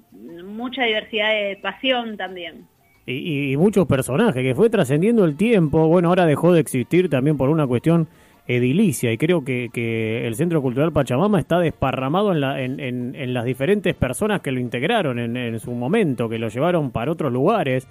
mucha 0.44 0.84
diversidad 0.84 1.30
de 1.30 1.58
pasión 1.62 2.16
también. 2.16 2.66
Y, 3.06 3.52
y 3.52 3.56
muchos 3.56 3.86
personajes 3.86 4.42
que 4.42 4.54
fue 4.54 4.68
trascendiendo 4.68 5.24
el 5.24 5.36
tiempo. 5.36 5.88
Bueno, 5.88 6.08
ahora 6.08 6.26
dejó 6.26 6.52
de 6.52 6.60
existir 6.60 7.08
también 7.08 7.36
por 7.36 7.48
una 7.48 7.66
cuestión 7.66 8.08
edilicia 8.48 9.12
y 9.12 9.18
creo 9.18 9.44
que, 9.44 9.68
que 9.72 10.26
el 10.26 10.34
Centro 10.34 10.62
Cultural 10.62 10.90
Pachamama 10.90 11.38
está 11.38 11.60
desparramado 11.60 12.32
en, 12.32 12.40
la, 12.40 12.60
en, 12.62 12.80
en, 12.80 13.14
en 13.14 13.34
las 13.34 13.44
diferentes 13.44 13.94
personas 13.94 14.40
que 14.40 14.50
lo 14.50 14.58
integraron 14.58 15.18
en, 15.18 15.36
en, 15.36 15.60
su 15.60 15.70
momento, 15.72 16.28
que 16.28 16.38
lo 16.38 16.48
llevaron 16.48 16.90
para 16.90 17.12
otros 17.12 17.30
lugares. 17.30 17.86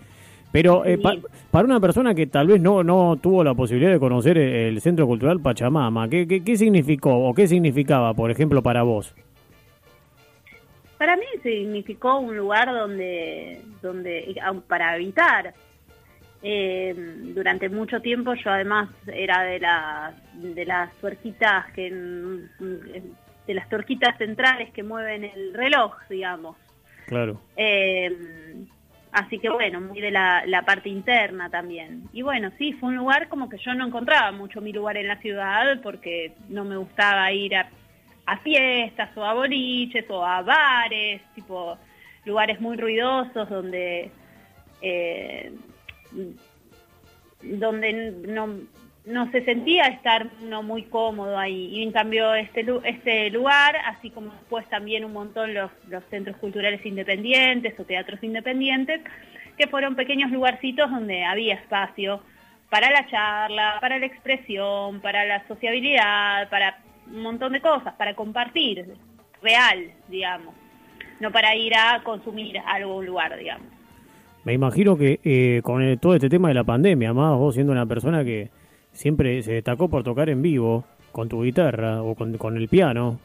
Pero 0.52 0.84
eh, 0.86 0.98
pa, 0.98 1.16
para 1.52 1.66
una 1.66 1.80
persona 1.80 2.16
que 2.16 2.26
tal 2.26 2.48
vez 2.48 2.60
no, 2.60 2.84
no 2.84 3.18
tuvo 3.22 3.44
la 3.44 3.54
posibilidad 3.54 3.92
de 3.92 4.00
conocer 4.00 4.38
el 4.38 4.82
Centro 4.82 5.06
Cultural 5.06 5.40
Pachamama, 5.42 6.10
¿qué, 6.10 6.28
qué, 6.28 6.44
qué 6.44 6.58
significó 6.58 7.28
o 7.28 7.34
qué 7.34 7.48
significaba, 7.48 8.14
por 8.16 8.32
ejemplo, 8.32 8.64
para 8.64 8.82
vos? 8.82 9.14
Para 10.98 11.16
mí 11.16 11.26
significó 11.44 12.20
un 12.20 12.36
lugar 12.36 12.72
donde, 12.72 13.62
donde 13.82 14.36
para 14.68 14.92
habitar. 14.92 15.54
Eh, 16.44 16.94
durante 17.34 17.68
mucho 17.68 18.00
tiempo 18.00 18.36
yo 18.36 18.52
además 18.52 18.90
era 19.08 19.42
de 19.42 19.60
las 19.60 20.14
de 20.36 20.66
las 20.66 20.94
tuerquitas 20.98 21.66
que 21.74 21.90
de 21.90 23.54
las 23.56 23.68
tuerquitas 23.70 24.16
centrales 24.20 24.72
que 24.72 24.84
mueven 24.84 25.24
el 25.24 25.54
reloj, 25.56 25.96
digamos. 26.10 26.56
Claro. 27.08 27.42
Eh, 27.56 28.16
así 29.12 29.40
que 29.40 29.50
bueno, 29.50 29.82
muy 29.82 30.00
de 30.00 30.12
la, 30.12 30.46
la 30.46 30.62
parte 30.62 30.90
interna 30.90 31.50
también. 31.50 32.04
Y 32.14 32.22
bueno, 32.22 32.52
sí, 32.58 32.74
fue 32.74 32.90
un 32.90 32.98
lugar 32.98 33.30
como 33.30 33.50
que 33.50 33.58
yo 33.58 33.74
no 33.74 33.88
encontraba 33.88 34.32
mucho 34.32 34.62
mi 34.62 34.74
lugar 34.74 34.98
en 34.98 35.08
la 35.08 35.18
ciudad 35.18 35.82
porque 35.82 36.34
no 36.50 36.66
me 36.66 36.78
gustaba 36.78 37.32
ir 37.32 37.56
a 37.56 37.70
a 38.28 38.38
fiestas 38.40 39.10
o 39.18 39.24
a 39.24 39.34
boliches 39.34 40.06
o 40.10 40.24
a 40.24 40.42
bares, 40.42 41.22
tipo 41.34 41.78
lugares 42.26 42.60
muy 42.60 42.78
ruidosos 42.78 43.50
donde 43.50 44.12
eh, 44.82 45.52
donde 47.42 47.94
no, 48.28 48.60
no 49.06 49.32
se 49.32 49.46
sentía 49.46 49.86
estar 49.86 50.28
uno 50.42 50.62
muy 50.62 50.84
cómodo 50.84 51.38
ahí. 51.38 51.70
Y 51.72 51.84
en 51.84 51.92
cambio 51.92 52.34
este, 52.36 52.66
este 52.84 53.30
lugar, 53.30 53.78
así 53.86 54.10
como 54.10 54.32
después 54.32 54.68
también 54.70 55.06
un 55.06 55.14
montón 55.14 55.54
los, 55.54 55.72
los 55.88 56.04
centros 56.10 56.36
culturales 56.38 56.86
independientes 56.86 57.80
o 57.80 57.86
teatros 57.86 58.22
independientes, 58.24 59.02
que 59.58 59.68
fueron 59.68 59.96
pequeños 59.96 60.32
lugarcitos 60.32 60.92
donde 60.92 61.24
había 61.24 61.56
espacio 61.56 62.22
para 62.70 62.92
la 62.92 63.08
charla, 63.08 63.78
para 63.80 63.98
la 63.98 64.06
expresión, 64.06 65.00
para 65.00 65.26
la 65.26 65.48
sociabilidad, 65.48 66.50
para 66.50 66.78
un 67.14 67.22
montón 67.22 67.54
de 67.54 67.62
cosas 67.62 67.94
para 67.96 68.16
compartir, 68.16 68.86
real, 69.42 69.92
digamos, 70.08 70.54
no 71.20 71.32
para 71.32 71.56
ir 71.56 71.74
a 71.76 72.02
consumir 72.04 72.58
algo 72.66 73.02
lugar, 73.02 73.38
digamos. 73.38 73.68
Me 74.44 74.54
imagino 74.54 74.98
que 74.98 75.20
eh, 75.24 75.62
con 75.64 75.82
el, 75.82 76.00
todo 76.00 76.16
este 76.16 76.30
tema 76.30 76.48
de 76.48 76.54
la 76.54 76.64
pandemia, 76.64 77.14
más 77.14 77.38
vos 77.38 77.56
siendo 77.56 77.74
una 77.74 77.86
persona 77.86 78.24
que 78.24 78.50
siempre 78.92 79.42
se 79.44 79.54
destacó 79.54 79.90
por 79.90 80.04
tocar 80.04 80.30
en 80.30 80.42
vivo, 80.42 80.86
con 81.12 81.28
tu 81.28 81.44
guitarra 81.44 82.02
o 82.02 82.16
con, 82.16 82.38
con 82.38 82.58
el 82.58 82.68
piano, 82.68 83.20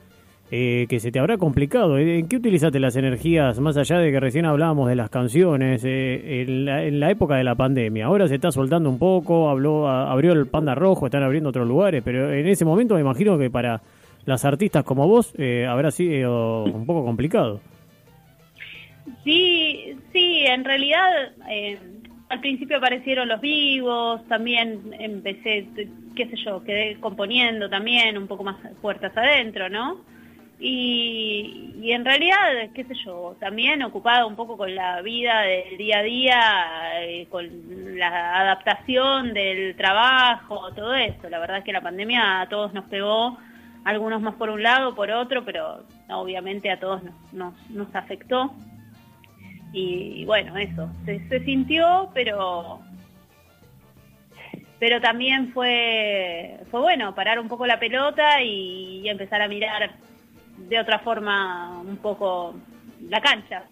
eh, 0.55 0.87
que 0.87 1.01
se 1.01 1.11
te 1.11 1.19
habrá 1.19 1.39
complicado. 1.39 1.97
¿En 1.97 2.29
qué 2.29 2.37
utilizaste 2.37 2.79
las 2.79 2.95
energías, 2.97 3.59
más 3.59 3.79
allá 3.79 3.97
de 3.97 4.13
que 4.13 4.21
recién 4.21 4.45
hablábamos 4.45 4.87
de 4.87 4.95
las 4.95 5.09
canciones, 5.09 5.83
eh, 5.83 6.43
en, 6.43 6.67
la, 6.67 6.85
en, 6.85 7.01
la, 7.01 7.11
época 7.11 7.37
de 7.37 7.45
la 7.45 7.55
pandemia? 7.55 8.05
Ahora 8.05 8.29
se 8.29 8.35
está 8.35 8.53
soltando 8.53 8.91
un 8.91 8.99
poco, 8.99 9.49
habló, 9.49 9.89
abrió 9.89 10.35
el 10.35 10.47
Panda 10.47 10.75
Rojo, 10.75 11.07
están 11.07 11.23
abriendo 11.23 11.49
otros 11.49 11.67
lugares, 11.67 12.03
pero 12.05 12.31
en 12.31 12.47
ese 12.47 12.67
momento 12.67 12.97
me 12.97 13.01
imagino 13.01 13.39
que 13.39 13.49
para 13.49 13.81
las 14.27 14.45
artistas 14.45 14.85
como 14.85 15.09
vos 15.09 15.35
eh, 15.39 15.67
habrá 15.67 15.91
sido 15.91 16.65
un 16.65 16.85
poco 16.85 17.03
complicado. 17.03 17.63
Sí, 19.25 19.97
sí, 20.13 20.45
en 20.45 20.67
realidad 20.67 21.33
eh, 21.51 21.79
al 22.29 22.41
principio 22.41 22.77
aparecieron 22.77 23.27
los 23.27 23.41
vivos, 23.41 24.23
también 24.29 24.81
empecé, 25.01 25.67
qué 26.15 26.29
sé 26.29 26.37
yo, 26.45 26.63
quedé 26.63 27.01
componiendo 27.01 27.71
también 27.71 28.19
un 28.19 28.27
poco 28.27 28.45
más 28.45 28.57
puertas 28.83 29.17
adentro, 29.17 29.71
¿no? 29.71 30.12
Y, 30.65 31.91
en 31.91 32.05
realidad, 32.05 32.71
qué 32.73 32.85
sé 32.85 32.95
yo, 33.05 33.35
también 33.41 33.83
ocupada 33.83 34.25
un 34.27 34.37
poco 34.37 34.57
con 34.57 34.73
la 34.73 35.03
vida 35.03 35.41
del 35.41 35.77
día 35.77 35.99
a 35.99 36.03
día, 36.03 37.03
eh, 37.03 37.27
con 37.29 37.99
la 37.99 38.39
adaptación 38.39 39.35
del 39.35 39.75
trabajo, 39.75 40.73
todo 40.73 40.95
eso. 40.95 41.29
La 41.29 41.41
verdad 41.41 41.59
es 41.59 41.65
que 41.65 41.73
la 41.73 41.81
pandemia 41.81 42.43
a 42.43 42.49
todos 42.49 42.73
nos 42.75 42.85
pegó, 42.85 43.37
algunos 43.85 44.23
más 44.23 44.37
por 44.37 44.51
un 44.51 44.63
lado, 44.63 44.95
por 44.95 45.11
otro, 45.11 45.45
pero 45.45 45.83
obviamente 46.09 46.71
a 46.71 46.79
todos 46.79 47.03
nos, 47.33 47.55
nos, 47.69 47.93
afectó. 47.97 48.55
Y, 49.73 50.25
bueno, 50.27 50.57
eso, 50.57 50.89
se, 51.05 51.45
sintió, 51.45 52.11
pero 52.15 52.83
pero 54.79 55.01
también 55.01 55.53
fue, 55.53 56.61
fue 56.71 56.81
bueno 56.81 57.15
parar 57.17 57.41
un 57.41 57.49
poco 57.49 57.67
la 57.67 57.81
pelota 57.81 58.41
y 58.43 59.09
empezar 59.09 59.43
a 59.43 59.49
mirar 59.49 59.91
de 60.69 60.81
otra 60.81 60.99
forma 61.01 61.81
un 61.81 61.97
poco 61.97 62.55
la 63.09 63.21
cancha. 63.21 63.65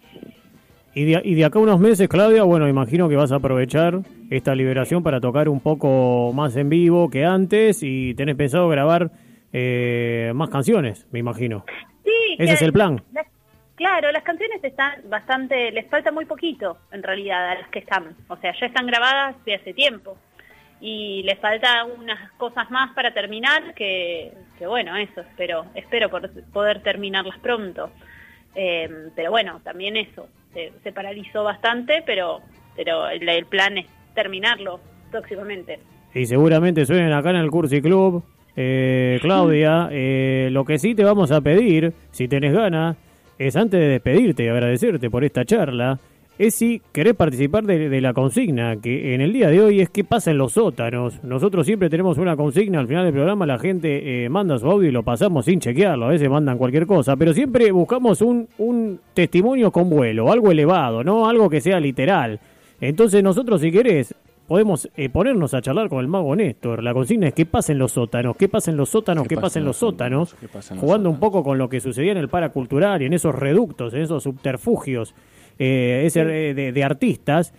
Y 0.93 1.05
de, 1.05 1.21
y 1.23 1.35
de 1.35 1.45
acá 1.45 1.59
unos 1.59 1.79
meses, 1.79 2.09
Claudia, 2.09 2.43
bueno, 2.43 2.67
imagino 2.67 3.07
que 3.07 3.15
vas 3.15 3.31
a 3.31 3.35
aprovechar 3.35 3.99
esta 4.29 4.53
liberación 4.55 5.03
para 5.03 5.21
tocar 5.21 5.47
un 5.47 5.61
poco 5.61 6.31
más 6.33 6.55
en 6.57 6.69
vivo 6.69 7.09
que 7.09 7.23
antes 7.25 7.81
y 7.81 8.13
tenés 8.15 8.35
pensado 8.35 8.67
grabar 8.67 9.09
eh, 9.53 10.31
más 10.35 10.49
canciones, 10.49 11.07
me 11.11 11.19
imagino. 11.19 11.63
Sí, 12.03 12.35
ese 12.37 12.53
es 12.53 12.61
el 12.61 12.73
plan. 12.73 13.01
La, 13.13 13.25
claro, 13.75 14.11
las 14.11 14.23
canciones 14.23 14.61
están 14.63 15.01
bastante, 15.09 15.71
les 15.71 15.89
falta 15.89 16.11
muy 16.11 16.25
poquito 16.25 16.77
en 16.91 17.03
realidad 17.03 17.51
a 17.51 17.55
las 17.55 17.69
que 17.69 17.79
están, 17.79 18.15
o 18.27 18.35
sea, 18.37 18.53
ya 18.59 18.65
están 18.65 18.85
grabadas 18.85 19.35
de 19.45 19.55
hace 19.55 19.73
tiempo 19.73 20.17
y 20.81 21.21
les 21.23 21.37
falta 21.39 21.85
unas 21.85 22.31
cosas 22.33 22.69
más 22.71 22.93
para 22.93 23.13
terminar 23.13 23.75
que, 23.75 24.33
que 24.57 24.65
bueno, 24.65 24.97
eso 24.97 25.21
espero, 25.21 25.65
espero 25.75 26.09
por, 26.09 26.29
poder 26.51 26.81
terminarlas 26.81 27.37
pronto. 27.39 27.91
Eh, 28.55 28.89
pero 29.15 29.29
bueno, 29.29 29.61
también 29.63 29.95
eso, 29.95 30.27
se, 30.53 30.73
se, 30.83 30.91
paralizó 30.91 31.43
bastante, 31.43 32.03
pero, 32.05 32.41
pero 32.75 33.07
el, 33.07 33.29
el, 33.29 33.45
plan 33.45 33.77
es 33.77 33.85
terminarlo 34.15 34.81
próximamente. 35.11 35.79
Y 36.13 36.25
seguramente 36.25 36.85
suenen 36.85 37.13
acá 37.13 37.29
en 37.29 37.37
el 37.37 37.51
Cursi 37.51 37.81
Club. 37.81 38.23
Eh, 38.55 39.19
Claudia, 39.21 39.87
eh, 39.91 40.49
lo 40.51 40.65
que 40.65 40.79
sí 40.79 40.95
te 40.95 41.03
vamos 41.03 41.31
a 41.31 41.41
pedir, 41.41 41.93
si 42.09 42.27
tenés 42.27 42.53
ganas, 42.53 42.97
es 43.37 43.55
antes 43.55 43.79
de 43.79 43.87
despedirte 43.87 44.43
y 44.43 44.47
agradecerte 44.47 45.09
por 45.09 45.23
esta 45.23 45.45
charla, 45.45 45.99
es 46.37 46.55
si 46.55 46.81
querés 46.91 47.13
participar 47.13 47.63
de, 47.65 47.89
de, 47.89 48.01
la 48.01 48.13
consigna, 48.13 48.75
que 48.77 49.13
en 49.13 49.21
el 49.21 49.33
día 49.33 49.49
de 49.49 49.61
hoy 49.61 49.81
es 49.81 49.89
qué 49.89 50.03
pasa 50.03 50.31
en 50.31 50.37
los 50.37 50.53
sótanos. 50.53 51.23
Nosotros 51.23 51.65
siempre 51.65 51.89
tenemos 51.89 52.17
una 52.17 52.35
consigna, 52.35 52.79
al 52.79 52.87
final 52.87 53.05
del 53.05 53.13
programa 53.13 53.45
la 53.45 53.59
gente 53.59 54.25
eh, 54.25 54.29
manda 54.29 54.57
su 54.57 54.69
audio 54.69 54.89
y 54.89 54.91
lo 54.91 55.03
pasamos 55.03 55.45
sin 55.45 55.59
chequearlo, 55.59 56.05
a 56.05 56.09
veces 56.09 56.29
mandan 56.29 56.57
cualquier 56.57 56.87
cosa, 56.87 57.15
pero 57.15 57.33
siempre 57.33 57.71
buscamos 57.71 58.21
un, 58.21 58.47
un 58.57 58.99
testimonio 59.13 59.71
con 59.71 59.89
vuelo, 59.89 60.31
algo 60.31 60.51
elevado, 60.51 61.03
no 61.03 61.29
algo 61.29 61.49
que 61.49 61.61
sea 61.61 61.79
literal. 61.79 62.39
Entonces 62.79 63.21
nosotros 63.23 63.61
si 63.61 63.71
querés 63.71 64.15
podemos 64.51 64.89
eh, 64.97 65.07
ponernos 65.07 65.53
a 65.53 65.61
charlar 65.61 65.87
con 65.87 65.99
el 65.99 66.09
mago 66.09 66.35
Néstor. 66.35 66.83
La 66.83 66.93
consigna 66.93 67.29
es 67.29 67.33
qué 67.33 67.45
pasa 67.45 67.71
en 67.71 67.77
los 67.77 67.93
sótanos, 67.93 68.35
qué 68.35 68.49
pasa 68.49 68.69
en 68.69 68.75
los 68.75 68.89
sótanos, 68.89 69.25
qué, 69.25 69.37
pasa 69.37 69.59
en 69.59 69.63
los 69.63 69.77
sótanos 69.77 70.35
jugando 70.77 71.09
un 71.09 71.21
poco 71.21 71.41
con 71.41 71.57
lo 71.57 71.69
que 71.69 71.79
sucedía 71.79 72.11
en 72.11 72.17
el 72.17 72.27
paracultural 72.27 73.01
y 73.01 73.05
en 73.05 73.13
esos 73.13 73.33
reductos, 73.33 73.93
en 73.93 74.01
esos 74.01 74.23
subterfugios 74.23 75.15
eh, 75.63 76.07
ese, 76.07 76.25
de, 76.25 76.71
de, 76.71 76.83
artistas, 76.83 77.53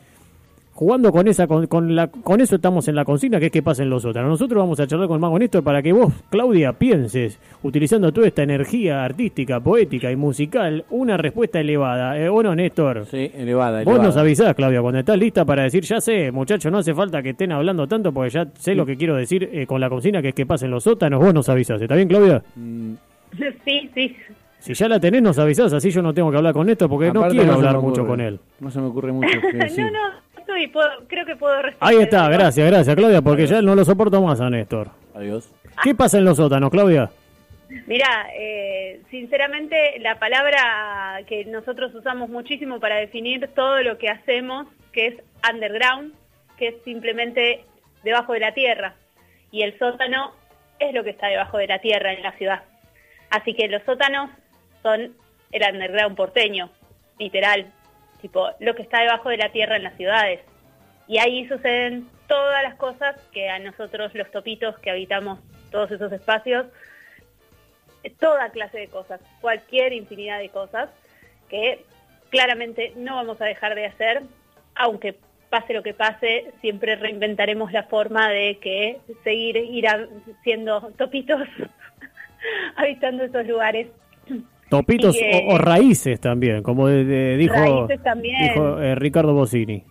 jugando 0.73 1.13
con 1.13 1.29
esa 1.29 1.47
con, 1.47 1.69
con, 1.69 1.95
la, 1.95 2.09
con 2.09 2.41
eso 2.41 2.57
estamos 2.57 2.89
en 2.89 2.97
la 2.97 3.05
consigna 3.05 3.39
que 3.39 3.47
es 3.47 3.53
que 3.53 3.63
pasa 3.63 3.85
en 3.85 3.91
los 3.91 4.05
otros. 4.05 4.27
Nosotros 4.27 4.59
vamos 4.59 4.81
a 4.81 4.89
charlar 4.89 5.07
con 5.07 5.19
el 5.19 5.21
Mago 5.21 5.39
Néstor 5.39 5.63
para 5.63 5.81
que 5.83 5.93
vos, 5.93 6.13
Claudia, 6.29 6.73
pienses, 6.73 7.39
utilizando 7.63 8.13
toda 8.13 8.27
esta 8.27 8.43
energía 8.43 9.05
artística, 9.05 9.61
poética 9.61 10.11
y 10.11 10.17
musical, 10.17 10.85
una 10.91 11.17
respuesta 11.17 11.61
elevada. 11.61 12.19
Eh, 12.19 12.29
¿O 12.29 12.43
no, 12.43 12.57
Néstor? 12.57 13.07
Sí, 13.07 13.31
elevada, 13.37 13.83
elevada. 13.83 13.99
Vos 13.99 14.05
nos 14.05 14.17
avisás, 14.17 14.53
Claudia, 14.57 14.83
cuando 14.83 14.99
estás 14.99 15.17
lista 15.17 15.45
para 15.45 15.63
decir, 15.63 15.85
ya 15.85 16.01
sé, 16.01 16.33
muchachos, 16.33 16.73
no 16.73 16.79
hace 16.79 16.95
falta 16.95 17.23
que 17.23 17.31
estén 17.31 17.53
hablando 17.53 17.87
tanto 17.87 18.11
porque 18.13 18.31
ya 18.31 18.47
sé 18.47 18.73
sí. 18.73 18.75
lo 18.75 18.85
que 18.85 18.97
quiero 18.97 19.15
decir 19.15 19.49
eh, 19.53 19.65
con 19.65 19.81
la 19.81 19.89
consigna 19.89 20.21
que 20.21 20.31
es 20.31 20.35
que 20.35 20.45
pasen 20.45 20.73
los 20.73 20.83
sótanos. 20.83 21.21
Vos 21.21 21.33
nos 21.33 21.49
avisás. 21.49 21.81
¿Está 21.81 21.95
bien, 21.95 22.09
Claudia? 22.09 22.43
Mm. 22.57 22.95
Sí, 23.65 23.91
sí. 23.95 24.17
Si 24.63 24.75
ya 24.75 24.89
la 24.89 25.01
tenés, 25.01 25.23
nos 25.23 25.39
avisás, 25.39 25.73
así 25.73 25.91
yo 25.91 26.03
no 26.03 26.15
tengo 26.15 26.31
que 26.31 26.37
hablar 26.37 26.55
con 26.55 26.69
esto 26.71 26.89
porque 26.89 27.13
no 27.13 27.27
quiero 27.29 27.53
hablar 27.55 27.77
ocurre. 27.77 27.89
mucho 27.91 28.07
con 28.07 28.21
él. 28.21 28.39
No 28.61 28.71
se 28.71 28.81
me 28.81 28.87
ocurre 28.87 29.11
mucho. 29.13 29.41
que 29.51 29.57
decir. 29.57 29.85
no, 29.85 29.91
no, 29.91 30.15
estoy, 30.39 30.69
puedo- 30.69 31.05
creo 31.09 31.27
que 31.27 31.35
puedo 31.35 31.61
responder. 31.63 31.97
Ahí 31.99 32.03
está, 32.05 32.29
gracias, 32.29 32.71
gracias, 32.71 32.95
Claudia, 32.97 33.21
porque 33.23 33.47
ya 33.47 33.61
no 33.61 33.75
lo 33.75 33.85
soporto 33.85 34.23
más 34.23 34.41
a 34.41 34.49
Néstor. 34.49 34.91
Adiós. 35.15 35.53
¿Qué 35.83 35.95
pasa 35.97 36.19
en 36.19 36.25
los 36.27 36.37
sótanos, 36.37 36.71
Claudia? 36.71 37.11
Mira, 37.87 38.27
eh, 38.39 39.01
sinceramente 39.11 39.99
la 40.01 40.19
palabra 40.19 41.23
que 41.27 41.45
nosotros 41.47 41.93
usamos 41.95 42.29
muchísimo 42.29 42.79
para 42.79 42.97
definir 42.97 43.49
todo 43.57 43.83
lo 43.83 43.99
que 43.99 44.09
hacemos, 44.11 44.69
que 44.93 45.07
es 45.09 45.15
underground, 45.53 46.13
que 46.57 46.69
es 46.69 46.75
simplemente 46.85 47.65
debajo 48.05 48.33
de 48.35 48.41
la 48.41 48.53
tierra. 48.53 48.95
Y 49.51 49.63
el 49.63 49.77
sótano 49.79 50.33
es 50.79 50.95
lo 50.95 51.03
que 51.03 51.11
está 51.11 51.29
debajo 51.29 51.59
de 51.59 51.67
la 51.67 51.81
tierra 51.81 52.13
en 52.13 52.23
la 52.23 52.33
ciudad. 52.33 52.63
Así 53.31 53.55
que 53.55 53.67
los 53.69 53.83
sótanos 53.85 54.31
son 54.83 55.15
el 55.53 55.63
underground 55.73 56.17
porteño, 56.17 56.71
literal, 57.19 57.73
tipo 58.21 58.51
lo 58.61 58.75
que 58.75 58.83
está 58.83 59.01
debajo 59.01 59.29
de 59.29 59.37
la 59.37 59.53
tierra 59.53 59.77
en 59.77 59.85
las 59.85 59.97
ciudades. 59.97 60.41
Y 61.09 61.19
ahí 61.19 61.47
suceden 61.49 62.09
todas 62.29 62.63
las 62.63 62.77
cosas 62.77 63.17
que 63.33 63.49
a 63.51 63.59
nosotros 63.59 64.15
los 64.15 64.31
topitos 64.31 64.79
que 64.79 64.91
habitamos 64.91 65.39
todos 65.71 65.91
esos 65.91 66.13
espacios 66.13 66.67
toda 68.11 68.51
clase 68.51 68.79
de 68.79 68.89
cosas, 68.89 69.21
cualquier 69.41 69.93
infinidad 69.93 70.39
de 70.39 70.49
cosas 70.49 70.91
que 71.49 71.85
claramente 72.31 72.93
no 72.97 73.17
vamos 73.17 73.41
a 73.41 73.45
dejar 73.45 73.75
de 73.75 73.87
hacer, 73.87 74.23
aunque 74.75 75.17
pase 75.51 75.75
lo 75.75 75.83
que 75.83 75.93
pase, 75.93 76.53
siempre 76.61 76.97
reinventaremos 76.97 77.73
la 77.73 77.85
forma 77.85 78.31
de 78.31 78.59
que 78.59 79.01
seguir 79.23 79.57
ir 79.57 79.87
siendo 80.43 80.81
topitos 80.97 81.43
habitando 82.77 83.25
esos 83.25 83.47
lugares. 83.47 83.89
Topitos 84.77 85.15
Y, 85.17 85.21
eh, 85.21 85.45
o, 85.49 85.55
o 85.55 85.59
raíces 85.59 86.19
también, 86.21 86.63
como 86.63 86.89
de- 86.89 87.05
de- 87.05 87.37
dijo, 87.37 87.55
Raíces 87.55 88.03
también. 88.03 88.43
dijo 88.43 88.81
eh, 88.81 88.95
Ricardo 88.95 89.35
Bossini. 89.35 89.85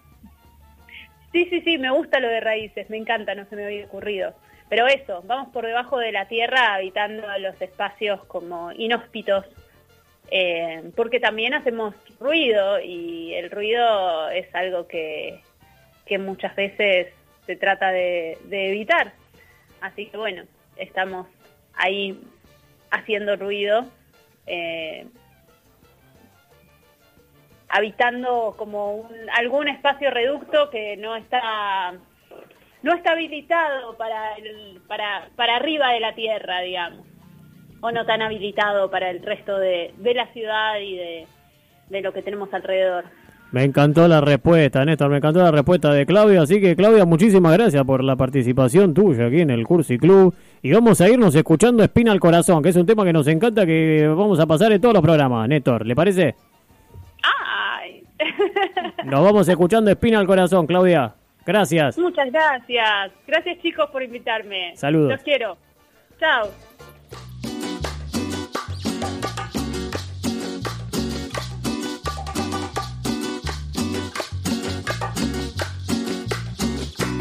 Sí, 1.31 1.45
sí, 1.49 1.61
sí, 1.61 1.77
me 1.77 1.91
gusta 1.91 2.19
lo 2.19 2.27
de 2.27 2.41
raíces, 2.41 2.89
me 2.89 2.97
encanta, 2.97 3.35
no 3.35 3.45
se 3.45 3.55
me 3.55 3.65
había 3.65 3.85
ocurrido. 3.85 4.33
Pero 4.69 4.87
eso, 4.87 5.23
vamos 5.27 5.49
por 5.53 5.65
debajo 5.65 5.97
de 5.99 6.11
la 6.11 6.27
tierra 6.27 6.73
habitando 6.75 7.23
los 7.39 7.61
espacios 7.61 8.23
como 8.25 8.71
inhóspitos, 8.73 9.45
eh, 10.31 10.81
porque 10.95 11.19
también 11.19 11.53
hacemos 11.53 11.93
ruido 12.19 12.79
y 12.81 13.33
el 13.35 13.51
ruido 13.51 14.29
es 14.29 14.53
algo 14.55 14.87
que, 14.87 15.39
que 16.05 16.17
muchas 16.17 16.55
veces 16.55 17.07
se 17.45 17.55
trata 17.55 17.91
de, 17.91 18.37
de 18.45 18.69
evitar. 18.69 19.13
Así 19.81 20.07
que 20.07 20.17
bueno, 20.17 20.43
estamos 20.77 21.27
ahí 21.75 22.19
haciendo 22.91 23.35
ruido, 23.35 23.85
eh, 24.47 25.07
habitando 27.69 28.53
como 28.57 29.09
algún 29.33 29.67
espacio 29.67 30.11
reducto 30.11 30.69
que 30.69 30.97
no 30.97 31.15
está 31.15 31.93
no 32.83 32.93
está 32.93 33.11
habilitado 33.11 33.95
para 33.97 34.35
el, 34.35 34.81
para 34.87 35.29
para 35.35 35.55
arriba 35.55 35.91
de 35.93 35.99
la 35.99 36.13
tierra 36.15 36.61
digamos 36.61 37.05
o 37.81 37.91
no 37.91 38.05
tan 38.05 38.21
habilitado 38.21 38.91
para 38.91 39.09
el 39.09 39.23
resto 39.23 39.57
de, 39.57 39.93
de 39.97 40.13
la 40.13 40.27
ciudad 40.33 40.79
y 40.79 40.97
de, 40.97 41.27
de 41.89 42.01
lo 42.01 42.13
que 42.13 42.21
tenemos 42.21 42.53
alrededor 42.53 43.05
Me 43.51 43.63
encantó 43.65 44.07
la 44.07 44.21
respuesta, 44.21 44.85
Néstor, 44.85 45.09
me 45.09 45.17
encantó 45.17 45.39
la 45.43 45.51
respuesta 45.51 45.91
de 45.91 46.05
Claudia, 46.05 46.41
así 46.43 46.61
que 46.61 46.73
Claudia, 46.75 47.03
muchísimas 47.05 47.51
gracias 47.57 47.83
por 47.83 48.01
la 48.01 48.15
participación 48.15 48.93
tuya 48.93 49.25
aquí 49.25 49.41
en 49.41 49.49
el 49.49 49.65
Cursi 49.67 49.97
Club 49.97 50.33
y 50.61 50.71
vamos 50.71 51.01
a 51.01 51.09
irnos 51.09 51.35
escuchando 51.35 51.83
Espina 51.83 52.13
al 52.13 52.19
Corazón, 52.21 52.63
que 52.63 52.69
es 52.69 52.75
un 52.77 52.85
tema 52.85 53.03
que 53.03 53.11
nos 53.11 53.27
encanta 53.27 53.65
que 53.65 54.07
vamos 54.07 54.39
a 54.39 54.45
pasar 54.45 54.71
en 54.71 54.79
todos 54.79 54.93
los 54.93 55.03
programas, 55.03 55.49
Néstor, 55.49 55.85
¿le 55.85 55.93
parece? 55.95 56.35
ay 57.83 58.03
Nos 59.05 59.21
vamos 59.21 59.47
escuchando 59.49 59.91
Espina 59.91 60.19
al 60.19 60.27
Corazón, 60.27 60.65
Claudia. 60.65 61.13
Gracias. 61.45 61.97
muchas 61.97 62.31
gracias 62.31 63.11
gracias 63.27 63.57
chicos 63.63 63.89
por 63.91 64.03
invitarme 64.03 64.73
Saludos. 64.75 65.09
los 65.13 65.21
quiero 65.23 65.57
chao 66.19 66.47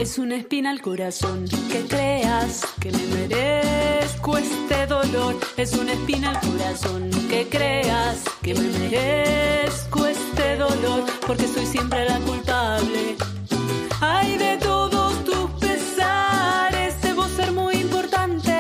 Es 0.01 0.17
una 0.17 0.37
espina 0.37 0.71
al 0.71 0.81
corazón 0.81 1.45
que 1.71 1.87
creas 1.87 2.63
que 2.81 2.91
me 2.91 3.07
merezco 3.09 4.39
este 4.39 4.87
dolor. 4.87 5.37
Es 5.59 5.75
una 5.75 5.93
espina 5.93 6.31
al 6.31 6.41
corazón 6.41 7.11
que 7.29 7.47
creas 7.51 8.25
que 8.41 8.55
me 8.55 8.67
merezco 8.79 10.07
este 10.07 10.57
dolor. 10.57 11.05
Porque 11.27 11.47
soy 11.47 11.67
siempre 11.67 12.07
la 12.07 12.19
culpable. 12.21 13.17
Ay, 14.01 14.39
de 14.39 14.57
todos 14.57 15.23
tus 15.27 15.51
pesares, 15.61 16.99
debo 17.03 17.29
ser 17.29 17.53
muy 17.53 17.75
importante. 17.75 18.55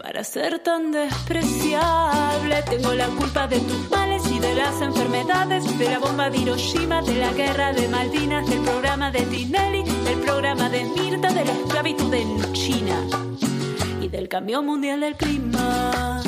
Para 0.00 0.22
ser 0.22 0.60
tan 0.60 0.92
despreciable, 0.92 2.62
tengo 2.70 2.94
la 2.94 3.08
culpa 3.08 3.48
de 3.48 3.58
tus 3.58 3.90
males 3.90 4.22
y 4.30 4.38
de 4.38 4.54
las 4.54 4.80
enfermedades, 4.80 5.76
de 5.76 5.90
la 5.90 5.98
bomba 5.98 6.30
de 6.30 6.38
Hiroshima, 6.38 7.02
de 7.02 7.16
la 7.16 7.32
guerra 7.32 7.72
de 7.72 7.88
Malvinas, 7.88 8.48
del 8.48 8.60
programa 8.60 9.10
de 9.10 9.22
Tinelli, 9.22 9.83
del 10.04 10.20
programa 10.20 10.68
de 10.68 10.84
Mirta, 10.84 11.32
de 11.32 11.44
la 11.44 11.52
esclavitud 11.52 12.12
en 12.12 12.52
China 12.52 13.06
y 14.00 14.08
del 14.08 14.28
cambio 14.28 14.62
mundial 14.62 15.00
del 15.00 15.14
clima. 15.16 16.22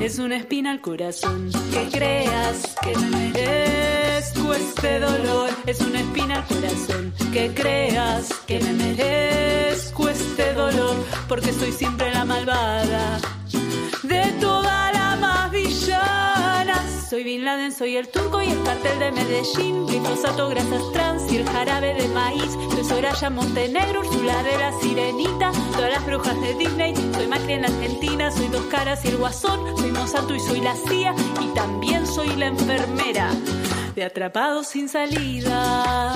Es 0.00 0.18
una 0.18 0.36
espina 0.36 0.72
al 0.72 0.80
corazón 0.80 1.50
que 1.72 1.88
creas 1.96 2.74
que 2.82 2.96
me 2.98 3.10
merezco 3.10 4.54
este 4.54 4.98
dolor. 4.98 5.50
Es 5.66 5.80
una 5.80 6.00
espina 6.00 6.36
al 6.36 6.44
corazón 6.44 7.12
que 7.32 7.54
creas 7.54 8.28
que 8.46 8.58
me 8.58 8.72
merezco 8.72 10.08
este 10.08 10.52
dolor. 10.54 10.96
Porque 11.28 11.52
soy 11.52 11.70
siempre 11.72 12.12
la 12.12 12.24
malvada 12.24 13.20
de 14.02 14.22
toda 14.40 14.62
la 14.62 14.62
más 14.62 14.81
villana. 14.81 14.81
Soy 17.12 17.24
Bin 17.24 17.44
Laden, 17.44 17.72
soy 17.72 17.98
el 17.98 18.08
turco 18.08 18.40
y 18.40 18.48
el 18.48 18.62
cartel 18.62 18.98
de 18.98 19.12
Medellín. 19.12 19.86
Glifosato, 19.86 20.48
grasas 20.48 20.82
trans 20.94 21.30
y 21.30 21.36
el 21.36 21.46
jarabe 21.46 21.92
de 21.92 22.08
maíz. 22.08 22.56
Soy 22.70 22.84
Soraya 22.84 23.28
Montenegro, 23.28 24.00
Ursula 24.00 24.42
de 24.42 24.52
Sirenita. 24.80 25.52
Todas 25.74 25.90
las 25.90 26.06
brujas 26.06 26.40
de 26.40 26.54
Disney. 26.54 26.94
Soy 27.12 27.26
Macri 27.26 27.52
en 27.52 27.66
Argentina. 27.66 28.30
Soy 28.30 28.48
Dos 28.48 28.64
Caras 28.70 29.04
y 29.04 29.08
el 29.08 29.18
Guasón. 29.18 29.76
Soy 29.76 29.92
Monsanto 29.92 30.34
y 30.34 30.40
soy 30.40 30.62
la 30.62 30.74
CIA. 30.74 31.14
Y 31.42 31.48
también 31.54 32.06
soy 32.06 32.34
la 32.34 32.46
enfermera 32.46 33.28
de 33.94 34.04
Atrapados 34.04 34.68
sin 34.68 34.88
salida. 34.88 36.14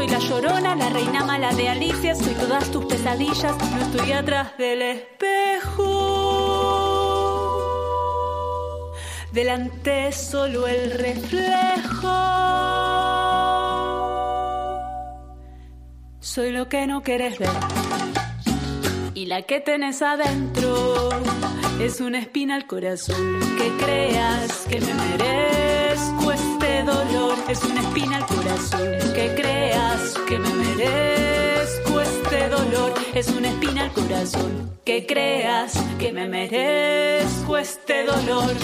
Soy 0.00 0.08
la 0.08 0.18
llorona, 0.18 0.74
la 0.76 0.88
reina 0.88 1.26
mala 1.26 1.52
de 1.52 1.68
Alicia. 1.68 2.14
Soy 2.14 2.32
todas 2.32 2.70
tus 2.70 2.86
pesadillas, 2.86 3.54
no 3.70 3.82
estoy 3.82 4.12
atrás 4.12 4.56
del 4.56 4.80
espejo. 4.80 5.90
Delante 9.30 10.10
solo 10.12 10.66
el 10.66 10.92
reflejo. 10.92 12.08
Soy 16.20 16.52
lo 16.52 16.66
que 16.70 16.86
no 16.86 17.02
quieres 17.02 17.38
ver. 17.38 17.50
Y 19.12 19.26
la 19.26 19.42
que 19.42 19.60
tenés 19.60 20.00
adentro 20.00 21.10
es 21.78 22.00
una 22.00 22.20
espina 22.20 22.54
al 22.54 22.66
corazón. 22.66 23.38
Que 23.58 23.70
creas 23.84 24.64
que 24.66 24.80
me 24.80 24.94
merezco 24.94 26.32
Es 27.48 27.62
una 27.64 27.82
espina 27.82 28.16
al 28.16 28.26
corazón. 28.26 29.12
Que 29.12 29.34
creas 29.36 30.14
que 30.26 30.38
me 30.38 30.48
merezco 30.48 32.00
este 32.00 32.48
dolor. 32.48 32.94
Es 33.14 33.28
una 33.28 33.48
espina 33.48 33.82
al 33.82 33.92
corazón. 33.92 34.78
Que 34.84 35.04
creas 35.04 35.74
que 35.98 36.10
me 36.10 36.26
merezco 36.26 37.58
este 37.58 38.04
dolor. 38.04 38.54